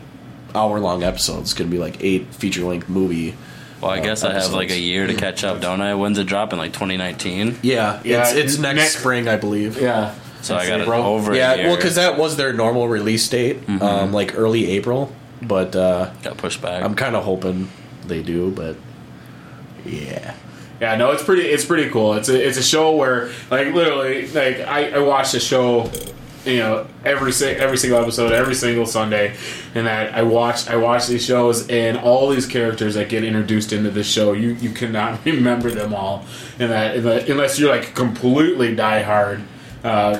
hour 0.55 0.79
long 0.79 1.03
episodes. 1.03 1.51
It's 1.51 1.53
going 1.53 1.69
to 1.69 1.75
be 1.75 1.79
like 1.79 2.03
eight 2.03 2.33
feature 2.33 2.63
length 2.63 2.89
movie. 2.89 3.35
Well, 3.81 3.91
I 3.91 3.99
uh, 3.99 4.03
guess 4.03 4.23
I 4.23 4.33
have 4.33 4.51
like 4.51 4.71
a 4.71 4.79
year 4.79 5.07
to 5.07 5.13
catch 5.13 5.43
up, 5.45 5.61
don't 5.61 5.79
I? 5.81 5.95
When's 5.95 6.17
it 6.17 6.25
dropping? 6.25 6.59
Like 6.59 6.73
2019. 6.73 7.59
Yeah, 7.61 8.01
Yeah, 8.03 8.21
it's, 8.23 8.33
it's 8.33 8.57
next, 8.57 8.75
next- 8.77 8.97
spring, 8.99 9.27
I 9.29 9.37
believe. 9.37 9.79
Yeah. 9.81 10.15
So 10.41 10.55
I 10.55 10.59
That's 10.59 10.69
got 10.69 10.79
it 10.79 10.83
April. 10.83 11.01
over. 11.03 11.35
Yeah, 11.35 11.53
a 11.53 11.57
year. 11.57 11.67
well, 11.67 11.75
because 11.75 11.95
that 11.95 12.17
was 12.17 12.37
their 12.37 12.53
normal 12.53 12.87
release 12.87 13.27
date, 13.27 13.61
Mm-hmm. 13.67 13.81
um, 13.83 14.13
like 14.13 14.37
early 14.37 14.67
April. 14.71 15.11
But 15.41 15.75
uh, 15.75 16.11
got 16.23 16.37
pushed 16.37 16.61
back. 16.61 16.83
I'm 16.83 16.95
kind 16.95 17.15
of 17.15 17.23
hoping 17.23 17.69
they 18.07 18.21
do. 18.21 18.51
But 18.51 18.75
yeah, 19.85 20.33
Yeah, 20.81 20.95
no, 20.95 21.11
it's 21.11 21.23
pretty. 21.23 21.43
It's 21.43 21.65
pretty 21.65 21.89
cool. 21.89 22.13
It's 22.15 22.29
a 22.29 22.47
it's 22.47 22.57
a 22.57 22.63
show 22.63 22.95
where 22.95 23.29
like 23.49 23.73
literally 23.73 24.27
like 24.27 24.59
I, 24.61 24.91
I 24.91 24.99
watched 24.99 25.31
the 25.33 25.39
show, 25.39 25.89
you 26.45 26.57
know, 26.57 26.87
every 27.05 27.31
every 27.55 27.77
single 27.77 27.99
episode, 28.01 28.31
every 28.33 28.55
single 28.55 28.85
Sunday, 28.85 29.35
and 29.75 29.87
that 29.87 30.13
I 30.13 30.23
watch 30.23 30.67
I 30.69 30.75
watch 30.75 31.07
these 31.07 31.23
shows 31.25 31.67
and 31.69 31.97
all 31.97 32.29
these 32.29 32.45
characters 32.45 32.95
that 32.95 33.07
get 33.09 33.23
introduced 33.23 33.71
into 33.73 33.91
the 33.91 34.03
show, 34.03 34.33
you 34.33 34.49
you 34.55 34.71
cannot 34.71 35.23
remember 35.25 35.69
them 35.71 35.93
all, 35.93 36.25
and 36.59 36.71
that, 36.71 36.95
and 36.97 37.05
that 37.05 37.29
unless 37.29 37.57
you're 37.59 37.73
like 37.73 37.93
completely 37.95 38.75
diehard. 38.75 39.41
Uh, 39.81 40.19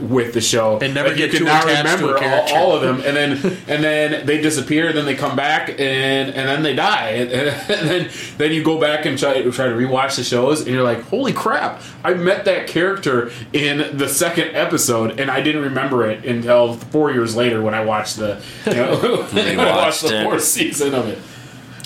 with 0.00 0.32
the 0.32 0.40
show, 0.40 0.78
And 0.80 0.94
never 0.94 1.10
Like, 1.10 1.18
get 1.18 1.32
you 1.34 1.40
too 1.40 1.44
cannot 1.44 1.64
attached 1.64 1.98
to 1.98 2.08
a 2.08 2.14
remember 2.14 2.54
all, 2.54 2.54
all 2.54 2.72
of 2.72 2.80
them, 2.80 3.02
and 3.04 3.14
then 3.14 3.32
and 3.68 3.84
then 3.84 4.24
they 4.24 4.40
disappear, 4.40 4.94
then 4.94 5.04
they 5.04 5.14
come 5.14 5.36
back, 5.36 5.68
and 5.68 5.78
and 5.78 6.34
then 6.34 6.62
they 6.62 6.74
die, 6.74 7.10
and, 7.10 7.30
and 7.30 7.68
then 7.88 8.10
then 8.38 8.52
you 8.52 8.64
go 8.64 8.80
back 8.80 9.04
and 9.04 9.18
try 9.18 9.42
try 9.42 9.68
to 9.68 9.74
rewatch 9.74 10.16
the 10.16 10.24
shows, 10.24 10.60
and 10.62 10.70
you're 10.70 10.82
like, 10.82 11.02
holy 11.02 11.34
crap! 11.34 11.82
I 12.02 12.14
met 12.14 12.46
that 12.46 12.66
character 12.66 13.30
in 13.52 13.94
the 13.94 14.08
second 14.08 14.54
episode, 14.56 15.20
and 15.20 15.30
I 15.30 15.42
didn't 15.42 15.62
remember 15.62 16.08
it 16.08 16.24
until 16.24 16.72
four 16.72 17.12
years 17.12 17.36
later 17.36 17.60
when 17.60 17.74
I 17.74 17.84
watched 17.84 18.16
the 18.16 18.42
you 18.64 18.72
know, 18.72 18.96
when 19.32 19.60
I 19.60 19.76
watched 19.76 20.00
the 20.00 20.22
fourth 20.24 20.44
season 20.44 20.94
of 20.94 21.08
it. 21.08 21.18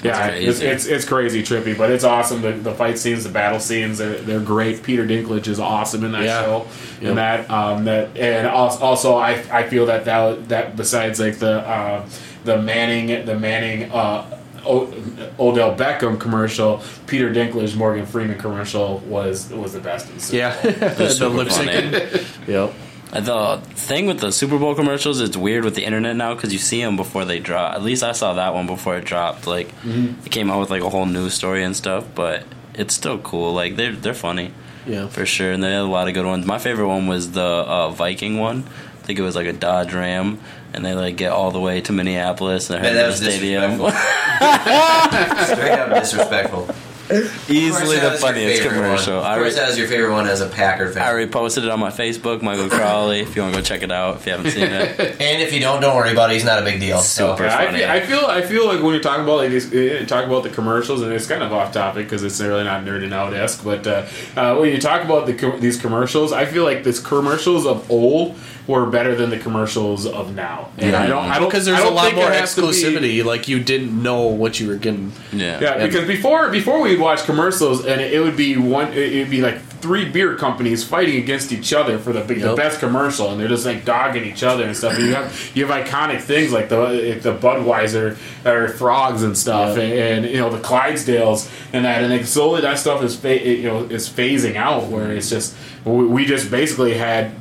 Yeah, 0.03 0.29
it's, 0.29 0.59
crazy. 0.59 0.67
it's 0.67 0.87
it's 0.87 1.05
crazy 1.05 1.43
trippy, 1.43 1.77
but 1.77 1.91
it's 1.91 2.05
awesome. 2.05 2.41
The, 2.41 2.53
the 2.53 2.73
fight 2.75 2.99
scenes, 2.99 3.25
the 3.25 3.31
battle 3.31 3.59
scenes, 3.59 3.99
they're, 3.99 4.15
they're 4.19 4.39
great. 4.41 4.83
Peter 4.85 5.05
Dinklage 5.05 5.49
is 5.49 5.59
awesome 5.59 6.05
in 6.05 6.13
that 6.13 6.23
Yeah. 6.23 6.43
show. 6.43 6.67
Yep. 7.01 7.09
And 7.11 7.19
that 7.19 7.51
um, 7.51 7.85
that 7.87 8.17
and 8.17 8.47
also, 8.47 9.17
I, 9.17 9.33
I 9.51 9.69
feel 9.69 9.87
that 9.87 10.05
that 10.05 10.49
that 10.51 10.77
besides 10.77 11.19
like 11.19 11.39
the 11.39 11.61
uh, 11.67 12.09
the 12.45 12.63
Manning 12.63 13.25
the 13.27 13.37
Manning 13.37 13.91
uh, 13.91 14.39
o- 14.65 14.93
Odell 15.39 15.75
Beckham 15.77 16.19
commercial, 16.21 16.83
Peter 17.09 17.33
Dinklage 17.33 17.75
Morgan 17.77 18.07
Freeman 18.07 18.39
commercial 18.39 18.99
was 19.01 19.51
was 19.51 19.73
the 19.73 19.81
best. 19.81 20.09
In 20.11 20.19
the 20.19 20.37
yeah, 20.37 20.61
the 20.63 21.29
lip. 21.29 22.25
Yep. 22.47 22.73
The 23.11 23.61
thing 23.75 24.07
with 24.07 24.21
the 24.21 24.31
Super 24.33 24.59
Bowl 24.59 24.75
commercials, 24.75 25.21
it's 25.21 25.37
weird 25.37 25.65
with 25.65 25.75
the 25.75 25.85
internet 25.85 26.15
now 26.17 26.35
because 26.35 26.53
you 26.53 26.59
see 26.59 26.83
them 26.83 26.97
before 26.97 27.25
they 27.25 27.39
drop. 27.41 27.75
At 27.75 27.83
least 27.83 28.03
I 28.03 28.13
saw 28.13 28.35
that 28.35 28.53
one 28.55 28.67
before 28.67 28.97
it 28.97 29.05
dropped. 29.05 29.47
Like 29.47 29.69
Mm-hmm. 29.83 30.27
it 30.27 30.31
came 30.33 30.51
out 30.51 30.61
with 30.61 30.71
like 30.71 30.83
a 30.83 30.91
whole 30.91 31.07
news 31.07 31.35
story 31.35 31.65
and 31.65 31.75
stuff, 31.75 32.05
but 32.15 32.45
it's 32.75 32.95
still 32.95 33.19
cool. 33.19 33.53
Like 33.55 33.77
they're 33.77 33.93
they're 33.97 34.15
funny 34.15 34.53
Yeah. 34.87 35.09
for 35.09 35.25
sure, 35.27 35.53
and 35.53 35.63
they 35.63 35.71
had 35.73 35.81
a 35.81 35.85
lot 35.85 36.07
of 36.09 36.15
good 36.15 36.27
ones. 36.27 36.45
My 36.47 36.59
favorite 36.59 36.89
one 36.89 37.07
was 37.07 37.33
the 37.33 37.41
uh, 37.43 37.89
Viking 37.91 38.39
one. 38.39 38.65
I 39.03 39.07
think 39.09 39.19
it 39.19 39.23
was 39.23 39.35
like 39.37 39.47
a 39.47 39.55
Dodge 39.55 39.95
Ram, 39.95 40.39
and 40.75 40.85
they 40.85 40.93
like 40.95 41.17
get 41.17 41.33
all 41.33 41.51
the 41.51 41.61
way 41.61 41.81
to 41.81 41.93
Minneapolis 41.93 42.69
and 42.69 42.85
they're 42.85 42.93
Man, 42.93 43.05
heading 43.05 43.17
to 43.19 43.25
the 43.25 43.31
stadium. 43.31 43.73
Straight 45.57 45.79
up 45.79 45.95
disrespectful. 46.03 46.69
Easily 47.49 47.97
the 47.97 48.03
that 48.03 48.13
was 48.13 48.21
your 48.21 48.29
funniest 48.31 48.63
favorite 48.63 48.75
commercial. 48.77 49.17
One. 49.17 49.25
I 49.25 49.35
Of 49.37 49.39
course, 49.43 49.55
re- 49.55 49.61
that 49.61 49.69
was 49.69 49.79
your 49.79 49.89
favorite 49.89 50.13
one 50.13 50.27
as 50.27 50.41
a 50.41 50.49
Packer 50.49 50.91
fan. 50.93 51.03
I 51.03 51.13
reposted 51.13 51.65
it 51.65 51.71
on 51.71 51.81
my 51.81 51.91
Facebook, 51.91 52.43
Michael 52.43 52.69
Crowley. 52.69 53.21
if 53.21 53.35
you 53.35 53.43
want 53.43 53.55
to 53.55 53.61
go 53.61 53.65
check 53.65 53.83
it 53.83 53.91
out, 53.91 54.17
if 54.17 54.27
you 54.27 54.33
haven't 54.33 54.51
seen 54.51 54.65
it, 54.65 54.99
and 55.21 55.43
if 55.43 55.53
you 55.53 55.61
don't, 55.61 55.81
don't 55.81 55.97
worry 55.97 56.13
about 56.13 56.31
it. 56.31 56.35
He's 56.35 56.45
not 56.45 56.61
a 56.61 56.65
big 56.65 56.81
deal. 56.81 56.99
So 57.01 57.33
Super. 57.33 57.45
Yeah, 57.47 57.57
I 57.59 57.67
funny. 57.67 57.79
feel, 57.79 57.89
I 57.89 58.01
feel 58.01 58.27
I 58.27 58.43
feel 58.43 58.67
like 58.67 58.83
when 58.83 58.93
you're 58.93 59.03
talking 59.03 59.25
about 59.25 59.39
like 59.39 59.51
these, 59.51 59.73
uh, 59.73 60.05
talk 60.07 60.27
about 60.27 60.43
the 60.43 60.51
commercials, 60.51 61.03
and 61.03 61.13
it's 61.13 61.27
kind 61.27 61.43
of 61.43 61.53
off 61.53 61.73
topic 61.73 62.07
because 62.07 62.23
it's 62.23 62.41
really 62.41 62.65
not 62.65 62.85
nerding 62.85 63.13
out 63.13 63.33
esque. 63.33 63.65
But 63.65 63.87
uh, 63.87 64.07
uh, 64.37 64.57
when 64.57 64.71
you 64.71 64.81
talk 64.81 65.03
about 65.03 65.27
the 65.27 65.57
these 65.61 65.81
commercials, 65.81 66.33
I 66.33 66.45
feel 66.45 66.65
like 66.65 66.85
these 66.85 67.01
commercials 67.01 67.67
of 67.67 67.91
old 67.91 68.37
were 68.69 68.87
better 68.87 69.15
than 69.17 69.31
the 69.31 69.39
commercials 69.39 70.07
of 70.07 70.35
now. 70.35 70.69
And 70.79 70.93
Yeah. 70.93 71.03
I 71.03 71.07
don't, 71.07 71.25
I 71.25 71.39
don't, 71.39 71.49
because 71.49 71.65
there's 71.65 71.81
a 71.81 71.83
don't 71.85 71.95
lot 71.95 72.15
more 72.15 72.27
it 72.31 72.33
be- 72.33 72.37
exclusivity. 72.37 73.25
Like 73.25 73.49
you 73.49 73.59
didn't 73.61 74.01
know 74.01 74.27
what 74.27 74.61
you 74.61 74.69
were 74.69 74.77
getting. 74.77 75.11
Yeah. 75.33 75.59
Yeah, 75.61 75.87
because 75.87 76.07
before 76.07 76.51
before 76.51 76.81
we'd 76.83 77.01
watch 77.01 77.25
commercials 77.25 77.85
and 77.87 78.01
it 78.01 78.21
would 78.23 78.37
be 78.37 78.57
one 78.57 78.93
it 78.93 79.19
would 79.21 79.31
be 79.31 79.41
like 79.41 79.59
three 79.81 80.05
beer 80.05 80.35
companies 80.35 80.83
fighting 80.85 81.17
against 81.23 81.53
each 81.53 81.73
other 81.73 81.99
for 81.99 82.13
the 82.13 82.21
big, 82.21 82.41
the 82.41 82.53
best 82.55 82.81
commercial 82.81 83.31
and 83.31 83.41
they're 83.41 83.47
just 83.49 83.65
like 83.65 83.85
dogging 83.85 84.25
each 84.25 84.43
other 84.43 84.65
and 84.65 84.77
stuff. 84.77 84.95
And 84.99 85.07
you 85.07 85.15
have 85.15 85.51
you 85.55 85.67
have 85.67 85.87
iconic 85.87 86.21
things 86.21 86.53
like 86.53 86.69
the 86.69 87.19
the 87.23 87.35
Budweiser 87.35 88.17
or 88.45 88.69
frogs 88.69 89.23
and 89.23 89.37
stuff 89.39 89.77
Yeah. 89.79 89.85
and, 89.85 90.25
and, 90.27 90.35
you 90.35 90.41
know 90.41 90.51
the 90.51 90.59
Clydesdales 90.63 91.51
and 91.73 91.85
that 91.87 92.03
and 92.03 92.13
then 92.13 92.25
slowly 92.25 92.61
that 92.61 92.79
stuff 92.79 93.03
is 93.03 93.17
fa- 93.17 93.43
you 93.49 93.63
know 93.69 93.85
is 93.85 94.09
phasing 94.11 94.57
out 94.57 94.89
where 94.89 95.11
it's 95.13 95.31
just 95.31 95.55
we, 95.87 96.05
we 96.07 96.27
just 96.27 96.51
basically 96.51 96.95
had 96.95 97.33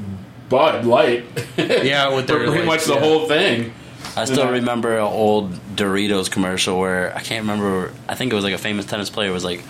Bud 0.49 0.86
Light 0.86 1.25
Yeah, 1.58 2.15
with 2.15 2.27
their 2.27 2.45
pretty 2.48 2.65
much 2.65 2.85
the 2.85 2.93
yeah. 2.93 3.00
whole 3.00 3.27
thing. 3.27 3.73
I 4.15 4.25
still 4.25 4.50
remember 4.50 4.95
an 4.98 5.04
old 5.04 5.54
Doritos 5.75 6.29
commercial 6.31 6.79
where 6.79 7.15
I 7.15 7.21
can't 7.21 7.43
remember. 7.43 7.93
I 8.08 8.15
think 8.15 8.31
it 8.31 8.35
was 8.35 8.43
like 8.43 8.54
a 8.54 8.58
famous 8.58 8.85
tennis 8.85 9.10
player 9.10 9.31
was 9.31 9.43
like 9.43 9.62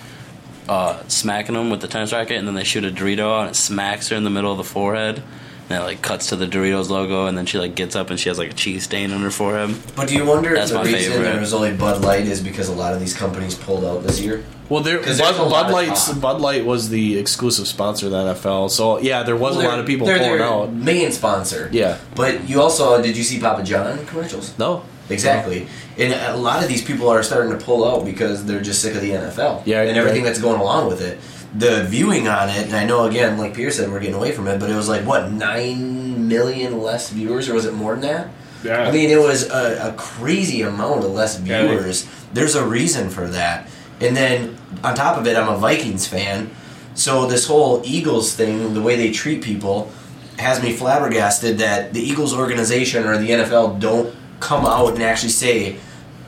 uh, 0.70 1.02
smacking 1.08 1.56
him 1.56 1.70
with 1.70 1.82
the 1.82 1.88
tennis 1.88 2.14
racket, 2.14 2.38
and 2.38 2.48
then 2.48 2.56
they 2.56 2.64
shoot 2.64 2.86
a 2.86 2.92
Dorito 2.92 3.42
and 3.42 3.50
it 3.50 3.56
smacks 3.56 4.10
her 4.10 4.16
in 4.16 4.24
the 4.24 4.30
middle 4.30 4.52
of 4.52 4.58
the 4.58 4.64
forehead. 4.64 5.22
And 5.70 5.82
it 5.82 5.86
like 5.86 6.02
cuts 6.02 6.28
to 6.28 6.36
the 6.38 6.46
Doritos 6.48 6.90
logo, 6.90 7.26
and 7.26 7.38
then 7.38 7.46
she 7.46 7.58
like 7.60 7.76
gets 7.76 7.96
up 7.96 8.10
and 8.10 8.18
she 8.20 8.30
has 8.30 8.38
like 8.38 8.52
a 8.52 8.54
cheese 8.54 8.84
stain 8.86 9.12
on 9.12 9.22
her 9.22 9.30
forehead. 9.32 9.76
But 9.98 10.08
do 10.08 10.16
you 10.16 10.26
wonder 10.26 10.54
That's 10.56 10.72
if 10.72 10.78
the 10.78 10.84
my 10.84 10.90
reason 10.92 11.12
favorite. 11.12 11.24
there 11.32 11.40
was 11.42 11.54
only 11.54 11.74
Bud 11.74 12.02
Light 12.04 12.26
is 12.26 12.40
because 12.42 12.70
a 12.70 12.74
lot 12.74 12.94
of 12.94 13.02
these 13.02 13.14
companies 13.14 13.54
pulled 13.56 13.84
out 13.84 14.04
this 14.04 14.20
year? 14.22 14.46
Well, 14.70 14.82
there, 14.82 14.98
'Cause 15.00 15.18
Bud, 15.20 15.26
there's 15.28 15.38
a 15.40 15.44
lot 15.44 15.64
Bud 15.64 15.66
of 15.68 15.74
Light's 15.74 16.08
talk. 16.08 16.22
Bud 16.22 16.42
Light 16.42 16.66
was 16.66 16.88
the 16.90 17.18
exclusive 17.18 17.68
sponsor 17.68 18.06
of 18.06 18.12
the 18.14 18.18
NFL. 18.34 18.70
So 18.70 19.00
yeah, 19.00 19.24
there 19.24 19.36
was 19.36 19.58
Well, 19.58 19.66
a 19.66 19.70
lot 19.70 19.80
of 19.80 19.86
people 19.86 20.08
they're 20.08 20.18
pulling 20.20 20.38
their 20.38 20.44
out. 20.48 20.72
main 20.74 21.12
sponsor. 21.12 21.70
Yeah. 21.74 21.98
But 22.16 22.48
you 22.50 22.62
also 22.62 23.02
did 23.02 23.18
you 23.18 23.24
see 23.24 23.40
Papa 23.40 23.64
John 23.64 24.06
commercials? 24.06 24.54
No. 24.58 24.84
Exactly. 25.10 25.68
And 25.98 26.14
a 26.14 26.36
lot 26.38 26.62
of 26.62 26.68
these 26.70 26.82
people 26.84 27.08
are 27.10 27.24
starting 27.24 27.52
to 27.58 27.58
pull 27.58 27.88
out 27.90 28.04
because 28.06 28.44
they're 28.46 28.60
just 28.62 28.82
sick 28.82 28.94
of 28.94 29.02
the 29.02 29.12
NFL. 29.12 29.62
Yeah, 29.66 29.82
And 29.82 29.98
everything 29.98 30.24
right. 30.24 30.28
that's 30.28 30.40
going 30.42 30.60
along 30.60 30.88
with 30.88 31.02
it. 31.02 31.18
The 31.56 31.86
viewing 31.86 32.28
on 32.28 32.50
it, 32.50 32.66
and 32.66 32.76
I 32.76 32.86
know 32.86 33.06
again, 33.06 33.38
like 33.38 33.54
Pierce 33.54 33.78
said, 33.78 33.90
we're 33.90 34.00
getting 34.00 34.16
away 34.16 34.32
from 34.32 34.48
it, 34.48 34.60
but 34.60 34.70
it 34.70 34.76
was 34.76 34.90
like 34.90 35.06
what 35.06 35.32
nine 35.32 36.28
million 36.28 36.82
less 36.82 37.10
viewers, 37.10 37.50
or 37.50 37.54
was 37.54 37.66
it 37.66 37.74
more 37.74 37.94
than 37.94 38.02
that? 38.02 38.30
Yeah. 38.64 38.82
I 38.84 38.92
mean, 38.92 39.10
it 39.10 39.20
was 39.20 39.50
a, 39.50 39.92
a 39.92 39.94
crazy 39.94 40.62
amount 40.62 41.04
of 41.04 41.12
less 41.12 41.40
Yeah, 41.40 41.66
viewers. 41.66 42.08
There's 42.34 42.56
a 42.56 42.66
reason 42.66 43.10
for 43.10 43.28
that. 43.28 43.70
And 44.02 44.16
then 44.16 44.58
on 44.84 44.96
top 44.96 45.18
of 45.18 45.26
it, 45.26 45.38
I'm 45.38 45.48
a 45.48 45.58
Vikings 45.58 46.08
fan, 46.08 46.52
so 46.94 47.28
this 47.28 47.48
whole 47.48 47.82
Eagles 47.86 48.36
thing, 48.36 48.74
the 48.74 48.82
way 48.82 48.96
they 48.96 49.12
treat 49.12 49.44
people, 49.44 49.92
has 50.40 50.62
me 50.62 50.74
flabbergasted 50.74 51.60
that 51.60 51.94
the 51.94 52.02
Eagles 52.02 52.34
organization 52.34 53.06
or 53.06 53.18
the 53.18 53.30
NFL 53.30 53.80
don't 53.80 54.16
come 54.40 54.66
out 54.66 54.94
and 54.94 55.04
actually 55.04 55.30
say, 55.30 55.78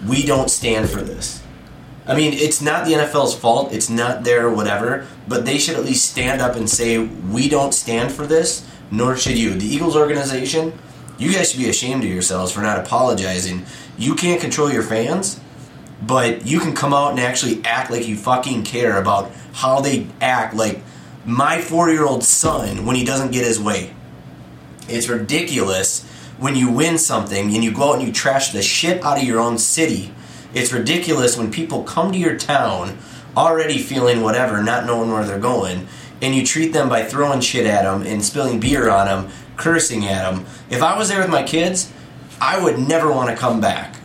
we 0.08 0.26
don't 0.26 0.50
stand 0.50 0.90
for 0.90 1.02
this. 1.02 1.39
I 2.10 2.16
mean, 2.16 2.34
it's 2.34 2.60
not 2.60 2.86
the 2.86 2.94
NFL's 2.94 3.36
fault, 3.36 3.72
it's 3.72 3.90
not 3.90 4.24
their 4.24 4.50
whatever, 4.50 5.06
but 5.28 5.46
they 5.46 5.60
should 5.60 5.76
at 5.76 5.86
least 5.86 6.10
stand 6.10 6.42
up 6.42 6.56
and 6.56 6.68
say, 6.68 6.98
we 6.98 7.48
don't 7.48 7.72
stand 7.72 8.12
for 8.12 8.26
this, 8.26 8.68
nor 8.90 9.16
should 9.16 9.38
you. 9.38 9.54
The 9.54 9.68
Eagles 9.68 9.96
organization, 9.96 10.74
you 11.20 11.32
guys 11.32 11.52
should 11.52 11.60
be 11.60 11.70
ashamed 11.70 12.04
of 12.04 12.10
yourselves 12.10 12.52
for 12.52 12.62
not 12.62 12.80
apologizing. 12.80 13.64
You 13.96 14.16
can't 14.16 14.42
control 14.42 14.72
your 14.72 14.82
fans, 14.82 15.40
but 16.02 16.48
you 16.48 16.60
can 16.60 16.74
come 16.74 16.96
out 16.96 17.12
and 17.12 17.20
actually 17.20 17.64
act 17.64 17.92
like 17.92 18.08
you 18.08 18.18
fucking 18.18 18.64
care 18.64 18.98
about 19.00 19.32
how 19.54 19.80
they 19.80 20.08
act 20.20 20.56
like 20.56 20.82
my 21.26 21.62
four 21.62 21.92
year 21.92 22.06
old 22.06 22.24
son 22.24 22.86
when 22.86 22.96
he 22.96 23.06
doesn't 23.06 23.32
get 23.32 23.46
his 23.46 23.60
way. 23.60 23.94
It's 24.88 25.08
ridiculous 25.08 26.04
when 26.40 26.56
you 26.56 26.72
win 26.72 26.98
something 26.98 27.54
and 27.54 27.64
you 27.64 27.72
go 27.72 27.90
out 27.90 28.00
and 28.00 28.08
you 28.08 28.14
trash 28.14 28.52
the 28.52 28.64
shit 28.64 29.04
out 29.04 29.18
of 29.18 29.24
your 29.24 29.40
own 29.40 29.60
city. 29.60 30.12
It's 30.54 30.74
ridiculous 30.74 31.38
when 31.38 31.52
people 31.52 31.84
come 31.84 32.12
to 32.12 32.18
your 32.18 32.38
town 32.38 32.98
already 33.38 33.78
feeling 33.78 34.22
whatever, 34.22 34.64
not 34.64 34.86
knowing 34.86 35.12
where 35.12 35.24
they're 35.24 35.40
going, 35.40 35.88
and 36.22 36.36
you 36.36 36.46
treat 36.46 36.74
them 36.74 36.90
by 36.90 37.04
throwing 37.04 37.42
shit 37.42 37.66
at 37.66 37.84
them 37.84 38.02
and 38.02 38.24
spilling 38.24 38.60
beer 38.60 38.90
on 38.90 39.06
them, 39.06 39.32
cursing 39.58 40.06
at 40.06 40.30
them. 40.30 40.46
If 40.70 40.82
I 40.82 40.98
was 40.98 41.10
there 41.10 41.22
with 41.22 41.30
my 41.30 41.44
kids, 41.44 41.92
I 42.42 42.62
would 42.62 42.80
never 42.80 43.12
want 43.12 43.30
to 43.30 43.36
come 43.36 43.62
back. 43.62 43.98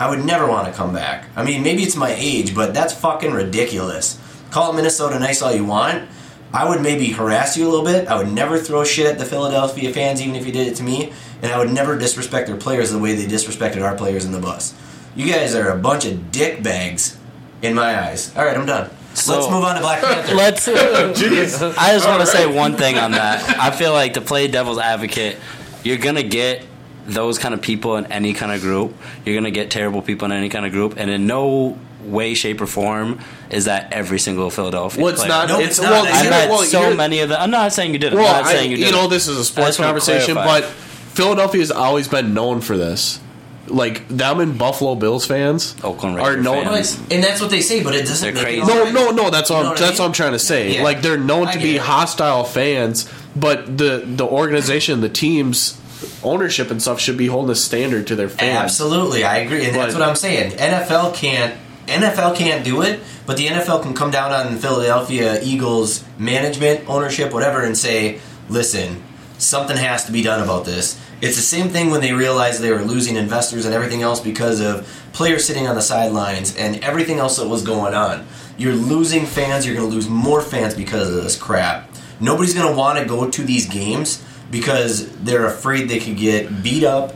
I 0.00 0.10
would 0.10 0.24
never 0.24 0.46
want 0.46 0.66
to 0.66 0.72
come 0.72 0.92
back. 0.92 1.26
I 1.36 1.44
mean, 1.44 1.62
maybe 1.62 1.82
it's 1.82 1.94
my 1.94 2.12
age, 2.18 2.54
but 2.54 2.74
that's 2.74 2.92
fucking 2.92 3.32
ridiculous. 3.32 4.18
Call 4.50 4.72
Minnesota 4.72 5.18
nice 5.18 5.40
all 5.40 5.54
you 5.54 5.64
want. 5.64 6.08
I 6.52 6.68
would 6.68 6.82
maybe 6.82 7.12
harass 7.12 7.56
you 7.56 7.66
a 7.66 7.70
little 7.70 7.84
bit. 7.84 8.08
I 8.08 8.16
would 8.16 8.30
never 8.30 8.58
throw 8.58 8.84
shit 8.84 9.06
at 9.06 9.18
the 9.18 9.24
Philadelphia 9.24 9.92
fans, 9.92 10.20
even 10.20 10.34
if 10.34 10.44
you 10.44 10.52
did 10.52 10.66
it 10.66 10.76
to 10.76 10.82
me. 10.82 11.12
And 11.40 11.52
I 11.52 11.58
would 11.58 11.72
never 11.72 11.96
disrespect 11.96 12.48
their 12.48 12.56
players 12.56 12.90
the 12.90 12.98
way 12.98 13.14
they 13.14 13.24
disrespected 13.24 13.82
our 13.82 13.96
players 13.96 14.24
in 14.24 14.32
the 14.32 14.40
bus. 14.40 14.74
You 15.14 15.30
guys 15.32 15.54
are 15.54 15.68
a 15.70 15.78
bunch 15.78 16.04
of 16.06 16.30
dick 16.32 16.62
bags 16.62 17.16
in 17.60 17.74
my 17.74 18.00
eyes. 18.08 18.34
All 18.36 18.44
right, 18.44 18.56
I'm 18.56 18.66
done. 18.66 18.90
So- 19.14 19.34
Let's 19.40 19.50
move 19.50 19.64
on 19.64 19.74
to 19.74 19.80
Black 19.82 20.02
Panther. 20.02 20.34
Let's. 20.34 20.66
I 20.68 21.92
just 21.92 22.06
want 22.08 22.20
to 22.20 22.26
say 22.26 22.46
one 22.46 22.76
thing 22.76 22.96
on 22.98 23.12
that. 23.12 23.58
I 23.58 23.70
feel 23.70 23.92
like 23.92 24.14
to 24.14 24.20
play 24.20 24.48
devil's 24.48 24.78
advocate, 24.78 25.36
you're 25.84 25.98
gonna 25.98 26.22
get 26.22 26.64
those 27.06 27.38
kind 27.38 27.52
of 27.52 27.60
people 27.60 27.96
in 27.96 28.10
any 28.12 28.32
kind 28.32 28.52
of 28.52 28.60
group. 28.62 28.94
You're 29.26 29.34
gonna 29.34 29.50
get 29.50 29.70
terrible 29.70 30.00
people 30.02 30.26
in 30.26 30.32
any 30.32 30.48
kind 30.48 30.64
of 30.64 30.72
group, 30.72 30.94
and 30.96 31.10
in 31.10 31.26
no 31.26 31.78
way, 32.04 32.34
shape, 32.34 32.60
or 32.60 32.66
form 32.66 33.20
is 33.50 33.66
that 33.66 33.92
every 33.92 34.18
single 34.18 34.48
Philadelphia. 34.50 35.02
Well, 35.04 35.12
it's 35.12 35.20
player. 35.20 35.28
not. 35.28 35.48
No, 35.48 35.58
it's, 35.60 35.68
it's 35.78 35.80
not. 35.82 35.90
well, 35.90 36.06
I 36.06 36.08
I've 36.08 36.24
you 36.24 36.30
know- 36.30 36.36
met 36.36 36.48
well, 36.50 36.62
so 36.62 36.80
you're- 36.82 36.96
many 36.96 37.20
of 37.20 37.28
them. 37.28 37.38
I'm 37.40 37.50
not 37.50 37.72
saying 37.72 37.92
you 37.92 37.98
did. 37.98 38.14
Well, 38.14 38.24
I'm 38.26 38.42
not 38.44 38.50
I, 38.50 38.54
saying 38.54 38.70
you 38.70 38.76
did. 38.78 38.86
you 38.86 38.92
know, 38.92 39.08
this 39.08 39.28
is 39.28 39.36
a 39.38 39.44
sports 39.44 39.76
conversation, 39.76 40.34
but 40.34 40.64
Philadelphia 40.64 41.60
has 41.60 41.70
always 41.70 42.08
been 42.08 42.32
known 42.34 42.60
for 42.62 42.76
this. 42.78 43.20
Like 43.68 44.08
them 44.08 44.40
and 44.40 44.58
Buffalo 44.58 44.96
Bills 44.96 45.24
fans 45.24 45.76
Oakland 45.84 46.18
are 46.18 46.30
Raider 46.30 46.42
known. 46.42 46.64
fans. 46.64 46.98
And 47.12 47.22
that's 47.22 47.40
what 47.40 47.50
they 47.50 47.60
say, 47.60 47.82
but 47.82 47.94
it 47.94 48.06
doesn't 48.06 48.34
They're 48.34 48.44
make 48.44 48.64
crazy. 48.64 48.72
it 48.72 48.92
No, 48.92 49.10
no, 49.10 49.10
no. 49.12 49.30
That's 49.30 49.50
what 49.50 49.58
You 49.58 49.62
know 49.62 49.70
I'm, 49.70 49.76
I 49.76 49.78
that's 49.80 49.92
mean? 49.92 49.98
what 50.00 50.06
I'm 50.06 50.12
trying 50.12 50.32
to 50.32 50.38
say. 50.40 50.74
Yeah. 50.76 50.82
Like 50.82 51.00
they're 51.02 51.16
known 51.16 51.46
I 51.46 51.52
to 51.52 51.58
be 51.58 51.76
it. 51.76 51.82
hostile 51.82 52.42
fans, 52.44 53.08
but 53.36 53.78
the 53.78 54.02
the 54.04 54.26
organization, 54.26 55.00
the 55.00 55.08
teams, 55.08 55.80
ownership 56.24 56.70
and 56.72 56.82
stuff 56.82 56.98
should 57.00 57.16
be 57.16 57.28
holding 57.28 57.52
a 57.52 57.54
standard 57.54 58.08
to 58.08 58.16
their 58.16 58.28
fans. 58.28 58.56
Absolutely, 58.64 59.22
I 59.24 59.38
agree, 59.38 59.64
and 59.64 59.74
that's 59.76 59.94
But- 59.94 60.00
what 60.00 60.08
I'm 60.08 60.16
saying. 60.16 60.52
NFL 60.58 61.14
can't 61.14 61.54
NFL 61.86 62.34
can't 62.36 62.64
do 62.64 62.82
it, 62.82 63.00
but 63.26 63.36
the 63.36 63.46
NFL 63.46 63.82
can 63.82 63.94
come 63.94 64.10
down 64.10 64.32
on 64.32 64.56
Philadelphia 64.56 65.40
Eagles 65.42 66.02
management, 66.18 66.80
ownership, 66.88 67.32
whatever, 67.32 67.62
and 67.62 67.76
say, 67.78 68.18
"Listen, 68.48 69.02
something 69.42 69.76
has 69.76 70.04
to 70.04 70.12
be 70.12 70.22
done 70.22 70.40
about 70.40 70.64
this." 70.64 70.96
It's 71.20 71.36
the 71.36 71.42
same 71.42 71.68
thing 71.68 71.90
when 71.90 72.00
they 72.00 72.12
realized 72.12 72.60
they 72.60 72.72
were 72.72 72.82
losing 72.82 73.16
investors 73.16 73.64
and 73.64 73.74
everything 73.74 74.02
else 74.02 74.20
because 74.20 74.60
of 74.60 74.86
players 75.12 75.44
sitting 75.44 75.68
on 75.68 75.76
the 75.76 75.82
sidelines 75.82 76.54
and 76.56 76.82
everything 76.82 77.18
else 77.18 77.36
that 77.36 77.48
was 77.48 77.62
going 77.62 77.94
on. 77.94 78.26
You're 78.56 78.74
losing 78.74 79.26
fans. 79.26 79.64
You're 79.64 79.76
going 79.76 79.88
to 79.88 79.94
lose 79.94 80.08
more 80.08 80.40
fans 80.40 80.74
because 80.74 81.08
of 81.08 81.22
this 81.22 81.36
crap. 81.36 81.88
Nobody's 82.20 82.54
going 82.54 82.68
to 82.68 82.76
want 82.76 82.98
to 82.98 83.04
go 83.04 83.28
to 83.28 83.42
these 83.42 83.66
games 83.66 84.22
because 84.50 85.08
they're 85.24 85.46
afraid 85.46 85.88
they 85.88 85.98
could 85.98 86.16
get 86.16 86.62
beat 86.62 86.84
up 86.84 87.14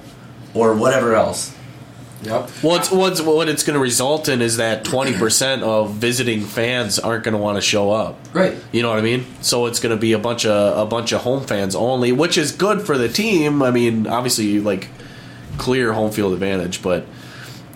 or 0.54 0.74
whatever 0.74 1.14
else. 1.14 1.52
Yep. 2.22 2.48
What's 2.62 2.90
what's 2.90 3.20
what 3.20 3.48
it's 3.48 3.62
going 3.62 3.74
to 3.74 3.80
result 3.80 4.28
in 4.28 4.40
is 4.40 4.56
that 4.56 4.84
twenty 4.84 5.12
percent 5.12 5.62
of 5.62 5.94
visiting 5.94 6.40
fans 6.40 6.98
aren't 6.98 7.24
going 7.24 7.34
to 7.36 7.38
want 7.38 7.56
to 7.56 7.60
show 7.62 7.90
up. 7.90 8.18
Right. 8.32 8.56
You 8.72 8.82
know 8.82 8.88
what 8.90 8.98
I 8.98 9.02
mean? 9.02 9.26
So 9.42 9.66
it's 9.66 9.80
going 9.80 9.94
to 9.94 10.00
be 10.00 10.12
a 10.12 10.18
bunch 10.18 10.46
of 10.46 10.78
a 10.78 10.86
bunch 10.88 11.12
of 11.12 11.20
home 11.22 11.44
fans 11.44 11.74
only, 11.76 12.12
which 12.12 12.38
is 12.38 12.52
good 12.52 12.82
for 12.82 12.96
the 12.96 13.08
team. 13.08 13.62
I 13.62 13.70
mean, 13.70 14.06
obviously, 14.06 14.46
you 14.46 14.62
like 14.62 14.88
clear 15.58 15.92
home 15.92 16.10
field 16.10 16.32
advantage, 16.32 16.82
but 16.82 17.04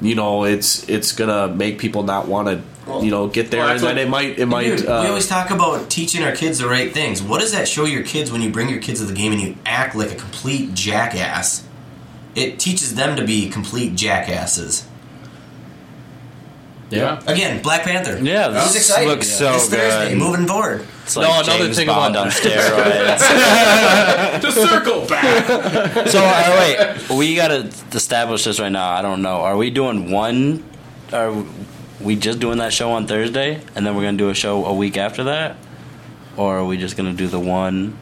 you 0.01 0.15
know, 0.15 0.45
it's 0.45 0.89
it's 0.89 1.13
going 1.13 1.29
to 1.29 1.55
make 1.55 1.79
people 1.79 2.03
not 2.03 2.27
want 2.27 2.49
to, 2.49 3.05
you 3.05 3.11
know, 3.11 3.27
get 3.29 3.51
there, 3.51 3.61
Well, 3.61 3.71
and 3.73 3.81
then 3.81 3.99
it 3.99 4.09
might 4.09 4.39
it 4.39 4.47
might. 4.47 4.65
dude, 4.79 4.87
uh, 4.87 5.01
we 5.03 5.09
always 5.09 5.29
talk 5.29 5.51
about 5.51 5.91
teaching 5.91 6.23
our 6.23 6.35
kids 6.35 6.59
the 6.59 6.67
right 6.69 6.93
things. 6.93 7.23
What 7.23 7.43
does 7.43 7.53
that 7.53 7.69
show 7.69 7.85
your 7.85 8.03
kids 8.05 8.33
when 8.33 8.41
you 8.41 8.51
bring 8.51 8.71
your 8.71 8.81
kids 8.81 9.01
to 9.01 9.07
the 9.07 9.13
game 9.13 9.33
and 9.33 9.41
you 9.41 9.57
act 9.67 9.95
like 9.95 10.11
a 10.13 10.17
complete 10.17 10.73
jackass? 10.73 11.65
It 12.35 12.59
teaches 12.59 12.95
them 12.95 13.17
to 13.17 13.25
be 13.25 13.49
complete 13.51 13.97
jackasses. 13.97 14.87
yeah. 16.91 17.21
Again, 17.27 17.63
Black 17.63 17.83
Panther. 17.83 18.19
Yeah, 18.23 18.49
this 18.49 18.65
this 18.65 18.71
is 18.71 18.77
exciting. 18.91 19.09
looks 19.09 19.29
so 19.29 19.53
this 19.53 19.69
Thursday, 19.69 20.09
good. 20.11 20.19
moving 20.19 20.47
forward. 20.47 20.87
It's 21.05 21.17
like 21.17 21.27
No, 21.29 21.41
another 21.41 21.65
James 21.65 21.77
thing 21.77 21.87
Bond 21.87 22.15
about- 22.17 22.27
on 22.27 22.33
steroids. 22.33 23.21
To 24.41 24.51
circle 24.53 25.07
back. 25.07 26.09
so 26.09 26.21
uh, 26.25 26.57
wait, 27.09 27.17
we 27.17 27.35
gotta 27.37 27.71
establish 27.93 28.45
this 28.45 28.59
right 28.59 28.71
now. 28.73 28.91
I 28.91 29.03
don't 29.03 29.23
know. 29.23 29.41
Are 29.43 29.57
we 29.57 29.71
doing 29.71 30.11
one? 30.11 30.65
Are 31.13 31.45
we 32.01 32.17
just 32.17 32.39
doing 32.41 32.59
that 32.59 32.73
show 32.73 32.93
on 32.93 33.07
Thursday, 33.07 33.61
and 33.75 33.85
then 33.87 33.95
we're 33.97 34.03
gonna 34.03 34.17
do 34.17 34.31
a 34.31 34.35
show 34.35 34.65
a 34.65 34.73
week 34.73 34.97
after 34.97 35.25
that, 35.25 35.57
or 36.37 36.59
are 36.59 36.65
we 36.65 36.77
just 36.79 36.97
gonna 36.97 37.13
do 37.13 37.27
the 37.29 37.41
one? 37.41 37.97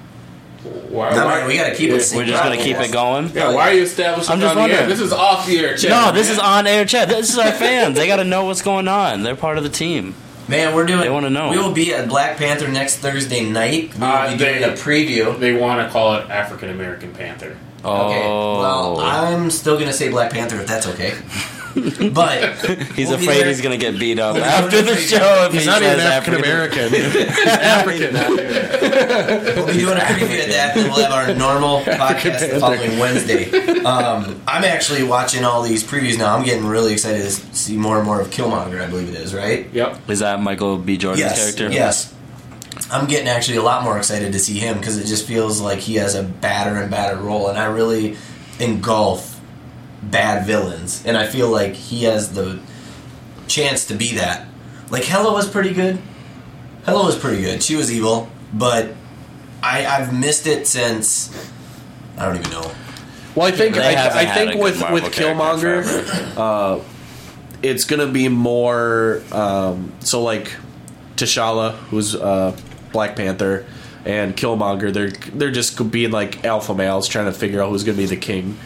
Why, 0.64 1.10
No, 1.14 1.24
why- 1.26 1.38
man, 1.38 1.46
we 1.46 1.56
gotta 1.56 1.74
keep 1.74 1.90
it 1.90 1.94
yeah, 1.94 1.98
sync 2.00 2.20
We're 2.20 2.26
just 2.26 2.42
gonna 2.42 2.56
keep 2.56 2.76
it 2.78 2.90
going. 2.92 3.30
Yeah, 3.34 3.52
why 3.54 3.68
are 3.70 3.72
you 3.74 3.82
establishing 3.82 4.32
I'm 4.32 4.40
just 4.40 4.50
on 4.50 4.56
the 4.56 4.62
air? 4.62 4.68
wondering. 4.80 4.88
This 4.88 5.00
is 5.00 5.12
off 5.12 5.46
the 5.46 5.58
air 5.58 5.76
chat. 5.76 5.90
No, 5.90 6.12
this 6.12 6.26
man. 6.26 6.34
is 6.36 6.38
on 6.40 6.66
air 6.66 6.84
chat. 6.84 7.08
This 7.08 7.30
is 7.30 7.38
our 7.38 7.52
fans. 7.52 7.96
They 7.96 8.06
gotta 8.06 8.24
know 8.24 8.44
what's 8.44 8.62
going 8.62 8.88
on. 8.88 9.22
They're 9.22 9.36
part 9.36 9.56
of 9.58 9.64
the 9.64 9.70
team. 9.70 10.14
Man, 10.48 10.74
we're 10.74 10.86
doing. 10.86 11.00
They 11.00 11.10
wanna 11.10 11.30
know. 11.30 11.50
We 11.50 11.58
will 11.58 11.72
be 11.72 11.94
at 11.94 12.08
Black 12.08 12.38
Panther 12.38 12.66
next 12.68 12.96
Thursday 12.96 13.44
night. 13.44 13.92
We 13.94 14.00
will 14.00 14.06
Uh, 14.06 14.30
be 14.32 14.36
doing 14.38 14.60
they- 14.60 14.64
a 14.68 14.72
preview. 14.72 15.38
They 15.38 15.52
want 15.52 15.86
to 15.86 15.92
call 15.92 16.14
it 16.14 16.28
African 16.30 16.70
American 16.70 17.12
Panther. 17.12 17.56
Oh, 17.84 18.06
Okay. 18.08 18.20
Well, 18.26 19.00
I'm 19.00 19.50
still 19.50 19.78
gonna 19.78 19.92
say 19.92 20.08
Black 20.08 20.30
Panther 20.32 20.56
if 20.60 20.66
that's 20.66 20.86
okay. 20.88 21.14
but 22.12 22.54
he's 22.94 23.08
we'll 23.08 23.18
afraid 23.18 23.46
he's 23.46 23.60
gonna 23.60 23.76
get 23.76 23.98
beat 23.98 24.18
up 24.18 24.34
We'll 24.38 24.44
after 24.44 24.82
the 24.82 24.96
show. 24.96 25.46
If 25.46 25.52
He's 25.52 25.62
he 25.62 25.66
not 25.66 25.82
even 25.82 25.98
says 25.98 26.06
African 26.06 26.40
American. 26.40 26.94
African. 27.48 28.14
We'll 29.56 29.66
be 29.66 29.78
doing 29.78 29.96
a 29.96 30.00
preview 30.00 30.44
of 30.44 30.50
that, 30.50 30.76
and 30.76 30.88
we'll 30.90 31.04
have 31.04 31.12
our 31.12 31.34
normal 31.34 31.80
podcast 31.82 32.52
the 32.52 32.60
following 32.60 32.98
Wednesday. 32.98 33.50
Um, 33.84 34.40
I'm 34.46 34.64
actually 34.64 35.04
watching 35.04 35.44
all 35.44 35.62
these 35.62 35.84
previews 35.84 36.18
now. 36.18 36.34
I'm 36.36 36.44
getting 36.44 36.66
really 36.66 36.92
excited 36.92 37.22
to 37.22 37.30
see 37.30 37.76
more 37.76 37.98
and 37.98 38.06
more 38.06 38.20
of 38.20 38.28
Killmonger. 38.28 38.80
I 38.80 38.88
believe 38.88 39.08
it 39.08 39.14
is 39.14 39.34
right. 39.34 39.72
Yep. 39.72 40.10
Is 40.10 40.18
that 40.20 40.40
Michael 40.40 40.78
B. 40.78 40.96
Jordan's 40.96 41.20
yes, 41.20 41.38
character? 41.38 41.72
Yes. 41.74 42.14
I'm 42.90 43.06
getting 43.06 43.28
actually 43.28 43.58
a 43.58 43.62
lot 43.62 43.82
more 43.82 43.98
excited 43.98 44.32
to 44.32 44.38
see 44.38 44.58
him 44.58 44.78
because 44.78 44.98
it 44.98 45.06
just 45.06 45.26
feels 45.26 45.60
like 45.60 45.78
he 45.78 45.96
has 45.96 46.14
a 46.14 46.22
badder 46.22 46.80
and 46.80 46.90
badder 46.90 47.20
role, 47.20 47.48
and 47.48 47.58
I 47.58 47.66
really 47.66 48.16
engulf 48.60 49.27
bad 50.02 50.46
villains, 50.46 51.04
and 51.04 51.16
I 51.16 51.26
feel 51.26 51.48
like 51.50 51.74
he 51.74 52.04
has 52.04 52.32
the 52.32 52.60
chance 53.46 53.86
to 53.86 53.94
be 53.94 54.14
that. 54.14 54.46
Like 54.90 55.04
Hela 55.04 55.32
was 55.32 55.48
pretty 55.48 55.72
good. 55.72 55.98
Hela 56.84 57.04
was 57.04 57.18
pretty 57.18 57.42
good. 57.42 57.62
She 57.62 57.76
was 57.76 57.92
evil, 57.92 58.28
but 58.52 58.94
I 59.62 59.86
I've 59.86 60.18
missed 60.18 60.46
it 60.46 60.66
since 60.66 61.50
I 62.16 62.26
don't 62.26 62.36
even 62.36 62.50
know. 62.50 62.70
Well, 63.34 63.46
I 63.46 63.52
think 63.52 63.76
I, 63.76 64.22
I 64.22 64.34
think 64.34 64.60
with 64.60 64.80
with 64.90 65.04
Killmonger, 65.04 66.36
uh, 66.36 66.82
it's 67.62 67.84
gonna 67.84 68.06
be 68.06 68.28
more 68.28 69.22
um, 69.32 69.92
so 70.00 70.22
like 70.22 70.52
T'Challa, 71.16 71.74
who's 71.90 72.14
uh, 72.14 72.56
Black 72.92 73.16
Panther, 73.16 73.66
and 74.04 74.36
Killmonger. 74.36 74.92
They're 74.92 75.10
they're 75.10 75.50
just 75.50 75.90
being 75.90 76.10
like 76.10 76.44
alpha 76.44 76.74
males 76.74 77.06
trying 77.06 77.26
to 77.26 77.32
figure 77.32 77.62
out 77.62 77.70
who's 77.70 77.84
gonna 77.84 77.98
be 77.98 78.06
the 78.06 78.16
king. 78.16 78.58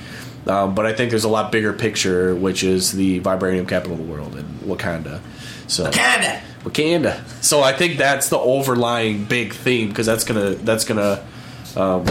Um, 0.47 0.74
but 0.74 0.86
I 0.86 0.93
think 0.93 1.11
there's 1.11 1.24
a 1.24 1.28
lot 1.28 1.53
bigger 1.53 1.72
picture, 1.72 2.34
which 2.34 2.64
is 2.64 2.93
the 2.93 3.20
vibranium 3.20 3.68
capital 3.68 3.93
of 3.93 3.99
the 3.99 4.12
world 4.12 4.36
in 4.36 4.45
Wakanda. 4.64 5.20
So 5.68 5.90
Kinda. 5.90 6.43
Wakanda. 6.64 7.24
So 7.43 7.62
I 7.62 7.72
think 7.72 7.97
that's 7.97 8.28
the 8.28 8.38
overlying 8.38 9.24
big 9.24 9.53
theme 9.55 9.88
because 9.88 10.07
that's 10.07 10.24
gonna 10.24 10.51
that's 10.57 10.84
gonna 10.84 11.24
um, 11.76 12.05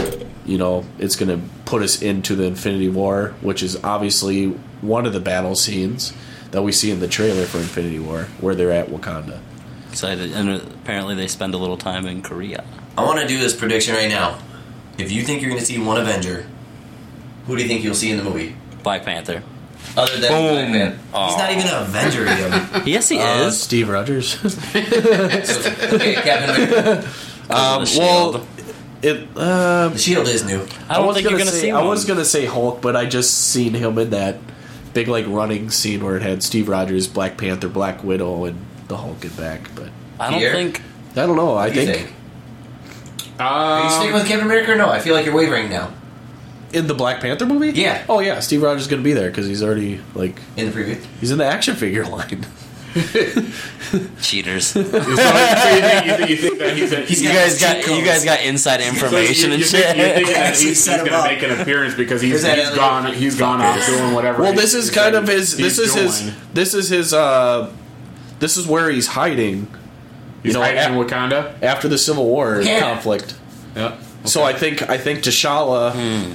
you 0.44 0.58
know 0.58 0.84
it's 0.98 1.16
gonna 1.16 1.40
put 1.64 1.82
us 1.82 2.00
into 2.02 2.34
the 2.34 2.44
Infinity 2.44 2.88
War, 2.88 3.34
which 3.40 3.62
is 3.62 3.82
obviously 3.84 4.46
one 4.80 5.06
of 5.06 5.12
the 5.12 5.20
battle 5.20 5.54
scenes 5.54 6.12
that 6.50 6.62
we 6.62 6.72
see 6.72 6.90
in 6.90 7.00
the 7.00 7.08
trailer 7.08 7.44
for 7.46 7.58
Infinity 7.58 7.98
War, 7.98 8.24
where 8.40 8.54
they're 8.54 8.72
at 8.72 8.88
Wakanda. 8.88 9.40
Excited, 9.90 10.32
and 10.32 10.50
apparently 10.50 11.14
they 11.14 11.28
spend 11.28 11.54
a 11.54 11.58
little 11.58 11.76
time 11.76 12.06
in 12.06 12.22
Korea. 12.22 12.64
I 12.96 13.04
want 13.04 13.20
to 13.20 13.26
do 13.26 13.38
this 13.38 13.54
prediction 13.54 13.94
right 13.94 14.08
now. 14.08 14.38
If 14.98 15.12
you 15.12 15.22
think 15.22 15.40
you're 15.40 15.50
going 15.50 15.60
to 15.60 15.66
see 15.66 15.78
one 15.78 15.98
Avenger, 16.00 16.46
who 17.46 17.56
do 17.56 17.62
you 17.62 17.68
think 17.68 17.82
you'll 17.84 17.94
see 17.94 18.10
in 18.10 18.16
the 18.18 18.24
movie? 18.24 18.56
Black 18.82 19.04
Panther. 19.04 19.42
Other 19.96 20.16
than 20.18 20.30
Boom. 20.30 20.54
Black 20.54 20.70
Man. 20.70 20.92
He's 21.28 21.36
not 21.38 21.50
even 21.52 21.66
an 21.66 21.82
Avenger 21.82 22.24
yet. 22.24 22.86
Yes, 22.86 23.08
he 23.08 23.18
Uh, 23.18 23.46
is. 23.48 23.60
Steve 23.60 23.88
Rogers. 23.88 24.28
So, 24.38 24.48
okay, 25.94 26.14
Captain 26.14 26.50
America. 26.50 27.08
um, 27.50 27.84
The 27.84 27.96
well, 27.98 28.32
Shield. 28.32 28.46
it. 29.02 29.28
Uh, 29.36 29.88
The 29.88 29.98
Shield 29.98 30.28
is 30.28 30.44
new. 30.44 30.66
I 30.88 30.94
don't 30.96 31.06
was 31.08 31.16
think 31.16 31.24
you're 31.28 31.38
gonna 31.38 31.44
gonna 31.44 31.50
say, 31.50 31.60
see 31.60 31.70
I 31.70 31.78
one. 31.80 31.88
was 31.88 32.04
gonna 32.04 32.24
say 32.24 32.46
Hulk, 32.46 32.80
but 32.80 32.96
I 32.96 33.04
just 33.06 33.36
seen 33.50 33.74
him 33.74 33.98
in 33.98 34.10
that 34.10 34.38
big 34.94 35.08
like 35.08 35.26
running 35.26 35.70
scene 35.70 36.04
where 36.04 36.16
it 36.16 36.22
had 36.22 36.42
Steve 36.42 36.68
Rogers, 36.68 37.06
Black 37.08 37.36
Panther, 37.36 37.68
Black 37.68 38.02
Widow, 38.04 38.44
and 38.46 38.58
the 38.88 38.96
Hulk 38.96 39.24
in 39.24 39.30
back. 39.30 39.74
But 39.74 39.90
I 40.18 40.30
don't 40.30 40.38
Here? 40.38 40.52
think. 40.52 40.80
I 41.16 41.26
don't 41.26 41.36
know. 41.36 41.52
I 41.54 41.66
What 41.66 41.74
do 41.74 41.80
you 41.80 41.86
think, 41.86 42.06
think? 42.06 42.16
Are 43.40 43.84
you 43.84 43.90
sticking 43.90 44.14
with 44.14 44.26
Captain 44.26 44.46
America 44.46 44.72
or 44.72 44.76
no? 44.76 44.88
I 44.88 45.00
feel 45.00 45.14
like 45.14 45.26
you're 45.26 45.34
wavering 45.34 45.68
now. 45.68 45.92
In 46.72 46.86
the 46.86 46.94
Black 46.94 47.20
Panther 47.20 47.46
movie. 47.46 47.78
Yeah. 47.78 48.04
Oh 48.08 48.20
yeah, 48.20 48.40
Steve 48.40 48.62
Rogers 48.62 48.82
is 48.82 48.88
gonna 48.88 49.02
be 49.02 49.12
there 49.12 49.28
because 49.30 49.46
he's 49.46 49.62
already 49.62 50.00
like 50.14 50.38
In 50.56 50.70
the 50.70 50.72
preview. 50.72 51.04
he's 51.20 51.30
in 51.30 51.38
the 51.38 51.44
action 51.44 51.76
figure 51.76 52.04
line. 52.04 52.46
Cheaters. 54.20 54.74
you, 54.76 54.82
think, 54.84 55.00
you, 56.30 56.36
think, 56.36 56.58
that 56.58 56.74
he's, 56.76 56.92
a, 56.92 57.00
He's 57.00 57.22
you 57.22 57.28
got 57.28 57.34
guys 57.34 57.60
got 57.60 57.86
you 57.86 58.04
guys 58.04 58.24
got 58.24 58.42
inside 58.42 58.80
So 58.82 58.88
information 58.88 59.48
you, 59.48 59.54
and 59.54 59.62
you 59.62 59.68
think, 59.68 59.84
shit. 59.86 59.96
you're 59.96 60.06
thinking 60.14 60.34
that 60.34 60.46
Actually 60.46 60.66
he's, 60.68 60.86
he's 60.86 60.96
going 60.96 61.06
to 61.10 61.22
make 61.22 61.42
an 61.42 61.60
appearance 61.60 61.94
because 61.94 62.20
he's, 62.20 62.34
Is 62.34 62.42
that 62.42 62.58
he's 62.58 62.66
Elliot? 62.66 62.78
gone 62.80 63.12
he's 63.14 63.38
gone 63.38 63.60
off 63.62 63.86
doing 63.86 64.12
whatever. 64.14 64.42
Well, 64.42 64.52
this 64.52 64.74
is 64.74 64.90
kind 64.90 65.14
of 65.14 65.26
his. 65.26 65.56
This 65.56 65.78
is 65.78 65.94
his. 65.94 66.32
This 66.52 66.74
is 66.74 66.88
his. 66.90 67.14
uh 67.14 67.72
This 68.40 68.56
is 68.58 68.66
where 68.66 68.90
he's 68.90 69.06
hiding. 69.08 69.68
He's 70.42 70.52
you 70.52 70.58
know, 70.60 70.64
hiding 70.64 70.98
in 70.98 71.06
Wakanda. 71.06 71.62
after 71.62 71.88
the 71.88 71.96
Civil 71.98 72.26
War 72.26 72.60
Yeah. 72.60 72.80
conflict. 72.80 73.34
Yeah. 73.76 73.96
So 74.24 74.42
I 74.42 74.52
think 74.52 74.88
I 74.90 74.98
think 74.98 75.20
T'Challa 75.20 75.92
Hmm. 75.92 76.32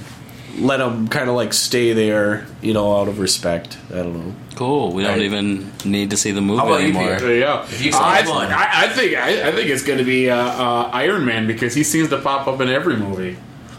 Let 0.57 0.79
him 0.79 1.07
kind 1.07 1.29
of 1.29 1.35
like 1.35 1.53
stay 1.53 1.93
there, 1.93 2.45
you 2.61 2.73
know, 2.73 2.97
out 2.99 3.07
of 3.07 3.19
respect. 3.19 3.77
I 3.91 3.97
don't 3.97 4.13
know. 4.27 4.35
Cool. 4.55 4.91
We 4.93 5.03
don't 5.03 5.13
Right. 5.13 5.21
even 5.21 5.71
need 5.85 6.09
to 6.11 6.17
see 6.17 6.31
the 6.31 6.41
movie 6.41 6.59
How 6.59 6.67
about 6.67 6.81
anymore. 6.81 7.15
Peter? 7.15 7.33
You 7.35 7.41
go. 7.41 7.61
If 7.63 7.81
you 7.85 7.91
I. 7.93 8.23
I, 8.27 8.85
I 8.85 8.87
think 8.89 9.15
I, 9.15 9.47
I 9.49 9.51
think 9.51 9.69
it's 9.69 9.83
going 9.83 9.99
to 9.99 10.05
be 10.05 10.29
uh, 10.29 10.35
uh, 10.37 10.89
Iron 10.93 11.25
Man 11.25 11.47
because 11.47 11.73
he 11.75 11.83
seems 11.83 12.09
to 12.09 12.17
pop 12.17 12.47
up 12.47 12.59
in 12.61 12.69
every 12.69 12.97
movie. 12.97 13.37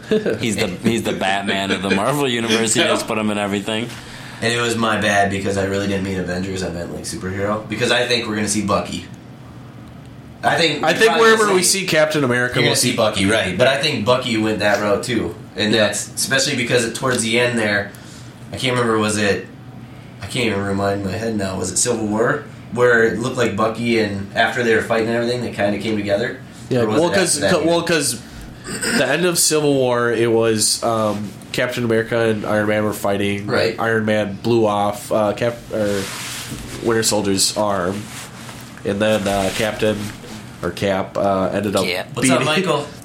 He's 0.39 0.55
the 0.55 0.67
he's 0.81 1.03
the 1.03 1.13
Batman 1.13 1.69
of 1.69 1.83
the 1.83 1.91
Marvel 1.91 2.27
universe. 2.27 2.73
He 2.73 2.81
just 2.81 3.05
put 3.05 3.17
him 3.19 3.29
in 3.29 3.37
everything. 3.37 3.87
And 4.41 4.51
it 4.53 4.59
was 4.59 4.75
my 4.75 4.99
bad 4.99 5.29
because 5.29 5.55
I 5.57 5.65
really 5.65 5.85
didn't 5.87 6.03
mean 6.05 6.17
Avengers. 6.17 6.63
I 6.63 6.69
meant 6.71 6.93
like 6.95 7.03
superhero. 7.03 7.67
Because 7.69 7.91
I 7.91 8.07
think 8.07 8.25
we're 8.25 8.33
going 8.35 8.47
to 8.47 8.51
see 8.51 8.65
Bucky. 8.65 9.05
I 10.41 10.57
think. 10.57 10.83
I 10.83 10.93
think 10.93 11.11
wherever 11.17 11.43
gonna 11.43 11.55
we 11.55 11.63
see 11.63 11.85
Captain 11.85 12.23
America, 12.23 12.55
we'll 12.55 12.67
gonna 12.67 12.75
see 12.77 12.95
Bucky, 12.95 13.25
right? 13.25 13.57
But 13.57 13.67
I 13.67 13.81
think 13.81 14.05
Bucky 14.05 14.37
went 14.37 14.59
that 14.59 14.81
route 14.81 15.03
too, 15.03 15.35
and 15.55 15.73
Yeah. 15.73 15.87
that's 15.87 16.07
especially 16.13 16.55
because 16.55 16.85
it, 16.85 16.95
towards 16.95 17.21
the 17.21 17.39
end 17.39 17.57
there, 17.57 17.91
I 18.51 18.57
can't 18.57 18.73
remember 18.75 18.97
was 18.97 19.17
it, 19.17 19.47
I 20.21 20.25
can't 20.25 20.47
even 20.47 20.61
remind 20.63 21.03
my 21.05 21.11
head 21.11 21.35
now. 21.35 21.57
Was 21.57 21.71
it 21.71 21.77
Civil 21.77 22.07
War 22.07 22.43
where 22.73 23.03
it 23.03 23.19
looked 23.19 23.37
like 23.37 23.55
Bucky 23.55 23.99
and 23.99 24.35
after 24.35 24.63
they 24.63 24.75
were 24.75 24.81
fighting 24.81 25.07
and 25.07 25.15
everything, 25.17 25.41
they 25.41 25.51
kind 25.51 25.75
of 25.75 25.81
came 25.81 25.95
together? 25.97 26.39
Yeah, 26.69 26.83
well, 26.83 27.09
because 27.09 27.39
well, 27.41 27.81
because 27.81 28.21
the 28.97 29.05
end 29.07 29.25
of 29.25 29.39
Civil 29.39 29.73
War, 29.73 30.11
it 30.11 30.31
was 30.31 30.83
um, 30.83 31.29
Captain 31.51 31.83
America 31.83 32.29
and 32.29 32.45
Iron 32.45 32.67
Man 32.67 32.83
were 32.83 32.93
fighting. 32.93 33.47
Right. 33.47 33.79
Iron 33.79 34.05
Man 34.05 34.35
blew 34.35 34.67
off 34.67 35.11
uh, 35.11 35.33
Cap 35.33 35.57
or 35.73 36.03
Winter 36.83 37.01
Soldier's 37.03 37.57
arm, 37.57 38.01
and 38.85 39.01
then 39.01 39.27
uh, 39.27 39.51
Captain 39.55 39.97
or 40.61 40.69
Cap 40.71 41.17
uh, 41.17 41.49
ended 41.51 41.75
up 41.75 41.85
Cap. 41.85 42.07
What's 42.13 42.29
beating 42.29 42.37
up, 42.37 42.45
Michael? 42.45 42.87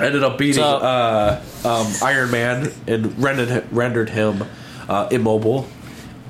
ended 0.00 0.22
up 0.22 0.38
beating 0.38 0.62
What's 0.62 0.84
uh, 0.84 1.42
um, 1.64 1.92
Iron 2.08 2.30
Man 2.30 2.72
and 2.86 3.18
rendered 3.22 3.66
rendered 3.72 4.10
him 4.10 4.44
uh, 4.88 5.08
immobile, 5.10 5.66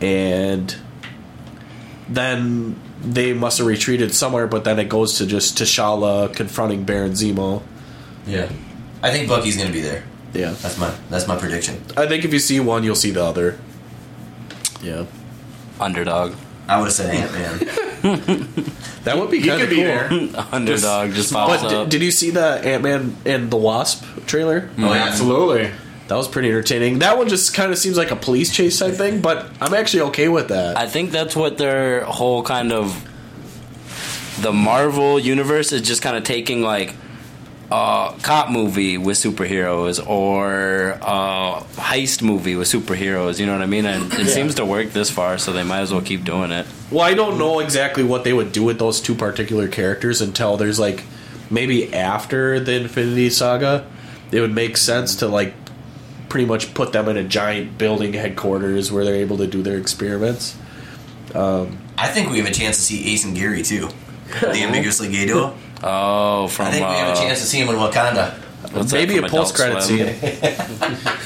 and 0.01 0.75
then 2.09 2.81
they 3.03 3.33
must 3.33 3.59
have 3.59 3.67
retreated 3.67 4.15
somewhere. 4.15 4.47
But 4.47 4.65
then 4.65 4.79
it 4.79 4.89
goes 4.89 5.19
to 5.19 5.27
just 5.27 5.59
T'Challa 5.59 6.35
confronting 6.35 6.85
Baron 6.85 7.13
Zemo. 7.13 7.63
Yeah, 8.27 8.51
I 9.03 9.11
think 9.11 9.29
Bucky's 9.29 9.57
gonna 9.57 9.73
be 9.73 9.81
there. 9.81 10.05
Yeah, 10.35 10.51
That's 10.51 10.79
my 10.79 10.93
that's 11.09 11.27
my 11.27 11.37
prediction. 11.37 11.83
I 11.97 12.07
think 12.07 12.25
if 12.25 12.33
you 12.33 12.39
see 12.39 12.61
one, 12.61 12.85
you'll 12.85 12.95
see 12.95 13.11
the 13.11 13.25
other. 13.25 13.59
Yeah, 14.83 15.07
Underdog. 15.81 16.35
I 16.69 16.79
would 16.79 16.87
have 16.87 16.93
said 16.95 17.15
Ant 17.15 17.33
Man. 17.33 17.59
that 19.05 19.17
would 19.19 19.31
be 19.31 19.41
He 19.41 19.49
kind 19.49 19.63
of 19.63 19.69
could 19.69 19.77
cool. 19.77 20.19
be 20.19 20.27
there. 20.33 20.47
Underdog 20.53 21.13
just 21.13 21.33
pops 21.33 21.63
But 21.63 21.69
d- 21.69 21.75
up. 21.77 21.89
did 21.89 22.03
you 22.03 22.11
see 22.11 22.31
the 22.31 22.45
Ant 22.65 22.83
Man 22.83 23.17
and 23.25 23.51
the 23.51 23.57
Wasp 23.57 24.05
trailer? 24.27 24.69
Oh 24.79 24.93
yeah, 24.95 25.05
Absolutely. 25.05 25.71
That 26.09 26.15
was 26.15 26.29
pretty 26.29 26.49
entertaining. 26.49 27.01
That 27.01 27.19
one 27.19 27.29
just 27.29 27.53
kind 27.53 27.73
of 27.73 27.79
seems 27.79 27.97
like 27.97 28.13
a 28.13 28.17
police 28.17 28.55
chase 28.55 28.79
type 28.79 28.95
thing, 28.95 29.21
but 29.23 29.51
I'm 29.61 29.75
actually 29.75 30.03
okay 30.03 30.29
with 30.29 30.49
that. 30.49 30.77
I 30.77 30.87
think 30.87 31.11
that's 31.11 31.35
what 31.35 31.59
their 31.59 32.05
whole 32.05 32.45
kind 32.45 32.73
of 32.73 33.03
the 34.41 34.53
Marvel 34.53 35.19
universe 35.19 35.73
is 35.73 35.83
just 35.83 36.03
kind 36.03 36.17
of 36.17 36.23
taking 36.23 36.63
like 36.63 36.95
a 37.71 38.15
cop 38.23 38.51
movie 38.51 38.97
with 38.97 39.17
superheroes 39.17 40.05
or 40.07 40.91
a 41.03 41.65
heist 41.75 42.23
movie 42.23 42.55
with 42.55 42.69
superheroes. 42.69 43.41
You 43.41 43.47
know 43.47 43.53
what 43.53 43.63
I 43.63 43.67
mean? 43.67 43.87
And 43.87 44.13
it 44.15 44.29
seems 44.29 44.55
to 44.57 44.65
work 44.65 44.93
this 44.93 45.11
far, 45.11 45.39
so 45.39 45.53
they 45.53 45.65
might 45.65 45.81
as 45.81 45.93
well 45.93 46.03
keep 46.03 46.25
doing 46.25 46.53
it. 46.53 46.67
Well, 46.91 47.03
I 47.03 47.15
don't 47.15 47.39
know 47.39 47.59
exactly 47.59 48.05
what 48.05 48.25
they 48.25 48.33
would 48.33 48.53
do 48.53 48.63
with 48.63 48.79
those 48.79 49.01
two 49.01 49.15
particular 49.15 49.69
characters 49.69 50.21
until 50.21 50.57
there's 50.57 50.79
like 50.79 51.05
maybe 51.51 51.93
after 51.93 52.61
the 52.61 52.75
Infinity 52.75 53.31
Saga, 53.31 53.87
it 54.31 54.41
would 54.41 54.55
make 54.55 54.77
sense 54.77 55.17
to 55.17 55.29
like 55.29 55.55
pretty 56.29 56.47
much 56.47 56.75
put 56.75 56.93
them 56.93 57.09
in 57.09 57.17
a 57.17 57.25
giant 57.25 57.79
building 57.79 58.13
headquarters 58.13 58.93
where 58.93 59.05
they're 59.05 59.15
able 59.17 59.39
to 59.39 59.47
do 59.47 59.63
their 59.63 59.79
experiments. 59.79 60.57
Um, 61.35 61.79
I 61.99 62.09
think 62.09 62.31
we 62.31 62.39
have 62.39 62.47
a 62.47 62.53
chance 62.53 62.77
to 62.77 62.83
see 62.83 63.13
Ace 63.13 63.25
and 63.25 63.35
Gary 63.35 63.63
too. 63.63 63.89
The 64.41 64.51
ambiguously 64.63 65.11
gay 65.11 65.27
duo. 65.27 65.57
Oh, 65.83 66.49
from 66.49 66.67
I 66.67 66.71
think 66.71 66.89
we 66.89 66.95
have 66.95 67.17
a 67.17 67.21
chance 67.21 67.41
to 67.41 67.47
see 67.47 67.59
him 67.59 67.69
in 67.69 67.77
Wakanda. 67.77 68.39
what's 68.73 68.93
maybe 68.93 69.19
a 69.19 69.29
post 69.29 69.55
credit 69.55 69.83
scene. 69.83 70.07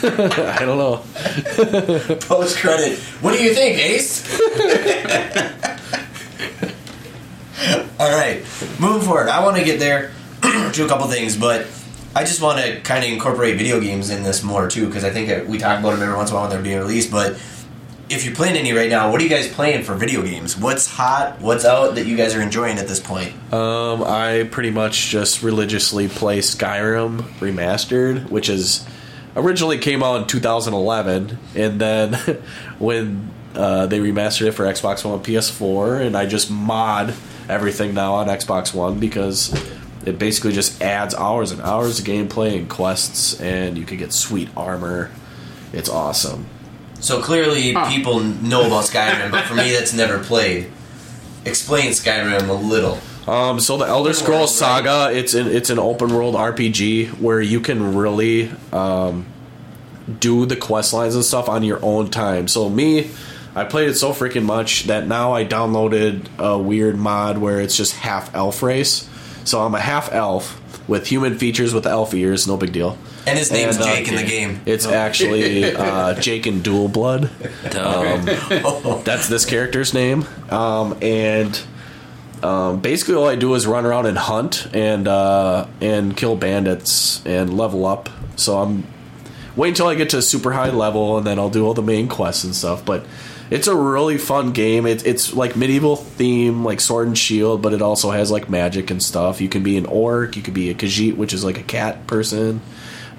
I 0.03 0.57
don't 0.61 0.79
know. 0.79 0.97
Post 2.21 2.59
credit. 2.59 2.99
What 3.21 3.37
do 3.37 3.43
you 3.43 3.55
think, 3.55 3.79
Ace? 3.79 4.25
All 8.01 8.11
right, 8.11 8.43
moving 8.81 9.03
forward. 9.07 9.29
I 9.29 9.45
want 9.45 9.57
to 9.59 9.65
get 9.65 9.79
there 9.79 10.13
to 10.43 10.85
a 10.85 10.89
couple 10.89 11.07
things, 11.09 11.37
but 11.37 11.67
I 12.17 12.25
just 12.25 12.41
want 12.41 12.59
to 12.61 12.81
kind 12.81 13.05
of 13.05 13.11
incorporate 13.11 13.57
video 13.57 13.79
games 13.81 14.11
in 14.11 14.23
this 14.23 14.43
more 14.43 14.69
too, 14.69 14.87
because 14.87 15.05
I 15.05 15.11
think 15.11 15.49
we 15.49 15.59
talk 15.59 15.79
about 15.79 15.93
them 15.93 16.03
every 16.03 16.17
once 16.17 16.31
in 16.31 16.37
a 16.37 16.39
while 16.39 16.49
when 16.49 16.57
they're 16.57 16.63
being 16.63 16.79
released. 16.79 17.11
But 17.11 17.39
if 18.11 18.25
you're 18.25 18.35
playing 18.35 18.57
any 18.57 18.73
right 18.73 18.91
now, 18.91 19.11
what 19.11 19.21
are 19.21 19.25
you 19.25 19.31
guys 19.31 19.47
playing 19.47 19.85
for 19.85 19.95
video 19.95 20.23
games? 20.23 20.57
What's 20.57 20.89
hot? 20.89 21.41
What's 21.41 21.65
out 21.65 21.95
that 21.95 22.07
you 22.07 22.17
guys 22.17 22.35
are 22.35 22.43
enjoying 22.43 22.79
at 22.79 22.89
this 22.89 22.99
point? 22.99 23.33
Um, 23.53 24.03
I 24.03 24.49
pretty 24.51 24.71
much 24.71 25.09
just 25.09 25.45
religiously 25.45 26.09
play 26.09 26.41
Skyrim 26.41 27.21
Remastered, 27.39 28.29
which 28.29 28.49
is 28.49 28.85
originally 29.37 29.79
came 29.79 30.03
out 30.03 30.23
in 30.23 30.27
2011, 30.27 31.39
and 31.55 31.81
then 31.81 32.15
when 32.81 33.31
uh, 33.55 33.87
they 33.87 34.01
remastered 34.01 34.49
it 34.49 34.53
for 34.53 34.65
Xbox 34.65 35.05
One 35.05 35.15
and 35.15 35.25
PS4, 35.25 36.05
and 36.05 36.17
I 36.17 36.27
just 36.27 36.51
mod 36.51 37.15
everything 37.49 37.95
now 37.95 38.15
on 38.15 38.27
Xbox 38.27 38.75
One 38.75 38.99
because 38.99 39.55
it 40.05 40.19
basically 40.19 40.53
just 40.53 40.83
adds 40.83 41.15
hours 41.15 41.53
and 41.53 41.63
hours 41.63 42.01
of 42.01 42.07
gameplay 42.07 42.59
and 42.59 42.69
quests, 42.69 43.41
and 43.41 43.79
you 43.79 43.85
can 43.85 43.99
get 43.99 44.13
sweet 44.13 44.49
armor. 44.57 45.13
It's 45.73 45.89
awesome. 45.89 46.47
So 47.01 47.21
clearly, 47.23 47.73
Huh. 47.73 47.89
people 47.89 48.21
know 48.21 48.67
about 48.67 48.85
Skyrim, 48.85 49.31
but 49.31 49.45
for 49.45 49.55
me, 49.55 49.73
that's 49.77 49.93
never 49.93 50.19
played. 50.19 50.71
Explain 51.45 51.91
Skyrim 51.93 52.49
a 52.49 52.53
little. 52.53 52.99
Um, 53.27 53.61
so 53.61 53.77
the 53.77 53.87
Elder 53.87 54.13
Scrolls 54.13 54.57
Saga, 54.57 55.11
it's 55.13 55.35
an 55.35 55.47
it's 55.49 55.71
an 55.71 55.79
open 55.79 56.13
world 56.15 56.35
RPG 56.35 57.19
where 57.21 57.41
you 57.41 57.61
can 57.61 57.95
really 57.95 58.51
um, 58.73 59.27
do 60.19 60.47
the 60.47 60.57
quest 60.57 60.93
lines 60.93 61.15
and 61.15 61.25
stuff 61.25 61.49
on 61.49 61.63
your 61.63 61.79
own 61.83 62.11
time. 62.11 62.49
So 62.49 62.69
me, 62.69 63.11
I 63.55 63.65
played 63.65 63.89
it 63.89 63.95
so 63.95 64.13
freaking 64.13 64.45
much 64.45 64.85
that 64.85 65.07
now 65.07 65.33
I 65.33 65.45
downloaded 65.45 66.27
a 66.39 66.59
weird 66.59 66.97
mod 66.97 67.39
where 67.39 67.61
it's 67.61 67.77
just 67.77 67.95
half 67.95 68.35
elf 68.35 68.63
race. 68.63 69.09
So 69.45 69.61
I'm 69.63 69.75
a 69.75 69.81
half 69.81 70.13
elf 70.13 70.60
with 70.91 71.07
human 71.07 71.39
features 71.39 71.73
with 71.73 71.87
elf 71.87 72.13
ears, 72.15 72.49
no 72.49 72.57
big 72.57 72.73
deal. 72.73 72.99
And 73.25 73.39
his 73.39 73.53
name's 73.53 73.77
And, 73.77 73.85
uh, 73.85 73.95
Jake 73.95 74.09
in 74.09 74.17
the 74.17 74.25
game. 74.25 74.61
It's 74.67 74.87
actually 74.87 75.65
uh, 75.77 76.15
Jake 76.21 76.49
in 76.49 76.63
Dual 76.63 76.89
Blood. 76.89 77.31
Dumb. 77.71 78.25
That's 79.05 79.29
this 79.29 79.47
character's 79.47 79.95
name. 79.95 80.27
Um, 80.51 80.99
and 81.01 81.59
um, 82.43 82.81
basically, 82.81 83.15
all 83.15 83.29
I 83.29 83.37
do 83.37 83.55
is 83.55 83.69
run 83.69 83.87
around 83.87 84.07
and 84.07 84.19
hunt 84.19 84.67
and 84.75 85.07
uh, 85.07 85.69
and 85.81 86.17
kill 86.17 86.35
bandits 86.35 87.25
and 87.25 87.57
level 87.57 87.87
up. 87.87 88.09
So 88.35 88.59
I'm 88.59 88.85
wait 89.55 89.69
until 89.69 89.87
I 89.87 89.95
get 89.95 90.11
to 90.11 90.19
a 90.19 90.23
super 90.23 90.51
high 90.51 90.71
level, 90.71 91.19
and 91.19 91.25
then 91.25 91.39
I'll 91.39 91.51
do 91.51 91.65
all 91.67 91.75
the 91.75 91.83
main 91.83 92.09
quests 92.09 92.43
and 92.43 92.53
stuff. 92.53 92.85
But 92.85 93.07
it's 93.51 93.67
a 93.67 93.75
really 93.75 94.17
fun 94.19 94.53
game. 94.53 94.87
It's 94.87 95.03
it's 95.03 95.35
like 95.35 95.57
medieval 95.57 95.97
theme, 95.97 96.65
like 96.65 96.81
sword 96.81 97.09
and 97.09 97.19
shield, 97.19 97.63
but 97.63 97.73
it 97.73 97.83
also 97.83 98.11
has 98.11 98.31
like 98.31 98.49
magic 98.49 98.91
and 98.91 99.03
stuff. 99.03 99.41
You 99.41 99.49
can 99.49 99.63
be 99.63 99.77
an 99.77 99.87
orc, 99.87 100.37
you 100.37 100.43
could 100.43 100.55
be 100.55 100.71
a 100.71 100.75
Khajiit, 100.75 101.17
which 101.17 101.33
is 101.33 101.45
like 101.45 101.59
a 101.59 101.63
cat 101.63 102.07
person, 102.07 102.61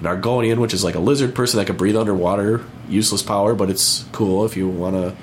an 0.00 0.04
Argonian, 0.04 0.58
which 0.58 0.74
is 0.74 0.82
like 0.82 0.94
a 0.94 1.00
lizard 1.00 1.34
person 1.34 1.58
that 1.58 1.66
can 1.66 1.76
breathe 1.76 1.96
underwater. 1.96 2.64
Useless 2.88 3.22
power, 3.22 3.54
but 3.54 3.70
it's 3.70 4.04
cool 4.12 4.44
if 4.44 4.56
you 4.56 4.68
want 4.68 4.96
to 4.96 5.14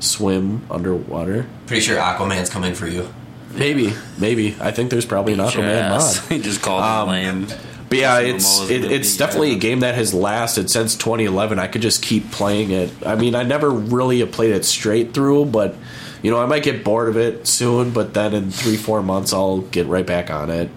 swim 0.00 0.66
underwater. 0.70 1.46
Pretty 1.66 1.80
sure 1.82 1.96
Aquaman's 1.98 2.50
coming 2.50 2.74
for 2.74 2.86
you. 2.86 3.08
Maybe, 3.52 3.94
maybe. 4.18 4.54
I 4.60 4.70
think 4.70 4.90
there's 4.90 5.06
probably 5.06 5.32
an 5.32 5.38
Aquaman 5.38 5.88
mod. 5.90 6.16
He 6.28 6.40
just 6.42 6.60
called 6.60 6.82
Um, 6.82 7.08
it 7.08 7.12
lame. 7.12 7.46
But 7.88 7.98
yeah, 7.98 8.16
Some 8.16 8.26
it's 8.26 8.70
it, 8.70 8.84
it's 8.90 9.12
be, 9.12 9.18
definitely 9.18 9.50
yeah. 9.50 9.56
a 9.56 9.60
game 9.60 9.80
that 9.80 9.94
has 9.94 10.12
lasted 10.12 10.70
since 10.70 10.96
2011. 10.96 11.58
I 11.58 11.68
could 11.68 11.82
just 11.82 12.02
keep 12.02 12.30
playing 12.32 12.70
it. 12.70 12.90
I 13.04 13.14
mean, 13.14 13.34
I 13.34 13.42
never 13.44 13.70
really 13.70 14.20
have 14.20 14.32
played 14.32 14.52
it 14.52 14.64
straight 14.64 15.14
through, 15.14 15.46
but 15.46 15.76
you 16.22 16.30
know, 16.30 16.40
I 16.42 16.46
might 16.46 16.62
get 16.62 16.82
bored 16.82 17.08
of 17.08 17.16
it 17.16 17.46
soon. 17.46 17.90
But 17.92 18.14
then 18.14 18.34
in 18.34 18.50
three, 18.50 18.76
four 18.76 19.02
months, 19.02 19.32
I'll 19.32 19.60
get 19.60 19.86
right 19.86 20.06
back 20.06 20.30
on 20.30 20.50
it 20.50 20.70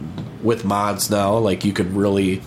with 0.44 0.66
mods 0.66 1.10
now. 1.10 1.38
Like 1.38 1.66
you 1.66 1.74
could 1.74 1.94
really 1.94 2.42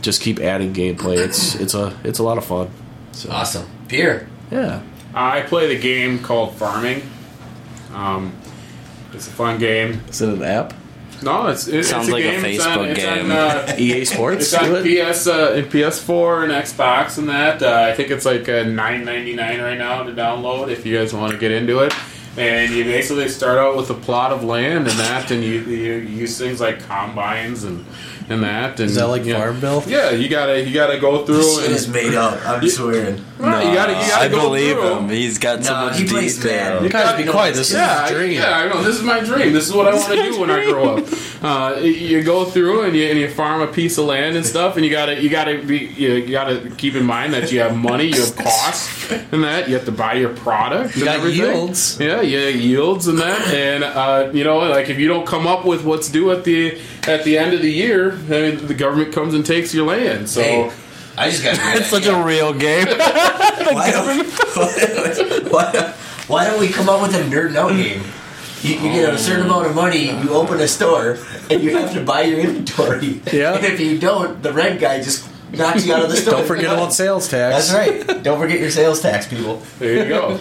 just 0.00 0.22
keep 0.22 0.40
adding 0.40 0.72
gameplay. 0.72 1.18
It's 1.18 1.54
it's 1.54 1.74
a 1.74 1.96
it's 2.04 2.18
a 2.18 2.22
lot 2.22 2.38
of 2.38 2.44
fun. 2.44 2.70
So 3.12 3.30
Awesome. 3.30 3.68
Pierre. 3.88 4.26
yeah, 4.50 4.82
I 5.14 5.42
play 5.42 5.68
the 5.68 5.78
game 5.80 6.18
called 6.20 6.54
Farming. 6.54 7.02
Um, 7.92 8.32
it's 9.12 9.28
a 9.28 9.30
fun 9.30 9.58
game. 9.58 10.00
is 10.08 10.22
it 10.22 10.30
an 10.30 10.42
app? 10.42 10.72
No, 11.22 11.46
it's 11.48 11.68
it, 11.68 11.84
Sounds 11.84 12.08
it's 12.08 12.10
a 12.10 12.12
like 12.12 12.24
a 12.24 12.30
game. 12.40 12.44
It's 12.44 12.66
on- 12.66 12.78
Facebook 12.78 12.90
it's 12.96 13.04
on, 13.04 13.18
game. 13.18 13.30
uh, 13.32 13.74
EA 13.78 14.04
Sports. 14.04 14.42
It's 14.44 14.54
on 14.54 14.64
do 14.64 14.76
it? 14.76 15.12
PS, 15.12 15.26
uh, 15.26 15.52
in 15.56 15.64
PS4 15.66 16.44
and 16.44 16.52
Xbox 16.52 17.18
and 17.18 17.28
that. 17.28 17.62
Uh, 17.62 17.88
I 17.90 17.94
think 17.94 18.10
it's 18.10 18.24
like 18.24 18.48
uh, 18.48 18.64
nine 18.64 19.04
ninety 19.04 19.34
nine 19.34 19.60
right 19.60 19.78
now 19.78 20.02
to 20.02 20.12
download 20.12 20.68
if 20.68 20.84
you 20.86 20.96
guys 20.98 21.12
want 21.14 21.32
to 21.32 21.38
get 21.38 21.50
into 21.50 21.80
it. 21.80 21.92
And 22.36 22.72
you 22.72 22.84
basically 22.84 23.28
start 23.28 23.58
out 23.58 23.76
with 23.76 23.90
a 23.90 23.94
plot 23.94 24.32
of 24.32 24.42
land 24.42 24.88
and 24.88 24.98
that, 24.98 25.30
and 25.30 25.44
you, 25.44 25.60
you 25.64 25.92
use 25.96 26.38
things 26.38 26.60
like 26.62 26.80
combines 26.86 27.64
and 27.64 27.84
and 28.30 28.42
that. 28.42 28.80
And 28.80 28.88
Is 28.88 28.94
that 28.94 29.08
like 29.08 29.24
yeah. 29.26 29.36
Farmville? 29.36 29.82
Yeah, 29.86 30.10
you 30.12 30.30
gotta 30.30 30.62
you 30.62 30.72
gotta 30.72 30.98
go 30.98 31.26
through 31.26 31.36
This 31.36 31.56
shit 31.56 31.64
and 31.66 31.74
is 31.74 31.88
made 31.88 32.14
up. 32.14 32.40
I'm 32.46 32.66
swearing. 32.68 33.22
Right, 33.42 33.66
you 33.66 33.74
gotta 33.74 33.92
you 33.92 33.98
gotta 34.08 34.24
I 34.24 34.28
go 34.28 34.40
believe 34.42 34.76
through. 34.76 34.94
him. 34.98 35.08
He's 35.08 35.38
got 35.38 35.64
so 35.64 35.72
No, 35.74 35.86
much 35.86 35.98
he 35.98 36.06
plays 36.06 36.36
detail. 36.36 36.74
mad. 36.76 36.84
You 36.84 36.88
guys 36.90 37.24
be 37.24 37.30
quiet. 37.30 37.54
This 37.54 37.72
yeah, 37.72 38.04
is 38.04 38.10
I- 38.10 38.14
a 38.14 38.16
dream. 38.18 38.32
yeah, 38.32 38.56
I 38.58 38.68
know. 38.68 38.82
This 38.82 38.96
is 38.96 39.02
my 39.02 39.20
dream. 39.20 39.52
This 39.52 39.66
is 39.68 39.74
what 39.74 39.88
I 39.88 39.94
want 39.94 40.06
to 40.12 40.16
do 40.32 40.40
when 40.40 40.50
I 40.50 40.64
grow 40.64 40.96
up. 40.98 41.04
Uh, 41.42 41.74
you 41.82 42.22
go 42.22 42.44
through 42.44 42.82
and 42.84 42.94
you, 42.94 43.04
and 43.08 43.18
you 43.18 43.28
farm 43.28 43.62
a 43.62 43.66
piece 43.66 43.98
of 43.98 44.04
land 44.04 44.36
and 44.36 44.46
stuff, 44.46 44.76
and 44.76 44.84
you 44.84 44.92
gotta 44.92 45.20
you 45.20 45.28
gotta 45.28 45.60
be 45.60 45.78
you, 45.78 46.24
gotta 46.30 46.70
keep 46.76 46.94
in 46.94 47.04
mind 47.04 47.34
that 47.34 47.50
you 47.50 47.58
have 47.58 47.76
money, 47.76 48.04
you 48.04 48.14
have 48.20 48.36
costs, 48.36 49.10
and 49.10 49.42
that 49.42 49.66
you 49.68 49.74
have 49.74 49.84
to 49.84 49.90
buy 49.90 50.12
your 50.14 50.28
product. 50.36 50.94
and 50.94 51.02
got 51.04 51.16
everything. 51.16 51.40
yields. 51.52 51.98
Yeah, 51.98 52.20
yeah, 52.20 52.46
yields 52.46 53.08
and 53.08 53.18
that, 53.18 53.40
and 53.52 53.82
uh, 53.82 54.30
you 54.32 54.44
know, 54.44 54.58
like 54.58 54.88
if 54.88 55.00
you 55.00 55.08
don't 55.08 55.26
come 55.26 55.48
up 55.48 55.64
with 55.64 55.82
what's 55.84 56.08
due 56.08 56.30
at 56.30 56.44
the 56.44 56.80
at 57.08 57.24
the 57.24 57.36
end 57.38 57.54
of 57.54 57.60
the 57.60 57.72
year, 57.72 58.12
then 58.12 58.64
the 58.68 58.74
government 58.74 59.12
comes 59.12 59.34
and 59.34 59.44
takes 59.44 59.74
your 59.74 59.86
land. 59.88 60.28
So. 60.30 60.42
Hey, 60.42 60.70
I 61.16 61.30
just 61.30 61.42
got. 61.42 61.56
It's 61.76 61.88
such 61.88 62.06
a 62.06 62.22
real 62.22 62.52
game. 62.54 62.86
why, 62.86 63.90
don't, 63.90 65.52
why, 65.52 65.94
why 66.26 66.44
don't 66.46 66.60
we 66.60 66.68
come 66.68 66.88
up 66.88 67.02
with 67.02 67.14
a 67.14 67.22
nerd 67.24 67.54
out 67.56 67.70
game? 67.70 68.02
You, 68.62 68.74
you 68.74 68.92
get 68.92 69.12
a 69.12 69.18
certain 69.18 69.46
amount 69.46 69.66
of 69.66 69.74
money, 69.74 70.10
you 70.10 70.30
open 70.30 70.60
a 70.60 70.68
store, 70.68 71.18
and 71.50 71.62
you 71.62 71.76
have 71.76 71.92
to 71.94 72.04
buy 72.04 72.22
your 72.22 72.40
inventory. 72.40 73.20
Yeah. 73.32 73.54
And 73.54 73.64
if 73.64 73.80
you 73.80 73.98
don't, 73.98 74.40
the 74.42 74.52
red 74.52 74.80
guy 74.80 75.02
just 75.02 75.28
knocks 75.52 75.84
you 75.84 75.92
out 75.92 76.04
of 76.04 76.10
the 76.10 76.16
store. 76.22 76.34
Don't 76.34 76.46
forget 76.46 76.72
about 76.72 76.92
sales 76.92 77.28
tax. 77.28 77.70
That's 77.70 78.06
right. 78.06 78.22
Don't 78.22 78.38
forget 78.38 78.60
your 78.60 78.70
sales 78.70 79.00
tax, 79.00 79.26
people. 79.26 79.62
There 79.78 80.04
you 80.04 80.08
go. 80.08 80.36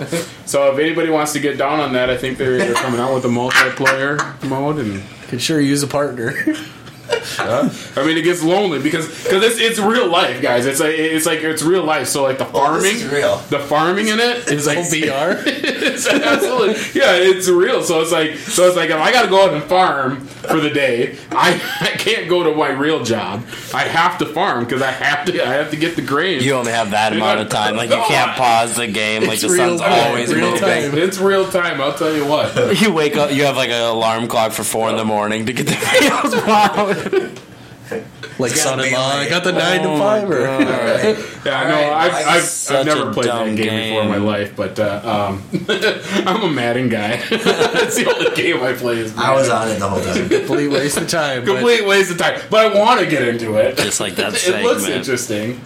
so 0.46 0.72
if 0.72 0.80
anybody 0.80 1.10
wants 1.10 1.34
to 1.34 1.40
get 1.40 1.58
down 1.58 1.80
on 1.80 1.94
that, 1.94 2.10
I 2.10 2.18
think 2.18 2.38
they're, 2.38 2.58
they're 2.58 2.74
coming 2.76 3.00
out 3.00 3.14
with 3.14 3.26
a 3.26 3.30
multiplayer 3.30 4.48
mode, 4.48 4.78
and 4.78 5.04
Could 5.28 5.42
sure 5.42 5.60
use 5.60 5.84
a 5.84 5.88
partner. 5.88 6.34
I 7.40 8.04
mean 8.06 8.18
it 8.18 8.24
gets 8.24 8.44
lonely 8.44 8.80
because 8.82 9.08
because 9.24 9.44
it's, 9.44 9.60
it's 9.60 9.80
real 9.80 10.10
life, 10.10 10.42
guys. 10.42 10.66
It's 10.66 10.80
like 10.80 10.96
it's 10.96 11.26
like 11.26 11.40
it's 11.40 11.62
real 11.64 11.84
life. 11.84 12.08
So 12.08 12.24
like 12.24 12.38
the 12.38 12.48
Oh, 12.48 12.52
farming, 12.52 12.82
this 12.84 13.04
is 13.04 13.12
real. 13.12 13.38
the 13.50 13.60
farming 13.60 14.08
in 14.10 14.20
it 14.20 14.48
is 14.52 14.68
like 14.68 14.78
oh, 14.80 14.82
VR. 14.92 15.44
it's 15.46 16.08
absolutely 16.08 16.76
yeah, 17.00 17.14
it's 17.16 17.48
real. 17.48 17.84
So 17.84 18.02
it's 18.02 18.12
like 18.12 18.36
so 18.36 18.68
it's 18.68 18.76
like 18.76 18.90
if 18.90 18.98
I 18.98 19.12
got 19.12 19.24
to 19.24 19.30
go 19.30 19.46
out 19.48 19.54
and 19.54 19.64
farm 19.64 20.22
for 20.26 20.60
the 20.60 20.70
day, 20.70 21.18
I, 21.32 21.54
I 21.82 21.88
can't 21.98 22.28
go 22.30 22.44
to 22.44 22.54
my 22.56 22.70
real 22.70 23.04
job. 23.04 23.46
I 23.74 23.84
have 23.84 24.18
to 24.20 24.26
farm 24.26 24.64
because 24.66 24.82
I 24.82 24.92
have 24.92 25.26
to 25.28 25.42
I 25.46 25.54
have 25.54 25.72
to 25.72 25.78
get 25.78 25.96
the 25.96 26.02
grain. 26.02 26.42
You 26.42 26.54
only 26.54 26.72
have 26.72 26.92
that 26.92 27.14
amount 27.14 27.40
of 27.40 27.50
time. 27.50 27.76
Like 27.76 27.90
you 27.90 28.02
can't 28.08 28.32
pause 28.38 28.76
the 28.76 28.88
game. 28.88 29.22
Like 29.24 29.34
It's 29.34 29.42
the 29.44 29.50
sun's 29.50 29.82
time, 29.82 30.08
always 30.08 30.34
real 30.34 30.52
moving. 30.52 30.62
time. 30.62 30.98
It's 30.98 31.18
real 31.20 31.50
time. 31.50 31.80
I'll 31.82 31.94
tell 31.94 32.14
you 32.16 32.26
what. 32.26 32.80
You 32.82 32.92
wake 32.94 33.16
up. 33.18 33.32
You 33.32 33.46
have 33.46 33.56
like 33.58 33.70
an 33.70 33.82
alarm 33.82 34.28
clock 34.28 34.52
for 34.52 34.64
four 34.64 34.90
in 34.90 34.98
the 34.98 35.06
morning 35.06 35.46
to 35.46 35.54
get 35.54 35.66
the 35.68 35.74
videos 35.74 36.42
plowed. 36.44 37.01
Like 38.40 38.54
It's 38.54 38.64
gotta 38.64 38.82
be 38.82 38.90
son-in-law, 38.90 39.12
I 39.18 39.30
got 39.30 39.44
the 39.44 39.52
nine 39.52 39.82
to 39.82 39.90
Oh, 39.90 40.00
five. 40.00 40.30
Or, 40.30 40.40
Yeah, 41.46 41.60
I 41.60 41.70
know. 41.70 41.76
Alright, 41.76 42.14
I've. 42.14 42.28
I've, 42.28 42.72
I've 42.72 42.86
never 42.86 43.14
played 43.14 43.28
that 43.28 43.46
dumb 43.46 43.56
game, 43.56 43.90
before 43.94 44.04
in 44.04 44.10
my 44.10 44.18
life, 44.18 44.56
but 44.56 44.80
uh, 44.80 45.30
um, 45.30 45.44
I'm 46.26 46.42
a 46.44 46.50
Madden 46.50 46.88
guy. 46.90 47.18
That's 47.30 47.98
the 47.98 48.10
only 48.12 48.36
game 48.36 48.64
I 48.64 48.74
play. 48.74 49.00
Is 49.00 49.16
I 49.18 49.34
was 49.36 49.50
on 49.50 49.68
it 49.70 49.80
the 49.80 49.90
whole 49.90 50.02
time. 50.02 50.30
complete 50.30 50.70
waste 50.70 50.98
of 50.98 51.10
time. 51.10 51.44
Complete 51.46 51.86
waste 51.86 52.12
of 52.12 52.18
time, 52.18 52.40
but 52.50 52.72
I 52.72 52.80
want 52.80 53.02
to 53.02 53.06
get 53.08 53.28
into 53.28 53.56
it. 53.58 53.78
Just 53.78 54.00
like 54.00 54.16
that 54.16 54.34
it 54.36 54.64
looks 54.64 54.88
interesting. 54.88 55.60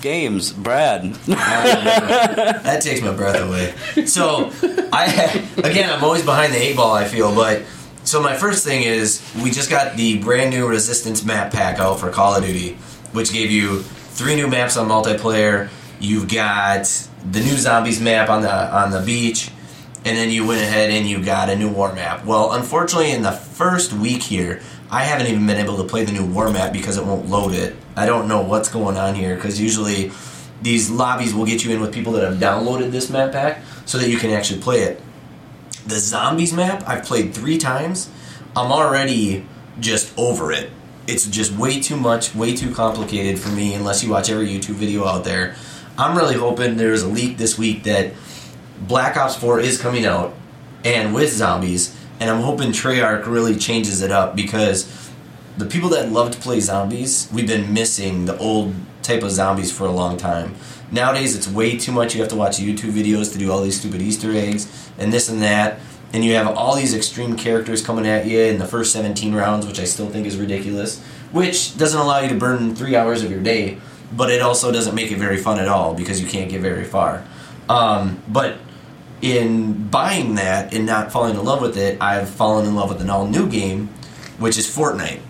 Games, 0.00 0.52
Brad. 0.52 1.14
That 1.26 2.80
takes 2.82 3.00
my 3.00 3.12
breath 3.14 3.40
away. 3.40 3.74
So, 4.06 4.52
I 4.92 5.46
again, 5.56 5.90
I'm 5.90 6.04
always 6.04 6.24
behind 6.24 6.52
the 6.52 6.58
eight 6.58 6.76
ball. 6.76 6.94
I 6.94 7.06
feel, 7.06 7.34
but 7.34 7.62
so 8.04 8.20
my 8.22 8.36
first 8.36 8.64
thing 8.64 8.82
is 8.82 9.22
we 9.42 9.50
just 9.50 9.70
got 9.70 9.96
the 9.96 10.18
brand 10.18 10.50
new 10.50 10.68
Resistance 10.68 11.24
map 11.24 11.52
pack 11.52 11.78
out 11.78 11.98
for 11.98 12.10
Call 12.10 12.34
of 12.34 12.44
Duty, 12.44 12.74
which 13.12 13.32
gave 13.32 13.50
you 13.50 13.82
three 13.82 14.36
new 14.36 14.46
maps 14.46 14.76
on 14.76 14.88
multiplayer. 14.88 15.70
You've 16.00 16.28
got 16.28 16.84
the 17.30 17.40
new 17.40 17.56
zombies 17.56 18.00
map 18.00 18.28
on 18.28 18.42
the 18.42 18.52
on 18.52 18.90
the 18.90 19.00
beach, 19.00 19.50
and 20.04 20.16
then 20.16 20.30
you 20.30 20.46
went 20.46 20.62
ahead 20.62 20.90
and 20.90 21.08
you 21.08 21.24
got 21.24 21.48
a 21.48 21.56
new 21.56 21.70
war 21.70 21.94
map. 21.94 22.24
Well, 22.24 22.52
unfortunately, 22.52 23.12
in 23.12 23.22
the 23.22 23.32
first 23.32 23.92
week 23.94 24.22
here, 24.22 24.60
I 24.90 25.04
haven't 25.04 25.28
even 25.28 25.46
been 25.46 25.58
able 25.58 25.78
to 25.78 25.84
play 25.84 26.04
the 26.04 26.12
new 26.12 26.26
war 26.26 26.50
map 26.50 26.72
because 26.72 26.98
it 26.98 27.04
won't 27.04 27.28
load 27.28 27.54
it. 27.54 27.74
I 27.96 28.06
don't 28.06 28.28
know 28.28 28.42
what's 28.42 28.68
going 28.68 28.96
on 28.96 29.14
here 29.14 29.34
because 29.34 29.60
usually 29.60 30.12
these 30.62 30.90
lobbies 30.90 31.34
will 31.34 31.46
get 31.46 31.64
you 31.64 31.72
in 31.72 31.80
with 31.80 31.92
people 31.92 32.12
that 32.12 32.24
have 32.24 32.38
downloaded 32.38 32.90
this 32.90 33.08
map 33.10 33.32
pack 33.32 33.62
so 33.86 33.98
that 33.98 34.08
you 34.08 34.18
can 34.18 34.30
actually 34.30 34.60
play 34.60 34.80
it. 34.80 35.00
The 35.86 35.98
zombies 35.98 36.52
map 36.52 36.82
I've 36.86 37.04
played 37.04 37.34
three 37.34 37.58
times. 37.58 38.10
I'm 38.56 38.72
already 38.72 39.46
just 39.80 40.16
over 40.18 40.52
it. 40.52 40.70
it's 41.06 41.26
just 41.26 41.52
way 41.52 41.80
too 41.80 41.96
much, 41.96 42.34
way 42.34 42.56
too 42.56 42.74
complicated 42.74 43.38
for 43.38 43.50
me 43.50 43.74
unless 43.74 44.02
you 44.02 44.10
watch 44.10 44.30
every 44.30 44.48
YouTube 44.48 44.74
video 44.74 45.04
out 45.04 45.24
there. 45.24 45.54
I'm 45.98 46.16
really 46.16 46.34
hoping 46.34 46.76
there's 46.76 47.02
a 47.02 47.08
leak 47.08 47.36
this 47.36 47.58
week 47.58 47.84
that 47.84 48.12
Black 48.80 49.16
Ops 49.16 49.36
4 49.36 49.60
is 49.60 49.80
coming 49.80 50.06
out 50.06 50.34
and 50.84 51.14
with 51.14 51.30
zombies, 51.32 51.94
and 52.20 52.30
I'm 52.30 52.40
hoping 52.40 52.70
Treyarch 52.70 53.26
really 53.26 53.56
changes 53.56 54.02
it 54.02 54.10
up 54.10 54.34
because 54.34 54.84
the 55.56 55.66
people 55.66 55.88
that 55.90 56.10
love 56.10 56.32
to 56.32 56.38
play 56.38 56.60
zombies, 56.60 57.28
we've 57.32 57.46
been 57.46 57.72
missing 57.72 58.24
the 58.24 58.36
old 58.38 58.74
type 59.02 59.22
of 59.22 59.30
zombies 59.30 59.70
for 59.70 59.86
a 59.86 59.90
long 59.90 60.16
time. 60.16 60.54
Nowadays, 60.90 61.36
it's 61.36 61.48
way 61.48 61.76
too 61.76 61.92
much. 61.92 62.14
You 62.14 62.20
have 62.20 62.30
to 62.30 62.36
watch 62.36 62.58
YouTube 62.58 62.92
videos 62.92 63.32
to 63.32 63.38
do 63.38 63.52
all 63.52 63.62
these 63.62 63.78
stupid 63.78 64.02
Easter 64.02 64.32
eggs 64.32 64.90
and 64.98 65.12
this 65.12 65.28
and 65.28 65.42
that. 65.42 65.78
And 66.12 66.24
you 66.24 66.34
have 66.34 66.46
all 66.56 66.76
these 66.76 66.94
extreme 66.94 67.36
characters 67.36 67.84
coming 67.84 68.06
at 68.06 68.26
you 68.26 68.38
in 68.40 68.58
the 68.58 68.66
first 68.66 68.92
17 68.92 69.34
rounds, 69.34 69.66
which 69.66 69.80
I 69.80 69.84
still 69.84 70.08
think 70.08 70.26
is 70.26 70.36
ridiculous. 70.36 71.00
Which 71.32 71.76
doesn't 71.76 71.98
allow 71.98 72.20
you 72.20 72.28
to 72.28 72.36
burn 72.36 72.76
three 72.76 72.94
hours 72.94 73.24
of 73.24 73.30
your 73.30 73.42
day, 73.42 73.78
but 74.12 74.30
it 74.30 74.40
also 74.40 74.70
doesn't 74.70 74.94
make 74.94 75.10
it 75.10 75.18
very 75.18 75.36
fun 75.36 75.58
at 75.58 75.66
all 75.66 75.94
because 75.94 76.20
you 76.20 76.28
can't 76.28 76.48
get 76.48 76.60
very 76.60 76.84
far. 76.84 77.24
Um, 77.68 78.22
but 78.28 78.58
in 79.22 79.88
buying 79.88 80.36
that 80.36 80.72
and 80.72 80.86
not 80.86 81.10
falling 81.10 81.36
in 81.36 81.44
love 81.44 81.60
with 81.60 81.76
it, 81.76 82.00
I've 82.00 82.28
fallen 82.28 82.66
in 82.66 82.76
love 82.76 82.90
with 82.90 83.00
an 83.00 83.10
all 83.10 83.26
new 83.26 83.48
game, 83.48 83.88
which 84.38 84.56
is 84.56 84.66
Fortnite. 84.66 85.20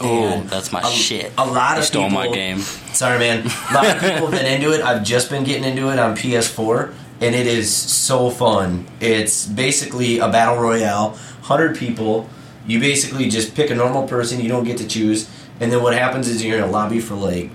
Oh, 0.00 0.42
that's 0.46 0.72
my 0.72 0.80
a, 0.80 0.86
shit. 0.90 1.32
A 1.38 1.46
lot 1.46 1.74
You 1.74 1.80
of 1.80 1.84
stole 1.84 2.08
people, 2.08 2.24
my 2.24 2.28
game. 2.32 2.58
Sorry, 2.58 3.18
man. 3.18 3.40
A 3.70 3.74
lot 3.74 3.86
of 3.86 4.00
people 4.00 4.28
have 4.28 4.30
been 4.30 4.46
into 4.46 4.72
it. 4.72 4.80
I've 4.82 5.02
just 5.04 5.30
been 5.30 5.44
getting 5.44 5.64
into 5.64 5.90
it 5.90 5.98
on 5.98 6.16
PS4, 6.16 6.94
and 7.20 7.34
it 7.34 7.46
is 7.46 7.74
so 7.74 8.30
fun. 8.30 8.86
It's 9.00 9.46
basically 9.46 10.18
a 10.18 10.28
battle 10.28 10.56
royale, 10.56 11.18
hundred 11.42 11.76
people. 11.76 12.28
You 12.66 12.78
basically 12.80 13.28
just 13.28 13.54
pick 13.54 13.70
a 13.70 13.74
normal 13.74 14.06
person. 14.06 14.40
You 14.40 14.48
don't 14.48 14.64
get 14.64 14.78
to 14.78 14.86
choose, 14.86 15.28
and 15.60 15.72
then 15.72 15.82
what 15.82 15.94
happens 15.94 16.28
is 16.28 16.44
you're 16.44 16.58
in 16.58 16.64
a 16.64 16.70
lobby 16.70 17.00
for 17.00 17.14
like 17.14 17.50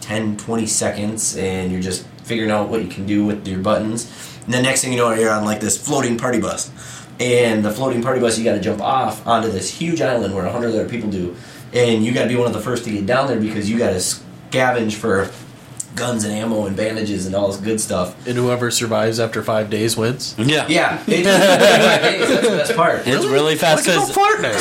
10, 0.00 0.36
20 0.36 0.66
seconds, 0.66 1.36
and 1.36 1.72
you're 1.72 1.80
just 1.80 2.06
figuring 2.24 2.50
out 2.50 2.68
what 2.68 2.82
you 2.82 2.88
can 2.88 3.06
do 3.06 3.24
with 3.24 3.46
your 3.48 3.58
buttons. 3.60 4.10
And 4.44 4.52
the 4.52 4.62
next 4.62 4.82
thing 4.82 4.92
you 4.92 4.98
know, 4.98 5.12
you're 5.12 5.32
on 5.32 5.44
like 5.44 5.60
this 5.60 5.76
floating 5.76 6.18
party 6.18 6.40
bus. 6.40 6.70
And 7.20 7.64
the 7.64 7.70
floating 7.70 8.02
party 8.02 8.20
bus, 8.20 8.36
you 8.38 8.44
got 8.44 8.54
to 8.54 8.60
jump 8.60 8.80
off 8.80 9.24
onto 9.26 9.48
this 9.48 9.70
huge 9.70 10.00
island 10.00 10.34
where 10.34 10.44
a 10.44 10.52
hundred 10.52 10.70
other 10.70 10.88
people 10.88 11.10
do, 11.10 11.36
and 11.74 12.04
you 12.04 12.12
got 12.12 12.22
to 12.22 12.28
be 12.28 12.36
one 12.36 12.46
of 12.46 12.52
the 12.52 12.60
first 12.60 12.84
to 12.84 12.90
get 12.90 13.06
down 13.06 13.26
there 13.26 13.40
because 13.40 13.68
you 13.68 13.78
got 13.78 13.90
to 13.90 13.96
scavenge 13.96 14.94
for 14.94 15.30
guns 15.94 16.24
and 16.24 16.32
ammo 16.32 16.66
and 16.66 16.76
bandages 16.76 17.26
and 17.26 17.34
all 17.34 17.48
this 17.48 17.56
good 17.58 17.80
stuff. 17.80 18.26
And 18.26 18.36
whoever 18.36 18.70
survives 18.70 19.20
after 19.20 19.42
five 19.42 19.70
days 19.70 19.96
wins. 19.96 20.34
Yeah. 20.38 20.66
Yeah, 20.68 21.02
it's, 21.06 21.26
that's 21.26 22.42
the 22.48 22.56
best 22.56 22.76
part. 22.76 23.06
It's 23.06 23.24
really 23.24 23.56
fast 23.56 23.84
because 23.84 24.12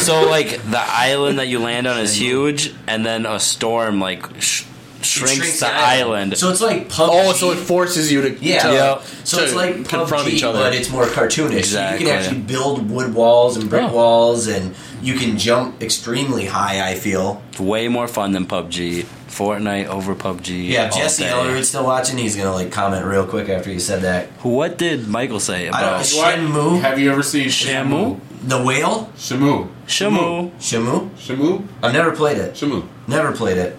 so 0.06 0.30
like 0.30 0.50
the 0.64 0.80
island 0.82 1.40
that 1.40 1.48
you 1.48 1.60
land 1.60 1.88
on 1.88 2.00
is 2.00 2.16
huge, 2.16 2.74
and 2.88 3.06
then 3.06 3.26
a 3.26 3.40
storm 3.40 4.00
like 4.00 4.42
sh- 4.42 4.66
shrinks, 5.04 5.60
the 5.60 5.68
island. 5.68 6.38
So 6.38 6.50
it's 6.50 6.62
like 6.62 6.90
PUBG. 6.90 7.10
Oh, 7.12 7.34
so 7.34 7.52
it 7.52 7.58
forces 7.58 8.12
you 8.12 8.22
to 8.22 8.30
Yeah. 8.44 8.64
to- 8.64 8.74
Yeah. 8.74 9.02
So 9.24 9.38
to 9.38 9.44
it's 9.46 9.54
like 9.54 9.88
confront 9.88 10.28
PUBG, 10.28 10.34
each 10.34 10.44
other. 10.44 10.60
but 10.60 10.74
it's 10.74 10.90
more 10.90 11.06
cartoonish. 11.06 11.54
Exactly. 11.58 12.06
You 12.06 12.12
can 12.12 12.20
actually 12.22 12.40
build 12.42 12.90
wood 12.90 13.14
walls 13.14 13.58
and 13.58 13.70
brick 13.70 13.84
Oh. 13.90 13.94
walls, 13.94 14.48
and 14.48 14.74
you 15.02 15.14
can 15.16 15.38
jump 15.38 15.82
extremely 15.82 16.46
high. 16.46 16.88
I 16.88 16.96
feel. 16.96 17.42
It's 17.52 17.60
way 17.60 17.88
more 17.88 18.08
fun 18.08 18.32
than 18.34 18.46
PUBG. 18.46 19.06
Fortnite 19.30 19.88
over 19.88 20.14
PUBG. 20.14 20.70
Yeah, 20.70 20.86
if 20.86 20.94
all 20.94 21.00
Jesse 21.00 21.24
day. 21.24 21.30
Ellerid's 21.32 21.68
still 21.70 21.84
watching. 21.86 22.20
He's 22.20 22.36
gonna 22.36 22.54
like 22.54 22.70
comment 22.72 23.04
real 23.04 23.26
quick 23.26 23.50
after 23.50 23.72
you 23.72 23.80
said 23.80 24.04
that. 24.04 24.28
What 24.44 24.78
did 24.78 25.08
Michael 25.08 25.40
say 25.40 25.70
I 25.70 25.82
don't 25.82 25.90
about 25.90 26.02
Shamu? 26.06 26.82
Have 26.82 27.00
you 27.00 27.12
ever 27.12 27.24
seen 27.24 27.48
Shamu? 27.48 28.20
The 28.46 28.62
whale, 28.62 29.10
Shamu. 29.18 29.70
Shamu? 29.88 30.52
Shamu. 30.60 31.10
Shamu? 31.18 31.64
I've 31.82 31.94
never 31.94 32.12
played 32.12 32.38
it. 32.38 32.54
Shamu. 32.54 32.84
Never 33.08 33.32
played 33.32 33.58
it. 33.58 33.76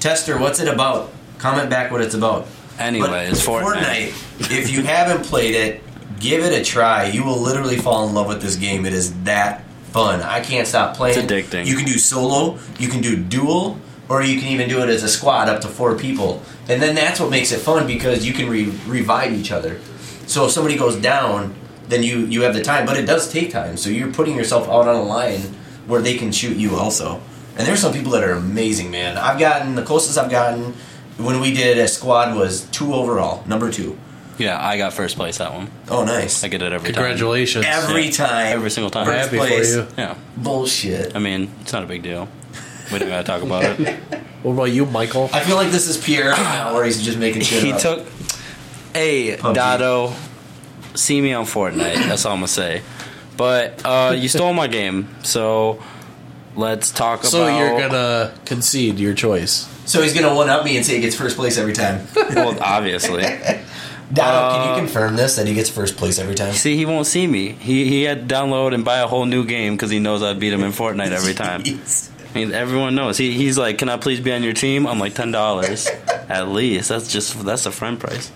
Tester, 0.00 0.38
what's 0.38 0.60
it 0.60 0.68
about? 0.68 1.10
Comment 1.38 1.68
back 1.68 1.90
what 1.90 2.00
it's 2.00 2.14
about. 2.14 2.46
Anyways, 2.78 3.44
But 3.46 3.62
Fortnite. 3.64 4.50
if 4.50 4.70
you 4.70 4.82
haven't 4.82 5.24
played 5.24 5.54
it, 5.54 5.82
give 6.20 6.44
it 6.44 6.52
a 6.58 6.64
try. 6.64 7.06
You 7.06 7.24
will 7.24 7.38
literally 7.38 7.76
fall 7.78 8.06
in 8.08 8.14
love 8.14 8.28
with 8.28 8.42
this 8.42 8.56
game. 8.56 8.84
It 8.84 8.92
is 8.92 9.14
that 9.24 9.64
fun. 9.92 10.20
I 10.22 10.40
can't 10.40 10.66
stop 10.68 10.96
playing. 10.96 11.18
It's 11.18 11.30
addicting. 11.32 11.66
You 11.66 11.76
can 11.76 11.86
do 11.86 11.98
solo, 11.98 12.58
you 12.78 12.88
can 12.88 13.00
do 13.00 13.16
dual, 13.16 13.78
or 14.08 14.22
you 14.22 14.38
can 14.38 14.48
even 14.48 14.68
do 14.68 14.82
it 14.82 14.88
as 14.90 15.02
a 15.02 15.08
squad 15.08 15.48
up 15.48 15.60
to 15.62 15.68
four 15.68 15.96
people. 15.96 16.42
And 16.68 16.82
then 16.82 16.94
that's 16.94 17.18
what 17.18 17.30
makes 17.30 17.50
it 17.52 17.58
fun 17.60 17.86
because 17.86 18.26
you 18.26 18.32
can 18.34 18.48
re- 18.48 18.72
revive 18.86 19.32
each 19.32 19.50
other. 19.52 19.80
So 20.26 20.44
if 20.46 20.50
somebody 20.52 20.76
goes 20.76 20.96
down, 20.96 21.54
then 21.88 22.02
you 22.02 22.18
you 22.26 22.42
have 22.42 22.52
the 22.52 22.62
time, 22.62 22.84
but 22.84 22.96
it 22.96 23.06
does 23.06 23.32
take 23.32 23.50
time. 23.52 23.76
So 23.76 23.88
you're 23.90 24.12
putting 24.12 24.36
yourself 24.36 24.68
out 24.68 24.88
on 24.88 24.96
a 24.96 25.02
line 25.02 25.40
where 25.86 26.02
they 26.02 26.16
can 26.18 26.32
shoot 26.32 26.56
you 26.56 26.74
also. 26.76 27.20
And 27.58 27.66
there's 27.66 27.80
some 27.80 27.92
people 27.92 28.12
that 28.12 28.22
are 28.24 28.32
amazing, 28.32 28.90
man. 28.90 29.16
I've 29.16 29.38
gotten 29.38 29.74
the 29.74 29.82
closest 29.82 30.18
I've 30.18 30.30
gotten 30.30 30.74
when 31.16 31.40
we 31.40 31.52
did 31.54 31.78
a 31.78 31.88
squad 31.88 32.36
was 32.36 32.64
two 32.66 32.92
overall, 32.94 33.42
number 33.46 33.70
two. 33.70 33.98
Yeah, 34.38 34.62
I 34.62 34.76
got 34.76 34.92
first 34.92 35.16
place 35.16 35.38
that 35.38 35.54
one. 35.54 35.70
Oh, 35.88 36.04
nice. 36.04 36.44
I 36.44 36.48
get 36.48 36.60
it 36.60 36.70
every 36.70 36.88
time. 36.92 36.94
Congratulations. 36.94 37.64
Every 37.66 38.04
Yeah. 38.06 38.10
time, 38.10 38.46
Every 38.52 38.70
single 38.70 38.90
time. 38.90 39.08
I'm 39.08 39.14
First 39.14 39.24
happy 39.30 39.38
place. 39.38 39.74
for 39.74 39.80
you. 39.80 39.86
Yeah. 39.96 40.14
bullshit. 40.36 41.16
I 41.16 41.18
mean, 41.18 41.50
it's 41.62 41.72
not 41.72 41.82
a 41.82 41.86
big 41.86 42.02
deal. 42.02 42.28
We 42.92 42.98
don't 42.98 43.08
gotta 43.08 43.24
talk 43.24 43.42
about 43.42 43.64
it. 43.64 43.96
What 44.42 44.52
about 44.52 44.64
you, 44.70 44.86
Michael? 44.86 45.28
I 45.32 45.40
feel 45.40 45.56
like 45.56 45.72
this 45.72 45.88
is 45.88 45.96
Pierre 45.96 46.30
now, 46.36 46.72
where 46.74 46.84
he's 46.84 47.02
just 47.02 47.18
making 47.18 47.42
shit 47.42 47.64
he 47.64 47.72
up. 47.72 47.80
took. 47.80 48.06
Hey, 48.92 49.36
PUBG. 49.36 49.54
Dado, 49.54 50.12
see 50.94 51.20
me 51.20 51.32
on 51.32 51.46
Fortnite. 51.46 52.06
That's 52.06 52.24
all 52.24 52.32
I'm 52.34 52.38
gonna 52.38 52.46
say. 52.48 52.82
But 53.36 53.84
uh, 53.84 54.14
you 54.16 54.28
stole 54.28 54.52
my 54.52 54.68
game, 54.68 55.08
so 55.24 55.82
let's 56.56 56.90
talk 56.90 57.24
So 57.24 57.44
about. 57.44 57.58
So 57.58 57.58
you're 57.58 57.78
gonna 57.88 58.34
concede 58.44 58.98
your 58.98 59.14
choice. 59.14 59.66
so 59.86 60.02
he's 60.02 60.14
gonna 60.14 60.34
one 60.34 60.48
up 60.48 60.64
me 60.64 60.76
and 60.76 60.84
say 60.84 60.96
he 60.96 61.00
gets 61.00 61.14
first 61.16 61.36
place 61.36 61.58
every 61.58 61.72
time. 61.74 62.06
Well, 62.34 62.56
obviously. 62.60 63.22
Dado, 64.12 64.54
can 64.54 64.68
Uh, 64.68 64.74
you 64.74 64.80
confirm 64.80 65.16
this 65.16 65.34
that 65.36 65.48
he 65.48 65.54
gets 65.54 65.68
first 65.68 65.96
place 65.96 66.18
every 66.20 66.36
time? 66.36 66.52
See, 66.52 66.76
he 66.76 66.86
won't 66.86 67.06
see 67.08 67.26
me. 67.26 67.48
He 67.52 67.88
he 67.88 68.02
had 68.04 68.28
to 68.28 68.34
download 68.34 68.72
and 68.72 68.84
buy 68.84 68.98
a 68.98 69.06
whole 69.08 69.24
new 69.26 69.44
game 69.44 69.74
because 69.74 69.90
he 69.90 69.98
knows 69.98 70.22
I'd 70.22 70.38
beat 70.38 70.52
him 70.52 70.62
in 70.62 70.70
Fortnite 70.72 71.10
every 71.10 71.34
time. 71.44 71.62
I 71.64 72.38
mean, 72.38 72.52
everyone 72.52 72.94
knows. 72.94 73.16
He 73.18 73.32
he's 73.32 73.58
like, 73.58 73.78
"Can 73.78 73.88
I 73.88 73.96
please 73.96 74.20
be 74.20 74.30
on 74.32 74.44
your 74.44 74.52
team?" 74.52 74.86
I'm 74.86 75.00
like, 75.00 75.14
ten 75.14 75.32
dollars 75.32 75.88
at 76.28 76.48
least. 76.48 76.88
That's 76.90 77.08
just 77.08 77.44
that's 77.44 77.66
a 77.66 77.72
friend 77.72 77.98
price. 77.98 78.30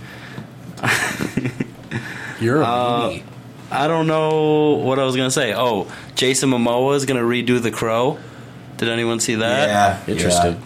You're 2.40 2.62
a 2.62 2.64
Uh, 2.64 3.10
meanie. 3.10 3.22
I 3.70 3.86
don't 3.88 4.06
know 4.06 4.72
what 4.72 4.98
I 4.98 5.04
was 5.04 5.16
gonna 5.16 5.30
say. 5.30 5.54
Oh, 5.54 5.86
Jason 6.16 6.50
Momoa 6.50 6.96
is 6.96 7.04
gonna 7.06 7.22
redo 7.22 7.62
The 7.62 7.70
Crow. 7.70 8.18
Did 8.78 8.88
anyone 8.88 9.20
see 9.20 9.36
that? 9.36 9.68
yeah, 9.68 10.12
Interesting. 10.12 10.62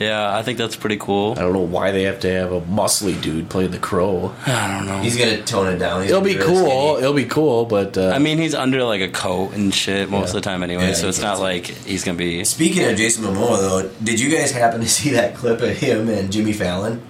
Yeah, 0.00 0.32
I 0.32 0.42
think 0.42 0.58
that's 0.58 0.76
pretty 0.76 0.96
cool. 0.96 1.32
I 1.36 1.40
don't 1.40 1.52
know 1.52 1.58
why 1.58 1.90
they 1.90 2.04
have 2.04 2.20
to 2.20 2.30
have 2.32 2.52
a 2.52 2.60
muscly 2.60 3.20
dude 3.20 3.50
playing 3.50 3.72
the 3.72 3.80
crow. 3.80 4.32
I 4.46 4.68
don't 4.78 4.86
know. 4.86 4.98
He's 5.02 5.16
gonna 5.16 5.42
tone 5.42 5.66
it 5.66 5.78
down. 5.78 6.02
He's 6.02 6.12
It'll 6.12 6.22
be 6.22 6.36
really 6.36 6.46
cool. 6.46 6.66
skinny. 6.94 6.98
It'll 7.02 7.14
be 7.14 7.24
cool, 7.24 7.64
but 7.64 7.98
uh, 7.98 8.10
I 8.10 8.20
mean, 8.20 8.38
he's 8.38 8.54
under 8.54 8.84
like 8.84 9.00
a 9.00 9.08
coat 9.08 9.54
and 9.54 9.74
shit 9.74 10.08
most 10.08 10.20
Yeah. 10.20 10.26
of 10.28 10.32
the 10.34 10.40
time 10.40 10.62
anyway, 10.62 10.86
Yeah, 10.88 10.94
so 10.94 11.08
it's 11.08 11.18
can't 11.18 11.30
not 11.30 11.36
see. 11.38 11.42
like 11.42 11.66
he's 11.66 12.04
gonna 12.04 12.16
be. 12.16 12.44
Speaking 12.44 12.84
of 12.88 12.96
Jason 12.96 13.24
Momoa, 13.24 13.58
though, 13.58 13.90
did 14.02 14.20
you 14.20 14.30
guys 14.30 14.52
happen 14.52 14.80
to 14.82 14.88
see 14.88 15.10
that 15.10 15.34
clip 15.36 15.60
of 15.62 15.76
him 15.76 16.08
and 16.08 16.30
Jimmy 16.30 16.52
Fallon, 16.52 17.02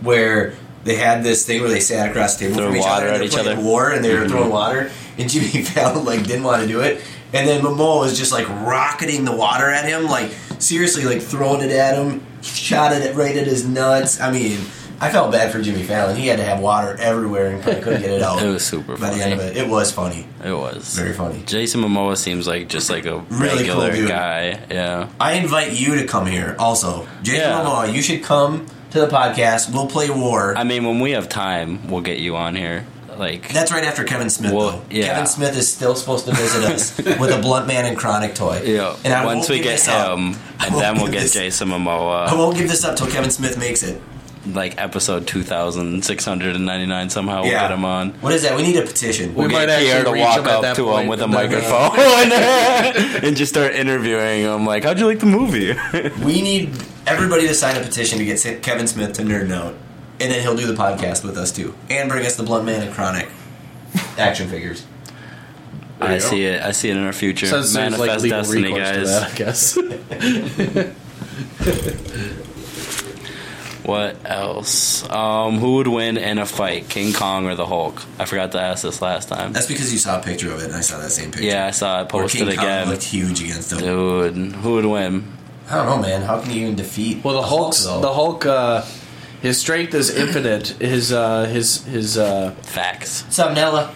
where 0.00 0.54
they 0.84 0.96
had 0.96 1.22
this 1.24 1.44
thing 1.46 1.60
where 1.60 1.70
they 1.70 1.80
sat 1.80 2.10
across 2.10 2.36
the 2.36 2.44
table 2.46 2.56
Throw 2.58 2.66
from 2.68 2.76
each 2.76 2.82
water 2.82 3.06
other, 3.06 3.14
and 3.14 3.22
at 3.22 3.26
each 3.28 3.36
other. 3.38 3.54
Mm-hmm. 3.54 3.64
war, 3.64 3.90
and 3.90 4.04
they 4.04 4.16
were 4.16 4.28
throwing 4.28 4.50
water, 4.50 4.90
and 5.18 5.28
Jimmy 5.30 5.62
Fallon 5.64 6.04
like 6.04 6.24
didn't 6.26 6.44
want 6.44 6.62
to 6.62 6.68
do 6.68 6.80
it, 6.80 7.02
and 7.32 7.48
then 7.48 7.62
Momoa 7.62 8.00
was 8.00 8.16
just 8.18 8.32
like 8.32 8.48
rocketing 8.48 9.24
the 9.24 9.34
water 9.34 9.68
at 9.70 9.84
him, 9.86 10.04
like 10.04 10.30
seriously, 10.58 11.04
like 11.04 11.20
throwing 11.22 11.62
it 11.62 11.70
at 11.70 11.94
him, 11.96 12.22
shot 12.42 12.92
it 12.92 13.14
right 13.16 13.36
at 13.36 13.46
his 13.46 13.66
nuts. 13.66 14.20
I 14.20 14.30
mean. 14.30 14.58
I 15.00 15.10
felt 15.10 15.32
bad 15.32 15.50
for 15.50 15.60
Jimmy 15.60 15.82
Fallon. 15.82 16.16
He 16.16 16.28
had 16.28 16.38
to 16.38 16.44
have 16.44 16.60
water 16.60 16.96
everywhere 17.00 17.50
and 17.50 17.60
probably 17.60 17.82
couldn't 17.82 18.00
get 18.02 18.12
it 18.12 18.22
out. 18.22 18.40
It 18.42 18.46
was 18.46 18.64
super 18.64 18.96
By 18.96 19.10
the 19.10 19.22
end 19.22 19.32
of 19.34 19.40
funny. 19.40 19.50
it, 19.50 19.56
it 19.66 19.68
was 19.68 19.90
funny, 19.90 20.24
It 20.42 20.52
was 20.52 20.94
very 20.96 21.12
funny. 21.12 21.42
Jason 21.44 21.80
Momoa 21.82 22.16
seems 22.16 22.46
like 22.46 22.68
just 22.68 22.88
like 22.88 23.04
a 23.04 23.18
Really 23.28 23.56
regular 23.58 23.90
dude. 23.90 24.08
guy. 24.08 24.60
Yeah. 24.70 25.08
I 25.18 25.32
invite 25.32 25.72
you 25.72 25.96
to 25.96 26.06
come 26.06 26.26
here 26.26 26.54
also. 26.60 27.08
Jason 27.24 27.40
Yeah. 27.40 27.64
Momoa, 27.64 27.92
you 27.92 28.02
should 28.02 28.22
come 28.22 28.66
to 28.94 29.00
the 29.00 29.08
podcast. 29.08 29.72
We'll 29.72 29.86
play 29.88 30.08
War. 30.08 30.56
I 30.56 30.62
mean, 30.64 30.84
when 30.84 31.00
we 31.00 31.10
have 31.12 31.28
time, 31.28 31.88
we'll 31.88 32.00
get 32.00 32.18
you 32.18 32.36
on 32.36 32.54
here. 32.54 32.86
Like, 33.18 33.52
That's 33.52 33.70
right 33.72 33.84
after 33.84 34.02
Kevin 34.04 34.28
Smith, 34.30 34.52
Well, 34.52 34.70
though. 34.70 34.82
yeah. 34.90 35.06
Kevin 35.08 35.26
Smith 35.26 35.56
is 35.56 35.72
still 35.72 35.94
supposed 35.94 36.26
to 36.26 36.32
visit 36.32 36.64
us 36.64 36.96
with 36.98 37.30
a 37.30 37.40
Bluntman 37.40 37.84
and 37.84 37.96
Chronic 37.96 38.34
toy. 38.34 38.62
yeah. 38.64 38.96
And 39.04 39.12
I 39.12 39.24
Once 39.24 39.48
we 39.48 39.58
get 39.60 39.72
this 39.72 39.88
up. 39.88 40.16
and 40.18 40.34
then 40.60 40.96
we'll 40.96 41.06
get 41.12 41.22
this- 41.22 41.32
Jason 41.34 41.68
Momoa. 41.68 42.26
I 42.28 42.34
won't 42.34 42.56
give 42.56 42.68
this 42.68 42.84
up 42.84 42.96
till 42.96 43.08
Kevin 43.08 43.30
Smith 43.30 43.58
makes 43.58 43.82
it. 43.82 44.00
Like 44.46 44.78
episode 44.80 45.26
two 45.26 45.42
thousand 45.42 46.04
six 46.04 46.24
hundred 46.24 46.54
and 46.54 46.66
ninety 46.66 46.84
nine. 46.86 47.08
Somehow 47.08 47.42
we'll 47.42 47.50
Yeah. 47.52 47.62
get 47.68 47.70
him 47.72 47.84
on. 47.86 48.10
What 48.20 48.34
is 48.34 48.42
that? 48.42 48.54
We 48.56 48.62
need 48.62 48.76
a 48.76 48.82
petition. 48.82 49.34
We'll 49.34 49.46
We 49.46 49.52
get 49.54 49.68
might 49.68 49.78
Pierre 49.78 50.04
to 50.04 50.12
reach 50.12 50.20
walk 50.20 50.38
him 50.40 50.44
at 50.44 50.50
up 50.56 50.62
that 50.62 50.76
to 50.76 50.82
him 50.82 50.88
point, 50.92 51.08
with 51.08 51.20
a 51.22 51.24
uh, 51.24 51.28
microphone 51.28 51.98
and 53.24 53.36
just 53.36 53.52
start 53.54 53.74
interviewing 53.74 54.42
him. 54.42 54.66
Like, 54.66 54.84
how'd 54.84 54.98
you 54.98 55.06
like 55.06 55.20
the 55.20 55.26
movie? 55.26 55.74
We 56.24 56.42
need 56.42 56.70
everybody 57.06 57.46
to 57.48 57.54
sign 57.54 57.76
a 57.76 57.80
petition 57.80 58.18
to 58.18 58.24
get 58.26 58.62
Kevin 58.62 58.86
Smith 58.86 59.14
to 59.14 59.22
Nerd 59.22 59.48
Note. 59.48 59.76
And 60.20 60.30
then 60.30 60.42
he'll 60.42 60.56
do 60.56 60.66
the 60.66 60.74
podcast 60.74 61.24
with 61.24 61.36
us 61.38 61.50
too. 61.50 61.74
And 61.88 62.08
bring 62.10 62.26
us 62.26 62.36
the 62.36 62.44
Bluntman 62.44 62.80
and 62.82 62.92
Chronic 62.94 63.28
action 64.18 64.48
figures. 64.48 64.84
I 66.00 66.18
go. 66.18 66.18
see 66.18 66.44
it. 66.44 66.60
I 66.62 66.72
see 66.72 66.90
it 66.90 66.96
in 66.98 67.04
our 67.04 67.12
future. 67.14 67.46
Since 67.46 67.72
there's 67.72 67.98
like 67.98 68.08
Manifest 68.10 68.22
legal 68.22 68.38
destiny, 68.40 68.72
recourse 68.74 68.90
to 68.90 69.34
guys. 69.38 69.74
that, 69.74 70.84
I 70.84 70.84
guess. 70.84 72.40
What 73.84 74.16
else? 74.24 75.08
Um, 75.10 75.58
who 75.58 75.74
would 75.76 75.88
win 75.88 76.16
in 76.16 76.38
a 76.38 76.46
fight, 76.46 76.88
King 76.88 77.12
Kong 77.12 77.46
or 77.46 77.54
the 77.54 77.66
Hulk? 77.66 78.02
I 78.18 78.24
forgot 78.24 78.52
to 78.52 78.60
ask 78.60 78.82
this 78.82 79.02
last 79.02 79.28
time. 79.28 79.52
That's 79.52 79.66
because 79.66 79.92
you 79.92 79.98
saw 79.98 80.18
a 80.18 80.22
picture 80.22 80.50
of 80.52 80.60
it, 80.60 80.66
and 80.66 80.74
I 80.74 80.80
saw 80.80 80.98
that 80.98 81.10
same 81.10 81.30
picture. 81.30 81.46
Yeah, 81.48 81.66
I 81.66 81.70
saw 81.70 82.00
it 82.02 82.12
Where 82.12 82.22
posted 82.22 82.48
King 82.48 82.56
Kong 82.56 82.64
again. 82.64 82.88
looked 82.88 83.02
huge 83.02 83.42
against 83.42 83.72
him. 83.72 83.78
Dude, 83.80 84.52
who 84.56 84.72
would 84.74 84.86
win? 84.86 85.30
I 85.68 85.76
don't 85.76 85.86
know, 85.86 85.98
man. 86.08 86.22
How 86.22 86.40
can 86.40 86.50
you 86.52 86.62
even 86.62 86.76
defeat? 86.76 87.22
Well, 87.24 87.34
the 87.34 87.42
Hulk's 87.46 87.84
though? 87.84 88.00
the 88.00 88.12
Hulk. 88.12 88.46
Uh, 88.46 88.84
his 89.42 89.58
strength 89.58 89.92
is 89.94 90.08
infinite. 90.08 90.68
His 90.68 91.12
uh, 91.12 91.44
his 91.44 91.84
his 91.84 92.16
uh, 92.16 92.52
Facts. 92.62 93.24
What's 93.24 93.38
up, 93.38 93.54
Nella? 93.54 93.94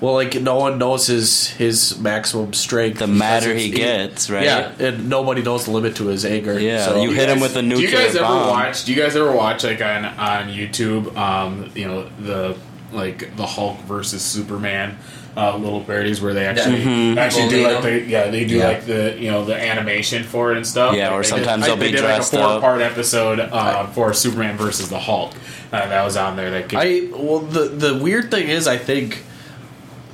Well, 0.00 0.14
like 0.14 0.40
no 0.40 0.56
one 0.56 0.78
knows 0.78 1.06
his 1.06 1.48
his 1.50 1.98
maximum 1.98 2.52
strength. 2.52 2.98
The 3.00 3.06
because 3.06 3.18
matter 3.18 3.54
he 3.54 3.70
gets, 3.70 4.30
right? 4.30 4.44
Yeah, 4.44 4.72
and 4.78 5.08
nobody 5.08 5.42
knows 5.42 5.64
the 5.64 5.72
limit 5.72 5.96
to 5.96 6.06
his 6.06 6.24
anger. 6.24 6.58
Yeah, 6.58 6.84
so, 6.86 7.02
you 7.02 7.10
hit 7.12 7.28
him 7.28 7.40
with 7.40 7.56
a 7.56 7.62
nuclear 7.62 7.76
Do 7.76 7.82
you 7.82 7.88
nuclear 7.88 8.06
guys 8.06 8.16
ever 8.16 8.24
bomb. 8.26 8.48
watch? 8.48 8.84
Do 8.84 8.94
you 8.94 9.00
guys 9.02 9.16
ever 9.16 9.32
watch 9.32 9.64
like 9.64 9.80
on 9.82 10.04
on 10.04 10.48
YouTube? 10.48 11.16
Um, 11.16 11.70
you 11.74 11.86
know 11.88 12.08
the 12.20 12.56
like 12.92 13.36
the 13.36 13.46
Hulk 13.46 13.78
versus 13.82 14.22
Superman. 14.22 14.96
Uh, 15.36 15.56
little 15.56 15.84
parodies 15.84 16.20
where 16.20 16.34
they 16.34 16.46
actually 16.46 16.80
Mm-hmm. 16.82 17.16
actually 17.18 17.48
do 17.48 17.62
like 17.62 17.72
Volcano? 17.74 18.00
the 18.00 18.06
yeah 18.06 18.28
they 18.28 18.44
do 18.44 18.56
Yeah. 18.56 18.66
like 18.68 18.86
the 18.86 19.16
you 19.20 19.30
know 19.30 19.44
the 19.44 19.54
animation 19.54 20.24
for 20.24 20.50
it 20.50 20.56
and 20.56 20.66
stuff. 20.66 20.96
Yeah, 20.96 21.14
or 21.14 21.22
they 21.22 21.28
sometimes 21.28 21.62
did, 21.62 21.68
they'll 21.70 21.76
be 21.76 21.86
they 21.86 21.92
did 21.92 22.00
dressed 22.00 22.32
like 22.32 22.42
a 22.42 22.44
up. 22.44 22.52
four 22.54 22.60
part 22.70 22.80
episode 22.80 23.38
uh, 23.38 23.86
for 23.88 24.12
Superman 24.14 24.56
versus 24.56 24.88
the 24.88 24.98
Hulk. 24.98 25.32
Uh, 25.72 25.86
that 25.88 26.02
was 26.04 26.16
on 26.16 26.34
there. 26.36 26.50
That 26.50 26.74
I 26.74 27.08
well 27.12 27.38
the 27.38 27.66
the 27.68 27.96
weird 28.02 28.32
thing 28.32 28.48
is 28.48 28.66
I 28.66 28.78
think 28.78 29.22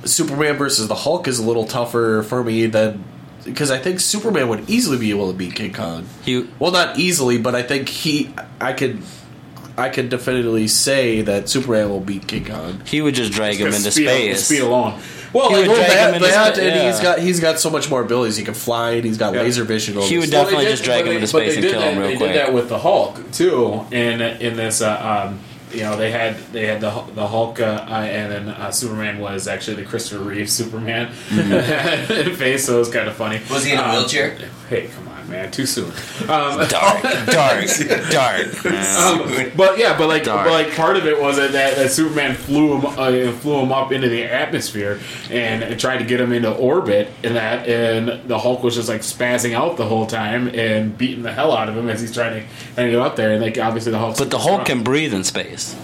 Superman 0.05 0.55
versus 0.57 0.87
the 0.87 0.95
Hulk 0.95 1.27
is 1.27 1.39
a 1.39 1.43
little 1.43 1.65
tougher 1.65 2.23
for 2.23 2.43
me 2.43 2.67
than 2.67 3.03
because 3.43 3.69
I 3.71 3.77
think 3.77 3.99
Superman 3.99 4.47
would 4.49 4.69
easily 4.69 4.97
be 4.97 5.09
able 5.11 5.31
to 5.31 5.37
beat 5.37 5.53
King 5.55 5.73
Kong. 5.73 6.07
He, 6.23 6.47
Well, 6.59 6.71
not 6.71 6.97
easily, 6.97 7.37
but 7.37 7.53
I 7.55 7.61
think 7.63 7.89
he 7.89 8.33
I 8.59 8.73
could 8.73 9.01
I 9.77 9.89
could 9.89 10.09
definitively 10.09 10.67
say 10.69 11.21
that 11.23 11.49
Superman 11.49 11.89
will 11.89 11.99
beat 11.99 12.27
King 12.27 12.45
Kong. 12.45 12.81
he 12.85 13.01
would 13.01 13.13
just 13.15 13.33
drag 13.33 13.55
him 13.57 13.67
into 13.67 13.91
speed, 13.91 14.05
space. 14.07 14.45
Speed 14.45 14.61
alone. 14.61 14.99
Well, 15.33 15.49
He 15.49 15.55
like, 15.57 15.67
would 15.67 15.67
well, 15.67 15.75
drag 15.85 15.89
that- 15.89 16.07
him 16.09 16.15
into 16.15 16.27
That, 16.27 16.55
spa- 16.55 16.63
and 16.65 16.75
yeah. 16.75 16.91
he's 16.91 16.99
got 17.01 17.19
he's 17.19 17.39
got 17.41 17.59
so 17.59 17.69
much 17.69 17.89
more 17.89 18.01
abilities. 18.01 18.37
He 18.37 18.45
can 18.45 18.53
fly 18.53 18.91
and 18.91 19.03
he's 19.05 19.17
got 19.17 19.33
Yeah. 19.33 19.41
laser 19.41 19.63
vision. 19.65 19.99
He 19.99 20.17
would 20.17 20.31
Well, 20.31 20.43
definitely 20.43 20.65
they 20.65 20.71
just 20.71 20.83
did- 20.83 20.89
drag 20.89 21.05
him 21.05 21.11
into 21.13 21.21
but 21.21 21.27
space 21.29 21.55
and 21.57 21.65
kill 21.65 21.79
that, 21.81 21.91
him 21.93 21.99
real 21.99 22.07
they 22.09 22.15
quick. 22.17 22.31
did 22.31 22.37
that 22.39 22.53
with 22.53 22.69
the 22.69 22.79
Hulk 22.79 23.31
too. 23.33 23.81
In 23.91 24.21
in 24.21 24.55
this, 24.55 24.81
uh, 24.81 25.25
um, 25.27 25.39
you 25.75 25.83
know, 25.83 25.95
they 25.97 26.11
had 26.11 26.37
they 26.51 26.65
had 26.65 26.81
the 26.81 26.89
the 27.13 27.27
Hulk, 27.27 27.59
uh, 27.59 27.85
and 27.89 28.31
then 28.31 28.49
uh, 28.49 28.71
Superman 28.71 29.19
was 29.19 29.47
actually 29.47 29.75
the 29.77 29.85
Christopher 29.85 30.23
Reeve 30.23 30.49
Superman 30.49 31.11
face. 32.35 32.65
So 32.65 32.75
it 32.77 32.79
was 32.79 32.89
kind 32.91 33.07
of 33.07 33.15
funny. 33.15 33.41
Was 33.49 33.65
he 33.65 33.73
in 33.73 33.79
a 33.79 33.81
Um, 33.81 33.91
wheelchair? 33.97 34.37
Hey, 34.69 34.87
come 34.87 35.04
man, 35.27 35.51
too 35.51 35.65
soon. 35.65 35.91
Um, 36.29 36.67
dark, 36.67 37.01
dark, 37.27 37.65
dark. 38.09 38.65
um, 38.65 39.51
but 39.55 39.77
yeah, 39.77 39.97
but 39.97 40.07
like, 40.07 40.23
Dark. 40.23 40.45
but 40.47 40.51
like, 40.51 40.75
part 40.75 40.97
of 40.97 41.05
it 41.05 41.19
was 41.19 41.37
that, 41.37 41.51
that, 41.51 41.91
Superman 41.91 42.35
flew 42.35 42.77
him, 42.77 42.85
uh, 42.85 43.31
flew 43.33 43.59
him 43.59 43.71
up 43.71 43.91
into 43.91 44.09
the 44.09 44.23
atmosphere 44.23 44.99
and 45.29 45.79
tried 45.79 45.97
to 45.99 46.05
get 46.05 46.19
him 46.19 46.31
into 46.31 46.53
orbit, 46.53 47.09
and 47.23 47.35
that, 47.35 47.67
and 47.67 48.27
the 48.27 48.39
Hulk 48.39 48.63
was 48.63 48.75
just 48.75 48.89
like 48.89 49.01
spazzing 49.01 49.53
out 49.53 49.77
the 49.77 49.85
whole 49.85 50.05
time 50.05 50.47
and 50.47 50.97
beating 50.97 51.23
the 51.23 51.31
hell 51.31 51.51
out 51.51 51.69
of 51.69 51.77
him 51.77 51.89
as 51.89 52.01
he's 52.01 52.13
trying 52.13 52.41
to, 52.41 52.47
trying 52.75 52.87
to 52.87 52.91
get 52.91 53.01
up 53.01 53.15
there. 53.15 53.31
And 53.33 53.41
like, 53.41 53.57
obviously 53.57 53.91
the 53.91 53.99
Hulk, 53.99 54.17
But 54.17 54.31
the 54.31 54.39
Hulk 54.39 54.65
can 54.65 54.83
breathe 54.83 55.13
in 55.13 55.23
space. 55.23 55.75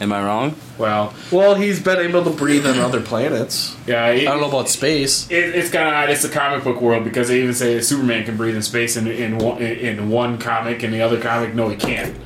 Am 0.00 0.12
I 0.14 0.24
wrong? 0.24 0.56
Well, 0.78 1.12
well, 1.30 1.54
he's 1.54 1.78
been 1.82 1.98
able 1.98 2.24
to 2.24 2.30
breathe 2.30 2.66
on 2.66 2.78
other 2.78 3.02
planets. 3.02 3.76
yeah, 3.86 4.06
it, 4.06 4.26
I 4.26 4.30
don't 4.30 4.40
know 4.40 4.48
about 4.48 4.70
space. 4.70 5.30
It, 5.30 5.54
it's 5.54 5.70
kind 5.70 5.86
of 5.86 5.92
odd. 5.92 6.08
It's 6.08 6.22
the 6.22 6.30
comic 6.30 6.64
book 6.64 6.80
world 6.80 7.04
because 7.04 7.28
they 7.28 7.42
even 7.42 7.52
say 7.54 7.78
Superman 7.82 8.24
can 8.24 8.38
breathe 8.38 8.56
in 8.56 8.62
space 8.62 8.96
in 8.96 9.06
in 9.06 9.36
one, 9.36 9.60
in 9.60 10.08
one 10.08 10.38
comic, 10.38 10.82
and 10.82 10.92
the 10.94 11.02
other 11.02 11.20
comic, 11.20 11.54
no, 11.54 11.68
he 11.68 11.76
can't. 11.76 12.16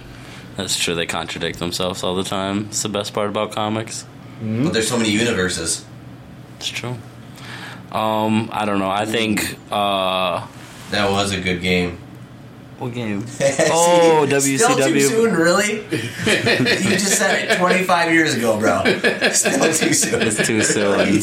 That's 0.57 0.79
true. 0.79 0.95
They 0.95 1.07
contradict 1.07 1.59
themselves 1.59 2.05
all 2.05 2.15
the 2.15 2.23
time. 2.23 2.67
It's 2.67 2.83
the 2.85 2.89
best 2.89 3.13
part 3.13 3.29
about 3.29 3.51
comics. 3.51 4.07
But 4.41 4.73
there's 4.73 4.87
so 4.89 4.97
many 4.97 5.11
universes. 5.11 5.85
It's 6.59 6.69
true. 6.69 6.97
Um, 7.91 8.51
I 8.53 8.65
don't 8.65 8.79
know. 8.79 8.91
I 8.91 9.05
think. 9.05 9.59
uh 9.73 10.47
That 10.91 11.11
was 11.11 11.33
a 11.33 11.41
good 11.41 11.61
game. 11.61 11.99
What 12.79 12.93
game? 12.93 13.25
Oh, 13.77 14.27
WCW. 14.29 14.59
Still 14.59 14.77
too 14.77 14.83
WCW. 14.95 15.09
soon, 15.09 15.35
really? 15.35 15.75
you 15.85 16.91
just 16.99 17.19
said 17.19 17.51
it 17.53 17.57
25 17.59 18.13
years 18.13 18.35
ago, 18.35 18.59
bro. 18.59 18.83
Still 19.33 19.73
too 19.73 19.93
soon. 19.95 20.23
It's 20.23 20.47
too 20.47 20.63
soon. 20.63 21.21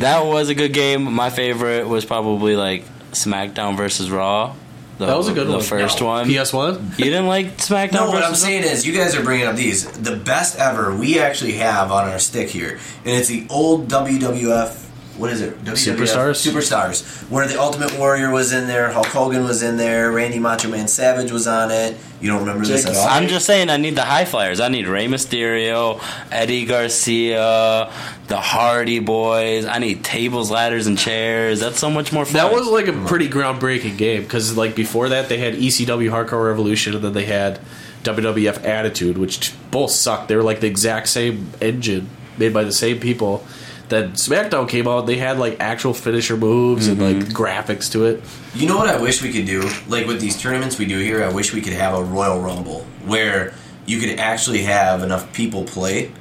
That 0.00 0.24
was 0.26 0.48
a 0.48 0.54
good 0.54 0.72
game. 0.72 1.04
My 1.12 1.30
favorite 1.30 1.86
was 1.88 2.04
probably 2.04 2.56
like 2.56 2.84
SmackDown 3.12 3.76
versus 3.76 4.10
Raw. 4.10 4.54
The, 4.98 5.06
That 5.06 5.16
was 5.16 5.28
a 5.28 5.32
good 5.32 5.48
one. 5.48 5.58
the 5.58 5.64
first 5.64 6.00
No. 6.00 6.06
one. 6.08 6.26
PS 6.28 6.52
One. 6.52 6.92
You 6.98 7.04
didn't 7.06 7.26
like 7.26 7.56
SmackDown 7.58 7.92
No, 7.92 8.10
what 8.10 8.22
I'm 8.22 8.34
saying 8.34 8.64
is, 8.64 8.86
you 8.86 8.92
guys 8.94 9.14
are 9.16 9.22
bringing 9.22 9.46
up 9.46 9.56
these. 9.56 9.86
The 9.90 10.16
best 10.16 10.58
ever 10.58 10.94
we 10.94 11.18
actually 11.18 11.52
have 11.52 11.90
on 11.90 12.08
our 12.08 12.18
stick 12.18 12.48
here, 12.50 12.78
and 13.04 13.14
it's 13.16 13.28
the 13.28 13.46
old 13.48 13.88
WWF. 13.88 14.88
What 15.20 15.30
is 15.30 15.42
it? 15.42 15.62
WWF 15.64 15.96
Superstars? 15.96 16.50
Superstars, 16.50 17.30
where 17.30 17.46
the 17.46 17.60
Ultimate 17.60 17.98
Warrior 17.98 18.30
was 18.30 18.54
in 18.54 18.66
there, 18.66 18.90
Hulk 18.90 19.08
Hogan 19.08 19.44
was 19.44 19.62
in 19.62 19.76
there, 19.76 20.10
Randy 20.10 20.38
Macho 20.38 20.70
Man 20.70 20.88
Savage 20.88 21.30
was 21.30 21.46
on 21.46 21.70
it. 21.70 21.94
You 22.22 22.28
don't 22.28 22.40
remember 22.40 22.64
this? 22.64 22.86
At 22.86 22.96
all? 22.96 23.06
I'm 23.06 23.28
just 23.28 23.44
saying, 23.44 23.68
I 23.68 23.76
need 23.76 23.96
the 23.96 24.04
high 24.04 24.24
flyers. 24.24 24.60
I 24.60 24.68
need 24.68 24.88
Rey 24.88 25.08
Mysterio, 25.08 26.02
Eddie 26.32 26.64
Garcia, 26.64 27.92
the 28.28 28.36
Hardy 28.38 28.98
Boys. 28.98 29.66
I 29.66 29.78
need 29.78 30.02
tables, 30.02 30.50
ladders, 30.50 30.86
and 30.86 30.96
chairs. 30.96 31.60
That's 31.60 31.78
so 31.78 31.90
much 31.90 32.14
more 32.14 32.24
fun. 32.24 32.34
That 32.34 32.52
was 32.54 32.66
like 32.66 32.88
a 32.88 32.94
pretty 33.06 33.28
groundbreaking 33.28 33.98
game 33.98 34.22
because 34.22 34.56
like 34.56 34.74
before 34.74 35.10
that 35.10 35.28
they 35.28 35.36
had 35.36 35.52
ECW 35.52 36.10
Hardcore 36.10 36.46
Revolution 36.46 36.94
and 36.94 37.04
then 37.04 37.12
they 37.12 37.26
had 37.26 37.60
WWF 38.04 38.64
Attitude, 38.64 39.18
which 39.18 39.52
both 39.70 39.90
sucked. 39.90 40.28
They 40.28 40.36
were 40.36 40.42
like 40.42 40.60
the 40.60 40.66
exact 40.66 41.08
same 41.08 41.50
engine 41.60 42.08
made 42.38 42.54
by 42.54 42.64
the 42.64 42.72
same 42.72 42.98
people. 43.00 43.44
Then 43.90 44.12
SmackDown 44.12 44.68
came 44.68 44.86
out. 44.86 45.06
They 45.06 45.16
had 45.16 45.38
like 45.38 45.56
actual 45.58 45.92
finisher 45.92 46.36
moves 46.36 46.86
and 46.86 47.02
like 47.02 47.16
mm-hmm. 47.16 47.32
graphics 47.32 47.90
to 47.92 48.04
it. 48.04 48.22
You 48.54 48.68
know 48.68 48.76
what 48.76 48.88
I 48.88 49.00
wish 49.00 49.20
we 49.20 49.32
could 49.32 49.46
do? 49.46 49.68
Like 49.88 50.06
with 50.06 50.20
these 50.20 50.40
tournaments 50.40 50.78
we 50.78 50.86
do 50.86 50.98
here, 50.98 51.24
I 51.24 51.32
wish 51.32 51.52
we 51.52 51.60
could 51.60 51.72
have 51.72 51.94
a 51.94 52.02
Royal 52.02 52.40
Rumble 52.40 52.86
where 53.04 53.52
you 53.86 53.98
could 53.98 54.20
actually 54.20 54.62
have 54.62 55.02
enough 55.02 55.32
people 55.32 55.64
play. 55.64 56.12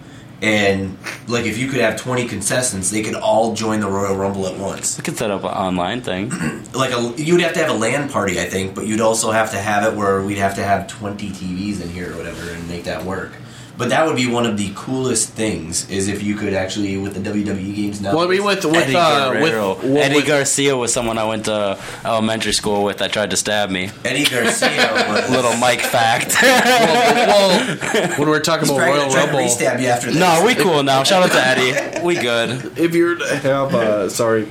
And 0.41 0.97
like 1.27 1.45
if 1.45 1.59
you 1.59 1.67
could 1.67 1.81
have 1.81 1.95
20 2.01 2.27
contestants, 2.27 2.89
they 2.89 3.03
could 3.03 3.13
all 3.13 3.53
join 3.53 3.81
the 3.81 3.87
Royal 3.87 4.15
Rumble 4.15 4.47
at 4.47 4.57
once. 4.57 4.97
we 4.97 5.03
could 5.03 5.17
set 5.17 5.29
up 5.29 5.43
an 5.43 5.49
online 5.49 6.01
thing. 6.01 6.31
Like 6.73 6.91
a, 6.91 7.13
you'd 7.21 7.41
have 7.41 7.53
to 7.53 7.59
have 7.59 7.69
a 7.69 7.73
LAN 7.73 8.09
party, 8.09 8.39
I 8.39 8.45
think, 8.45 8.73
but 8.73 8.87
you'd 8.87 9.01
also 9.01 9.31
have 9.31 9.51
to 9.51 9.57
have 9.57 9.91
it 9.91 9.97
where 9.97 10.21
we'd 10.21 10.37
have 10.37 10.55
to 10.55 10.63
have 10.63 10.87
20 10.87 11.29
TVs 11.29 11.81
in 11.81 11.89
here 11.89 12.13
or 12.13 12.17
whatever 12.17 12.49
and 12.51 12.67
make 12.67 12.85
that 12.85 13.03
work. 13.03 13.33
But 13.79 13.89
that 13.91 14.05
would 14.05 14.17
be 14.17 14.27
one 14.27 14.45
of 14.45 14.57
the 14.57 14.73
coolest 14.75 15.29
things 15.29 15.89
is 15.89 16.09
if 16.09 16.21
you 16.21 16.35
could 16.35 16.53
actually 16.53 16.97
with 16.97 17.13
the 17.13 17.21
WWE 17.21 17.73
games 17.73 18.01
now. 18.01 18.13
Well, 18.13 18.27
I 18.27 18.29
mean 18.29 18.43
with 18.43 18.65
with 18.65 18.75
Eddie 18.75 18.93
uh, 18.93 19.31
with, 19.31 19.53
Guerrero. 19.53 19.75
Eddie 19.97 20.15
with- 20.15 20.27
Garcia 20.27 20.75
was 20.75 20.91
someone 20.91 21.17
I 21.17 21.23
went 21.23 21.45
to 21.45 21.79
elementary 22.03 22.51
school 22.51 22.83
with 22.83 22.97
that 22.97 23.13
tried 23.13 23.29
to 23.29 23.37
stab 23.37 23.69
me. 23.69 23.89
Eddie 24.03 24.25
Garcia 24.25 24.91
was 25.07 25.29
Little 25.29 25.55
Mike 25.55 25.79
fact. 25.79 26.35
well, 26.41 27.67
well, 27.93 28.19
when 28.19 28.27
we're 28.27 28.41
talking 28.41 28.67
He's 28.67 28.75
about 28.75 28.85
Royal 28.85 28.97
gonna 29.03 29.11
try 29.13 29.21
to 29.21 29.27
Rumble, 29.27 29.39
re-stab 29.39 29.79
you 29.79 29.87
after 29.87 30.07
this. 30.07 30.19
no, 30.19 30.43
we 30.45 30.55
cool 30.55 30.83
now. 30.83 31.03
Shout 31.03 31.23
out 31.23 31.31
to 31.31 31.39
Eddie. 31.41 32.03
We 32.05 32.15
good. 32.15 32.77
if 32.77 32.93
you're 32.93 33.15
to 33.15 33.35
have 33.37 33.73
uh, 33.73 34.09
sorry, 34.09 34.49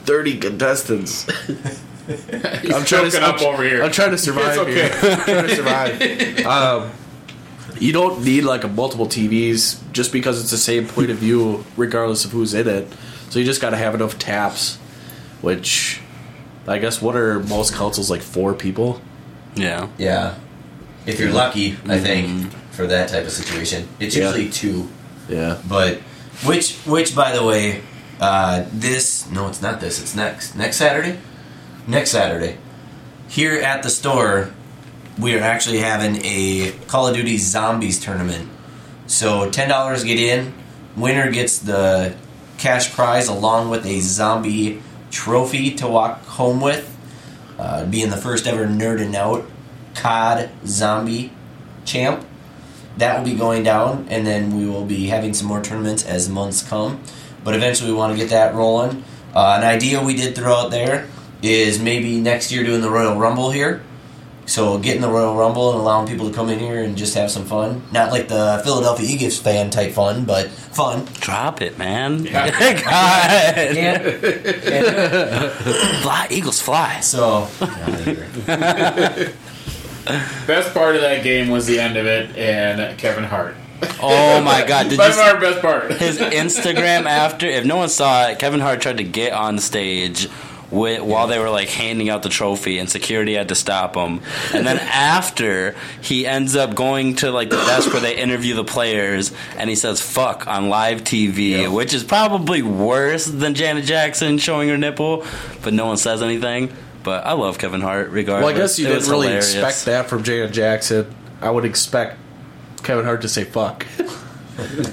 thirty 0.00 0.36
contestants. 0.36 1.28
He's 2.08 2.74
I'm 2.74 2.84
trying 2.84 3.04
to 3.04 3.10
choking 3.10 3.22
up 3.22 3.40
I'm, 3.40 3.46
over 3.46 3.62
here. 3.62 3.84
I'm 3.84 3.92
trying 3.92 4.10
to 4.10 4.18
survive 4.18 4.48
It's 4.48 4.58
okay. 4.58 4.88
here. 4.88 5.12
I'm 5.12 5.24
trying 5.24 5.46
to 5.46 5.54
survive. 5.54 6.46
Um, 6.46 6.90
you 7.80 7.92
don't 7.92 8.24
need 8.24 8.42
like 8.44 8.64
a 8.64 8.68
multiple 8.68 9.06
TVs 9.06 9.80
just 9.92 10.12
because 10.12 10.40
it's 10.40 10.50
the 10.50 10.58
same 10.58 10.86
point 10.86 11.10
of 11.10 11.16
view, 11.18 11.64
regardless 11.76 12.24
of 12.24 12.32
who's 12.32 12.54
in 12.54 12.68
it. 12.68 12.88
So 13.30 13.38
you 13.38 13.44
just 13.44 13.60
got 13.60 13.70
to 13.70 13.76
have 13.76 13.94
enough 13.94 14.18
taps, 14.18 14.76
which 15.42 16.00
I 16.66 16.78
guess 16.78 17.00
what 17.02 17.16
are 17.16 17.40
most 17.40 17.74
consoles 17.74 18.10
like 18.10 18.22
four 18.22 18.54
people? 18.54 19.00
Yeah. 19.54 19.88
Yeah. 19.98 20.34
If 21.06 21.18
you're 21.18 21.32
lucky, 21.32 21.76
I 21.86 21.98
think, 21.98 22.52
for 22.72 22.86
that 22.86 23.08
type 23.08 23.24
of 23.24 23.32
situation. 23.32 23.88
It's 23.98 24.14
Yeah. 24.16 24.24
usually 24.26 24.50
two. 24.50 24.88
Yeah. 25.28 25.58
But 25.68 25.98
which 26.44 26.74
which 26.86 27.14
by 27.14 27.32
the 27.32 27.42
way, 27.44 27.82
uh, 28.20 28.64
this 28.72 29.28
no 29.30 29.48
it's 29.48 29.60
not 29.62 29.80
this, 29.80 30.00
it's 30.00 30.14
next. 30.14 30.54
Next 30.54 30.76
Saturday? 30.76 31.18
Next 31.86 32.10
Saturday. 32.10 32.56
Here 33.28 33.58
at 33.60 33.82
the 33.82 33.90
store, 33.90 34.50
we 35.18 35.34
are 35.36 35.42
actually 35.42 35.78
having 35.78 36.20
a 36.24 36.72
Call 36.86 37.08
of 37.08 37.14
Duty 37.14 37.36
Zombies 37.38 37.98
tournament. 38.00 38.48
So 39.06 39.50
ten 39.50 39.68
dollars 39.68 40.04
get 40.04 40.18
in. 40.18 40.54
Winner 40.96 41.30
gets 41.30 41.58
the 41.58 42.14
cash 42.58 42.92
prize 42.92 43.28
along 43.28 43.70
with 43.70 43.86
a 43.86 44.00
zombie 44.00 44.82
trophy 45.10 45.70
to 45.76 45.86
walk 45.88 46.24
home 46.24 46.60
with. 46.60 46.94
Uh, 47.58 47.84
being 47.86 48.10
the 48.10 48.16
first 48.16 48.46
ever 48.46 48.66
nerding 48.66 49.14
out 49.14 49.44
COD 49.94 50.48
zombie 50.66 51.32
champ. 51.84 52.24
That 52.98 53.18
will 53.18 53.24
be 53.24 53.36
going 53.36 53.62
down, 53.62 54.06
and 54.10 54.26
then 54.26 54.56
we 54.56 54.66
will 54.66 54.84
be 54.84 55.06
having 55.06 55.34
some 55.34 55.46
more 55.48 55.62
tournaments 55.62 56.04
as 56.04 56.28
months 56.28 56.62
come. 56.62 57.00
but 57.44 57.54
eventually 57.54 57.90
we 57.90 57.96
want 57.96 58.12
to 58.12 58.18
get 58.18 58.30
that 58.30 58.54
rolling. 58.54 59.04
Uh, 59.34 59.56
an 59.58 59.64
idea 59.64 60.02
we 60.02 60.14
did 60.14 60.34
throw 60.34 60.54
out 60.54 60.70
there 60.70 61.06
is 61.42 61.80
maybe 61.80 62.20
next 62.20 62.50
year 62.52 62.64
doing 62.64 62.80
the 62.80 62.90
Royal 62.90 63.16
Rumble 63.16 63.50
here. 63.50 63.82
So 64.48 64.78
getting 64.78 65.02
the 65.02 65.08
Royal 65.10 65.36
Rumble 65.36 65.72
and 65.72 65.78
allowing 65.80 66.08
people 66.08 66.28
to 66.30 66.34
come 66.34 66.48
in 66.48 66.58
here 66.58 66.82
and 66.82 66.96
just 66.96 67.14
have 67.14 67.30
some 67.30 67.44
fun. 67.44 67.82
Not 67.92 68.10
like 68.10 68.28
the 68.28 68.60
Philadelphia 68.64 69.06
Eagles 69.06 69.38
fan 69.38 69.68
type 69.68 69.92
fun, 69.92 70.24
but 70.24 70.48
fun. 70.48 71.04
Drop 71.20 71.60
it, 71.60 71.76
man. 71.76 72.24
Yeah. 72.24 72.48
God. 72.82 73.76
Yeah. 73.76 75.48
Fly, 76.02 76.26
Eagles 76.30 76.62
fly. 76.62 77.00
So 77.00 77.46
Best 80.46 80.72
part 80.72 80.94
of 80.96 81.02
that 81.02 81.22
game 81.22 81.50
was 81.50 81.66
the 81.66 81.78
end 81.78 81.98
of 81.98 82.06
it 82.06 82.34
and 82.36 82.98
Kevin 82.98 83.24
Hart. 83.24 83.54
Oh 84.00 84.40
my 84.40 84.64
God! 84.66 84.88
Did 84.88 84.98
By 84.98 85.08
you 85.08 85.12
see 85.12 85.20
far, 85.20 85.38
best 85.38 85.60
part. 85.60 85.92
his 85.92 86.18
Instagram 86.18 87.04
after? 87.04 87.46
If 87.46 87.64
no 87.64 87.76
one 87.76 87.88
saw 87.88 88.26
it, 88.28 88.38
Kevin 88.40 88.58
Hart 88.58 88.80
tried 88.80 88.96
to 88.96 89.04
get 89.04 89.32
on 89.32 89.58
stage. 89.58 90.28
With, 90.70 91.00
while 91.00 91.26
they 91.28 91.38
were 91.38 91.48
like 91.48 91.70
handing 91.70 92.10
out 92.10 92.22
the 92.22 92.28
trophy 92.28 92.78
and 92.78 92.90
security 92.90 93.32
had 93.32 93.48
to 93.48 93.54
stop 93.54 93.96
him 93.96 94.20
and 94.52 94.66
then 94.66 94.76
after 94.92 95.74
he 96.02 96.26
ends 96.26 96.56
up 96.56 96.74
going 96.74 97.14
to 97.16 97.30
like 97.30 97.48
the 97.48 97.56
desk 97.56 97.90
where 97.90 98.02
they 98.02 98.16
interview 98.18 98.54
the 98.54 98.64
players 98.64 99.32
and 99.56 99.70
he 99.70 99.76
says 99.76 100.02
fuck 100.02 100.46
on 100.46 100.68
live 100.68 101.04
tv 101.04 101.50
Yeah. 101.52 101.68
which 101.68 101.94
is 101.94 102.04
probably 102.04 102.60
worse 102.60 103.24
than 103.24 103.54
janet 103.54 103.86
jackson 103.86 104.36
showing 104.36 104.68
her 104.68 104.76
nipple 104.76 105.24
but 105.62 105.72
no 105.72 105.86
one 105.86 105.96
says 105.96 106.20
anything 106.20 106.70
but 107.02 107.24
i 107.24 107.32
love 107.32 107.56
kevin 107.56 107.80
hart 107.80 108.10
regardless 108.10 108.44
Well, 108.46 108.54
I 108.54 108.58
guess 108.58 108.78
you 108.78 108.88
It 108.88 108.90
didn't 108.90 109.08
really 109.08 109.28
hilarious. 109.28 109.54
expect 109.54 109.84
that 109.86 110.10
from 110.10 110.22
Janet 110.22 110.52
Jackson. 110.52 111.14
I 111.40 111.50
would 111.50 111.64
expect 111.64 112.18
Kevin 112.82 113.06
Hart 113.06 113.22
to 113.22 113.28
say 113.30 113.44
"fuck." 113.44 113.86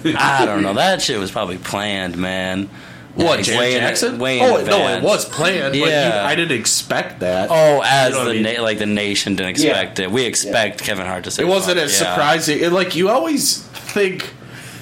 i 0.06 0.44
don't 0.46 0.62
know 0.62 0.76
that 0.76 1.02
shit 1.02 1.20
was 1.20 1.32
probably 1.32 1.58
planned 1.58 2.16
man 2.18 2.70
What, 3.16 3.38
Like, 3.38 3.46
Janet 3.46 3.60
way 3.62 3.74
in- 3.76 3.80
Jackson? 3.82 4.20
way 4.20 4.40
in 4.40 4.46
oh 4.46 4.62
no, 4.66 4.88
it 4.98 5.02
was 5.02 5.24
planned. 5.26 5.72
But 5.72 5.90
Yeah. 5.90 6.22
you, 6.24 6.28
I 6.28 6.36
didn't 6.36 6.60
expect 6.60 7.22
that. 7.22 7.48
Oh, 7.50 7.82
as 7.86 8.10
You 8.10 8.16
know 8.20 8.26
the 8.26 8.32
I 8.32 8.34
mean? 8.34 8.56
na- 8.58 8.62
like 8.62 8.78
the 8.78 8.86
nation 8.86 9.36
didn't 9.36 9.52
expect 9.52 10.00
it. 10.00 10.12
We 10.12 10.26
expect 10.26 10.84
Kevin 10.84 11.06
Hart 11.06 11.24
to 11.24 11.32
say. 11.32 11.44
it 11.44 11.48
wasn't 11.48 11.78
fuck, 11.78 11.86
as 11.86 11.94
yeah. 12.02 12.12
surprising. 12.14 12.60
It, 12.60 12.72
like 12.74 12.94
you 12.96 13.10
always 13.10 13.60
think 13.94 14.24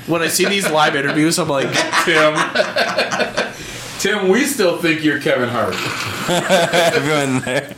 when 0.07 0.21
I 0.23 0.27
see 0.29 0.45
these 0.45 0.67
live 0.69 0.95
interviews, 0.95 1.37
I'm 1.37 1.47
like, 1.47 1.71
Tim. 2.05 2.33
Tim, 3.99 4.27
we 4.29 4.45
still 4.45 4.77
think 4.81 5.03
you're 5.03 5.19
Kevin 5.21 5.47
Hart. 5.49 5.75
Everyone 6.93 7.39
there. 7.41 7.69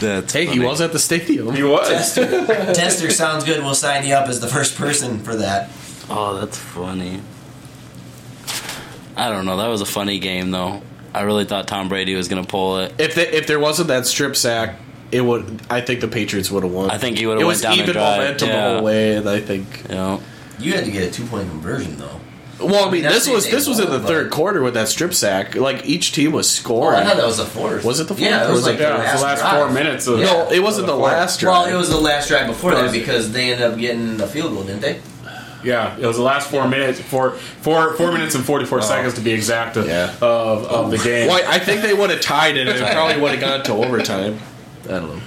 That's 0.00 0.32
"Hey, 0.32 0.46
he 0.46 0.58
was 0.58 0.80
at 0.80 0.92
the 0.92 0.98
stadium." 0.98 1.54
He 1.54 1.62
was. 1.62 1.88
Tester, 1.88 2.46
Tester 2.74 3.10
sounds 3.10 3.44
good. 3.44 3.62
We'll 3.62 3.74
sign 3.76 4.04
you 4.06 4.14
up 4.14 4.28
as 4.28 4.40
the 4.40 4.48
first 4.48 4.74
person 4.76 5.20
for 5.20 5.36
that. 5.36 5.70
Oh, 6.10 6.38
that's 6.40 6.58
funny. 6.58 7.20
I 9.26 9.30
don't 9.30 9.44
know. 9.46 9.56
That 9.56 9.68
was 9.68 9.80
a 9.80 9.86
funny 9.86 10.18
game 10.18 10.50
though. 10.50 10.82
I 11.14 11.22
really 11.22 11.44
thought 11.44 11.68
Tom 11.68 11.88
Brady 11.88 12.14
was 12.14 12.28
gonna 12.28 12.44
pull 12.44 12.78
it. 12.78 12.94
If 12.98 13.14
they, 13.14 13.28
if 13.28 13.46
there 13.46 13.60
wasn't 13.60 13.88
that 13.88 14.06
strip 14.06 14.34
sack, 14.36 14.76
it 15.10 15.20
would. 15.20 15.60
I 15.70 15.80
think 15.82 16.00
the 16.00 16.08
Patriots 16.08 16.50
would 16.50 16.62
have 16.62 16.72
won. 16.72 16.90
I 16.90 16.98
think 16.98 17.18
he 17.18 17.26
would've 17.26 17.40
It 17.42 17.44
went 17.44 17.54
was 17.54 17.60
down 17.62 17.76
the 17.76 17.82
even 17.82 17.94
drive, 17.94 18.18
momentum 18.18 18.48
the 18.48 18.54
yeah. 18.54 18.74
whole 18.74 18.82
way, 18.84 19.16
and 19.16 19.28
I 19.28 19.40
think. 19.40 19.82
You 19.88 19.94
know. 19.94 20.22
You 20.58 20.72
had 20.72 20.84
to 20.84 20.90
get 20.90 21.08
a 21.08 21.10
two 21.10 21.24
point 21.26 21.48
conversion 21.50 21.96
though. 21.98 22.20
Well, 22.60 22.86
I 22.86 22.90
mean, 22.92 23.02
that's 23.02 23.24
this 23.26 23.28
was 23.28 23.50
this 23.50 23.66
was 23.66 23.80
in 23.80 23.90
the 23.90 23.98
third 23.98 24.30
quarter 24.30 24.62
with 24.62 24.74
that 24.74 24.86
strip 24.88 25.12
sack. 25.14 25.56
Like 25.56 25.84
each 25.84 26.12
team 26.12 26.30
was 26.32 26.46
Oh, 26.46 26.62
scoring. 26.62 27.00
I 27.00 27.04
thought 27.04 27.16
that 27.16 27.26
was 27.26 27.38
the 27.38 27.44
fourth. 27.44 27.84
Was 27.84 27.98
it 27.98 28.04
the 28.04 28.14
fourth? 28.14 28.20
Yeah, 28.20 28.44
it 28.44 28.46
Or 28.46 28.50
was, 28.52 28.58
was 28.58 28.66
like 28.66 28.74
it- 28.74 28.78
the 28.78 28.84
Yeah, 28.84 28.94
it 28.94 28.98
last, 28.98 29.12
was 29.14 29.20
the 29.20 29.26
last 29.26 29.40
drive. 29.40 29.56
four 29.56 29.70
minutes 29.72 30.06
of 30.06 30.18
Yeah. 30.20 30.26
no, 30.26 30.50
it 30.52 30.62
wasn't 30.62 30.86
the 30.86 30.92
Fourth. 30.92 31.12
last 31.12 31.40
drive. 31.40 31.66
Well, 31.66 31.74
it 31.74 31.76
was 31.78 31.90
the 31.90 31.96
last 32.00 32.28
drive 32.28 32.46
before 32.46 32.70
that 32.76 32.92
because 32.92 33.32
they 33.32 33.50
ended 33.52 33.66
up 33.72 33.78
getting 33.78 34.16
the 34.16 34.28
field 34.28 34.54
goal, 34.54 34.62
didn't 34.62 34.80
they? 34.82 35.00
Yeah, 35.64 35.96
it 35.98 36.06
was 36.06 36.16
the 36.16 36.22
last 36.22 36.50
four 36.50 36.66
minutes, 36.68 37.00
four, 37.00 37.32
four, 37.32 37.94
four 37.94 38.10
minutes 38.12 38.34
and 38.34 38.44
forty 38.44 38.64
four 38.66 38.82
seconds 38.82 39.14
to 39.14 39.20
be 39.20 39.32
exact 39.32 39.76
of, 39.76 39.86
Yeah. 39.86 40.12
of, 40.20 40.64
of 40.66 40.90
the 40.90 40.98
game. 40.98 41.28
Well, 41.28 41.42
I 41.48 41.58
think 41.58 41.82
they 41.82 41.94
would 41.94 42.10
have 42.10 42.20
tied 42.20 42.56
it, 42.56 42.66
and 42.68 42.78
it 42.78 42.92
probably 42.92 43.20
would 43.20 43.32
have 43.32 43.40
gone 43.40 43.62
to 43.64 43.72
overtime. 43.86 44.38
I 44.84 44.88
don't 44.88 45.08
know. 45.16 45.22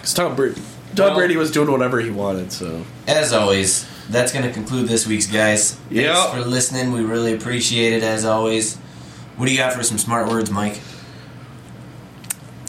'Cause 0.00 0.12
Tom 0.14 0.36
Brady, 0.36 0.60
Tom 0.94 1.06
Well- 1.08 1.14
Brady 1.16 1.36
was 1.36 1.50
doing 1.50 1.70
whatever 1.70 2.00
he 2.00 2.10
wanted. 2.10 2.52
So 2.52 2.84
As 3.06 3.32
always, 3.32 3.86
that's 4.10 4.32
going 4.32 4.44
to 4.44 4.52
conclude 4.52 4.86
this 4.88 5.06
week's 5.06 5.26
guys. 5.26 5.76
Yeah. 5.90 6.14
Thanks 6.14 6.34
for 6.44 6.48
listening. 6.50 6.92
We 6.92 7.02
really 7.02 7.32
appreciate 7.32 7.94
it 7.94 8.02
as 8.02 8.24
always. 8.26 8.76
What 9.36 9.46
do 9.46 9.52
you 9.52 9.56
got 9.58 9.72
for 9.72 9.82
some 9.82 9.96
smart 9.98 10.28
words, 10.28 10.50
Mike? 10.50 10.78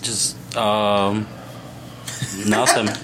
Just 0.01 0.35
um. 0.57 1.27
Nothing. 2.47 2.85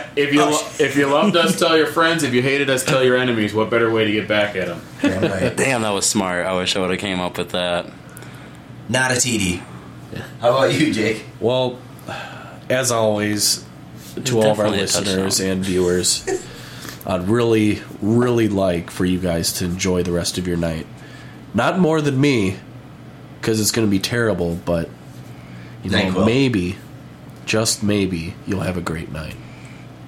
Uh, 0.00 0.06
if 0.16 0.32
you 0.32 0.40
lo- 0.40 0.58
if 0.78 0.96
you 0.96 1.06
loved 1.06 1.36
us, 1.36 1.58
tell 1.58 1.76
your 1.76 1.86
friends. 1.86 2.22
If 2.22 2.34
you 2.34 2.42
hated 2.42 2.68
us, 2.70 2.84
tell 2.84 3.02
your 3.04 3.16
enemies. 3.16 3.54
What 3.54 3.70
better 3.70 3.90
way 3.90 4.04
to 4.04 4.12
get 4.12 4.28
back 4.28 4.56
at 4.56 4.68
them? 4.68 4.80
Damn 5.00 5.22
right. 5.30 5.56
Damn, 5.56 5.82
that 5.82 5.90
was 5.90 6.06
smart. 6.06 6.46
I 6.46 6.54
wish 6.56 6.76
I 6.76 6.80
would 6.80 6.90
have 6.90 7.00
came 7.00 7.20
up 7.20 7.38
with 7.38 7.50
that. 7.50 7.86
Not 8.88 9.10
a 9.12 9.14
TD. 9.14 9.62
How 10.40 10.50
about 10.50 10.74
you, 10.74 10.92
Jake? 10.92 11.24
well, 11.40 11.78
as 12.68 12.90
always, 12.90 13.64
to 14.24 14.38
all 14.40 14.50
of 14.52 14.60
our 14.60 14.70
listeners 14.70 15.40
and 15.40 15.64
viewers, 15.64 16.26
I'd 17.06 17.26
really, 17.28 17.80
really 18.02 18.48
like 18.48 18.90
for 18.90 19.04
you 19.06 19.18
guys 19.18 19.52
to 19.54 19.64
enjoy 19.64 20.02
the 20.02 20.12
rest 20.12 20.36
of 20.38 20.46
your 20.46 20.56
night. 20.58 20.86
Not 21.54 21.78
more 21.78 22.00
than 22.00 22.20
me, 22.20 22.58
because 23.42 23.60
it's 23.60 23.72
going 23.72 23.86
to 23.86 23.90
be 23.90 23.98
terrible. 23.98 24.54
But 24.64 24.88
you 25.82 25.90
know, 25.90 25.98
NyQuil. 25.98 26.24
maybe, 26.24 26.78
just 27.44 27.82
maybe, 27.82 28.34
you'll 28.46 28.60
have 28.60 28.76
a 28.76 28.80
great 28.80 29.10
night. 29.10 29.36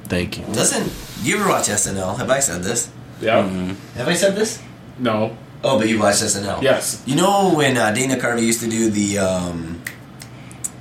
Thank 0.05 0.39
you. 0.39 0.45
Doesn't 0.55 0.93
you 1.23 1.37
ever 1.41 1.49
watch 1.49 1.67
SNL? 1.67 2.17
Have 2.19 2.31
I 2.31 2.39
said 2.39 2.63
this? 2.63 2.91
Yeah. 3.21 3.47
Have 3.97 4.09
I 4.09 4.15
said 4.15 4.37
this? 4.37 4.63
No. 4.99 5.37
Oh, 5.63 5.79
but 5.79 5.89
you 5.89 5.99
watched 5.99 6.23
SNL. 6.23 6.63
Yes. 6.63 7.03
You 7.07 7.17
know 7.17 7.55
when 7.55 7.77
uh, 7.77 7.91
Dana 7.93 8.17
Carvey 8.17 8.43
used 8.43 8.61
to 8.61 8.69
do 8.69 8.91
the 8.91 9.19
um, 9.19 9.83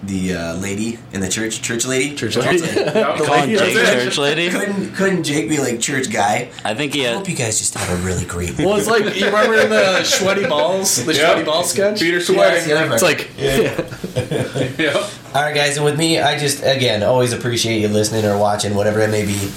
the 0.06 0.34
uh, 0.36 0.54
lady 0.56 1.00
in 1.14 1.22
the 1.22 1.30
church, 1.30 1.62
church 1.62 1.86
lady, 1.86 2.16
Church 2.16 2.34
Church 2.34 2.46
lady. 2.46 2.62
Yeah, 2.62 3.18
Calling 3.18 3.50
lady- 3.54 3.56
Jake. 3.74 3.74
Church 4.04 4.18
Lady. 4.18 4.50
Couldn't 4.50 4.94
couldn't 4.96 5.24
Jake 5.24 5.48
be 5.50 5.58
like 5.58 5.80
church 5.80 6.12
guy? 6.12 6.50
I 6.66 6.74
think 6.74 6.94
he 6.94 7.06
I 7.06 7.10
had. 7.10 7.18
hope 7.18 7.30
you 7.30 7.36
guys 7.36 7.58
just 7.60 7.74
have 7.76 7.90
a 8.00 8.06
really 8.06 8.26
great. 8.26 8.58
Well, 8.58 8.76
it's 8.76 8.88
like 8.88 9.16
you 9.16 9.26
remember 9.28 9.56
in 9.56 9.70
the 9.70 10.04
sweaty 10.04 10.46
balls, 10.46 11.04
the 11.06 11.14
Yeah. 11.14 11.28
sweaty 11.32 11.44
ball 11.46 11.64
sketch. 11.64 12.00
Peter 12.00 12.18
Yeah, 12.18 12.24
Sweating. 12.24 12.70
yeah, 12.70 12.94
It's 12.94 13.04
like 13.04 13.30
Yeah. 13.38 15.10
All 15.36 15.42
right, 15.42 15.56
guys, 15.56 15.78
and 15.78 15.86
with 15.86 15.98
me, 15.98 16.20
I 16.20 16.38
just 16.38 16.62
again 16.64 17.02
always 17.04 17.34
appreciate 17.34 17.80
you 17.80 17.88
listening 17.88 18.26
or 18.26 18.38
watching, 18.38 18.76
whatever 18.76 19.00
it 19.00 19.10
may 19.10 19.26
be. 19.26 19.52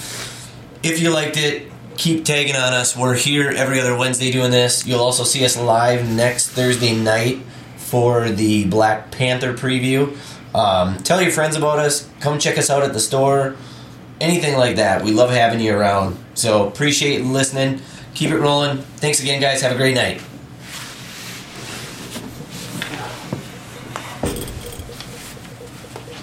If 0.82 1.00
you 1.02 1.10
liked 1.10 1.36
it, 1.36 1.70
keep 1.96 2.24
tagging 2.24 2.56
on 2.56 2.72
us. 2.72 2.96
We're 2.96 3.14
here 3.16 3.50
every 3.50 3.80
other 3.80 3.96
Wednesday 3.96 4.30
doing 4.30 4.50
this. 4.50 4.86
You'll 4.86 5.00
also 5.00 5.24
see 5.24 5.44
us 5.44 5.56
live 5.56 6.08
next 6.08 6.50
Thursday 6.50 6.94
night 6.94 7.38
for 7.76 8.28
the 8.30 8.64
Black 8.64 9.10
Panther 9.10 9.52
preview. 9.54 10.16
Um, 10.56 10.96
tell 10.98 11.20
your 11.20 11.32
friends 11.32 11.54
about 11.54 11.78
us. 11.78 12.08
Come 12.20 12.38
check 12.38 12.56
us 12.56 12.70
out 12.70 12.82
at 12.82 12.94
the 12.94 13.00
store. 13.00 13.56
Anything 14.20 14.56
like 14.56 14.76
that. 14.76 15.04
We 15.04 15.12
love 15.12 15.30
having 15.30 15.60
you 15.60 15.76
around. 15.76 16.16
So 16.32 16.66
appreciate 16.66 17.22
listening. 17.24 17.82
Keep 18.14 18.30
it 18.30 18.38
rolling. 18.38 18.78
Thanks 18.78 19.20
again, 19.20 19.38
guys. 19.38 19.60
Have 19.60 19.72
a 19.72 19.76
great 19.76 19.94
night. 19.94 20.22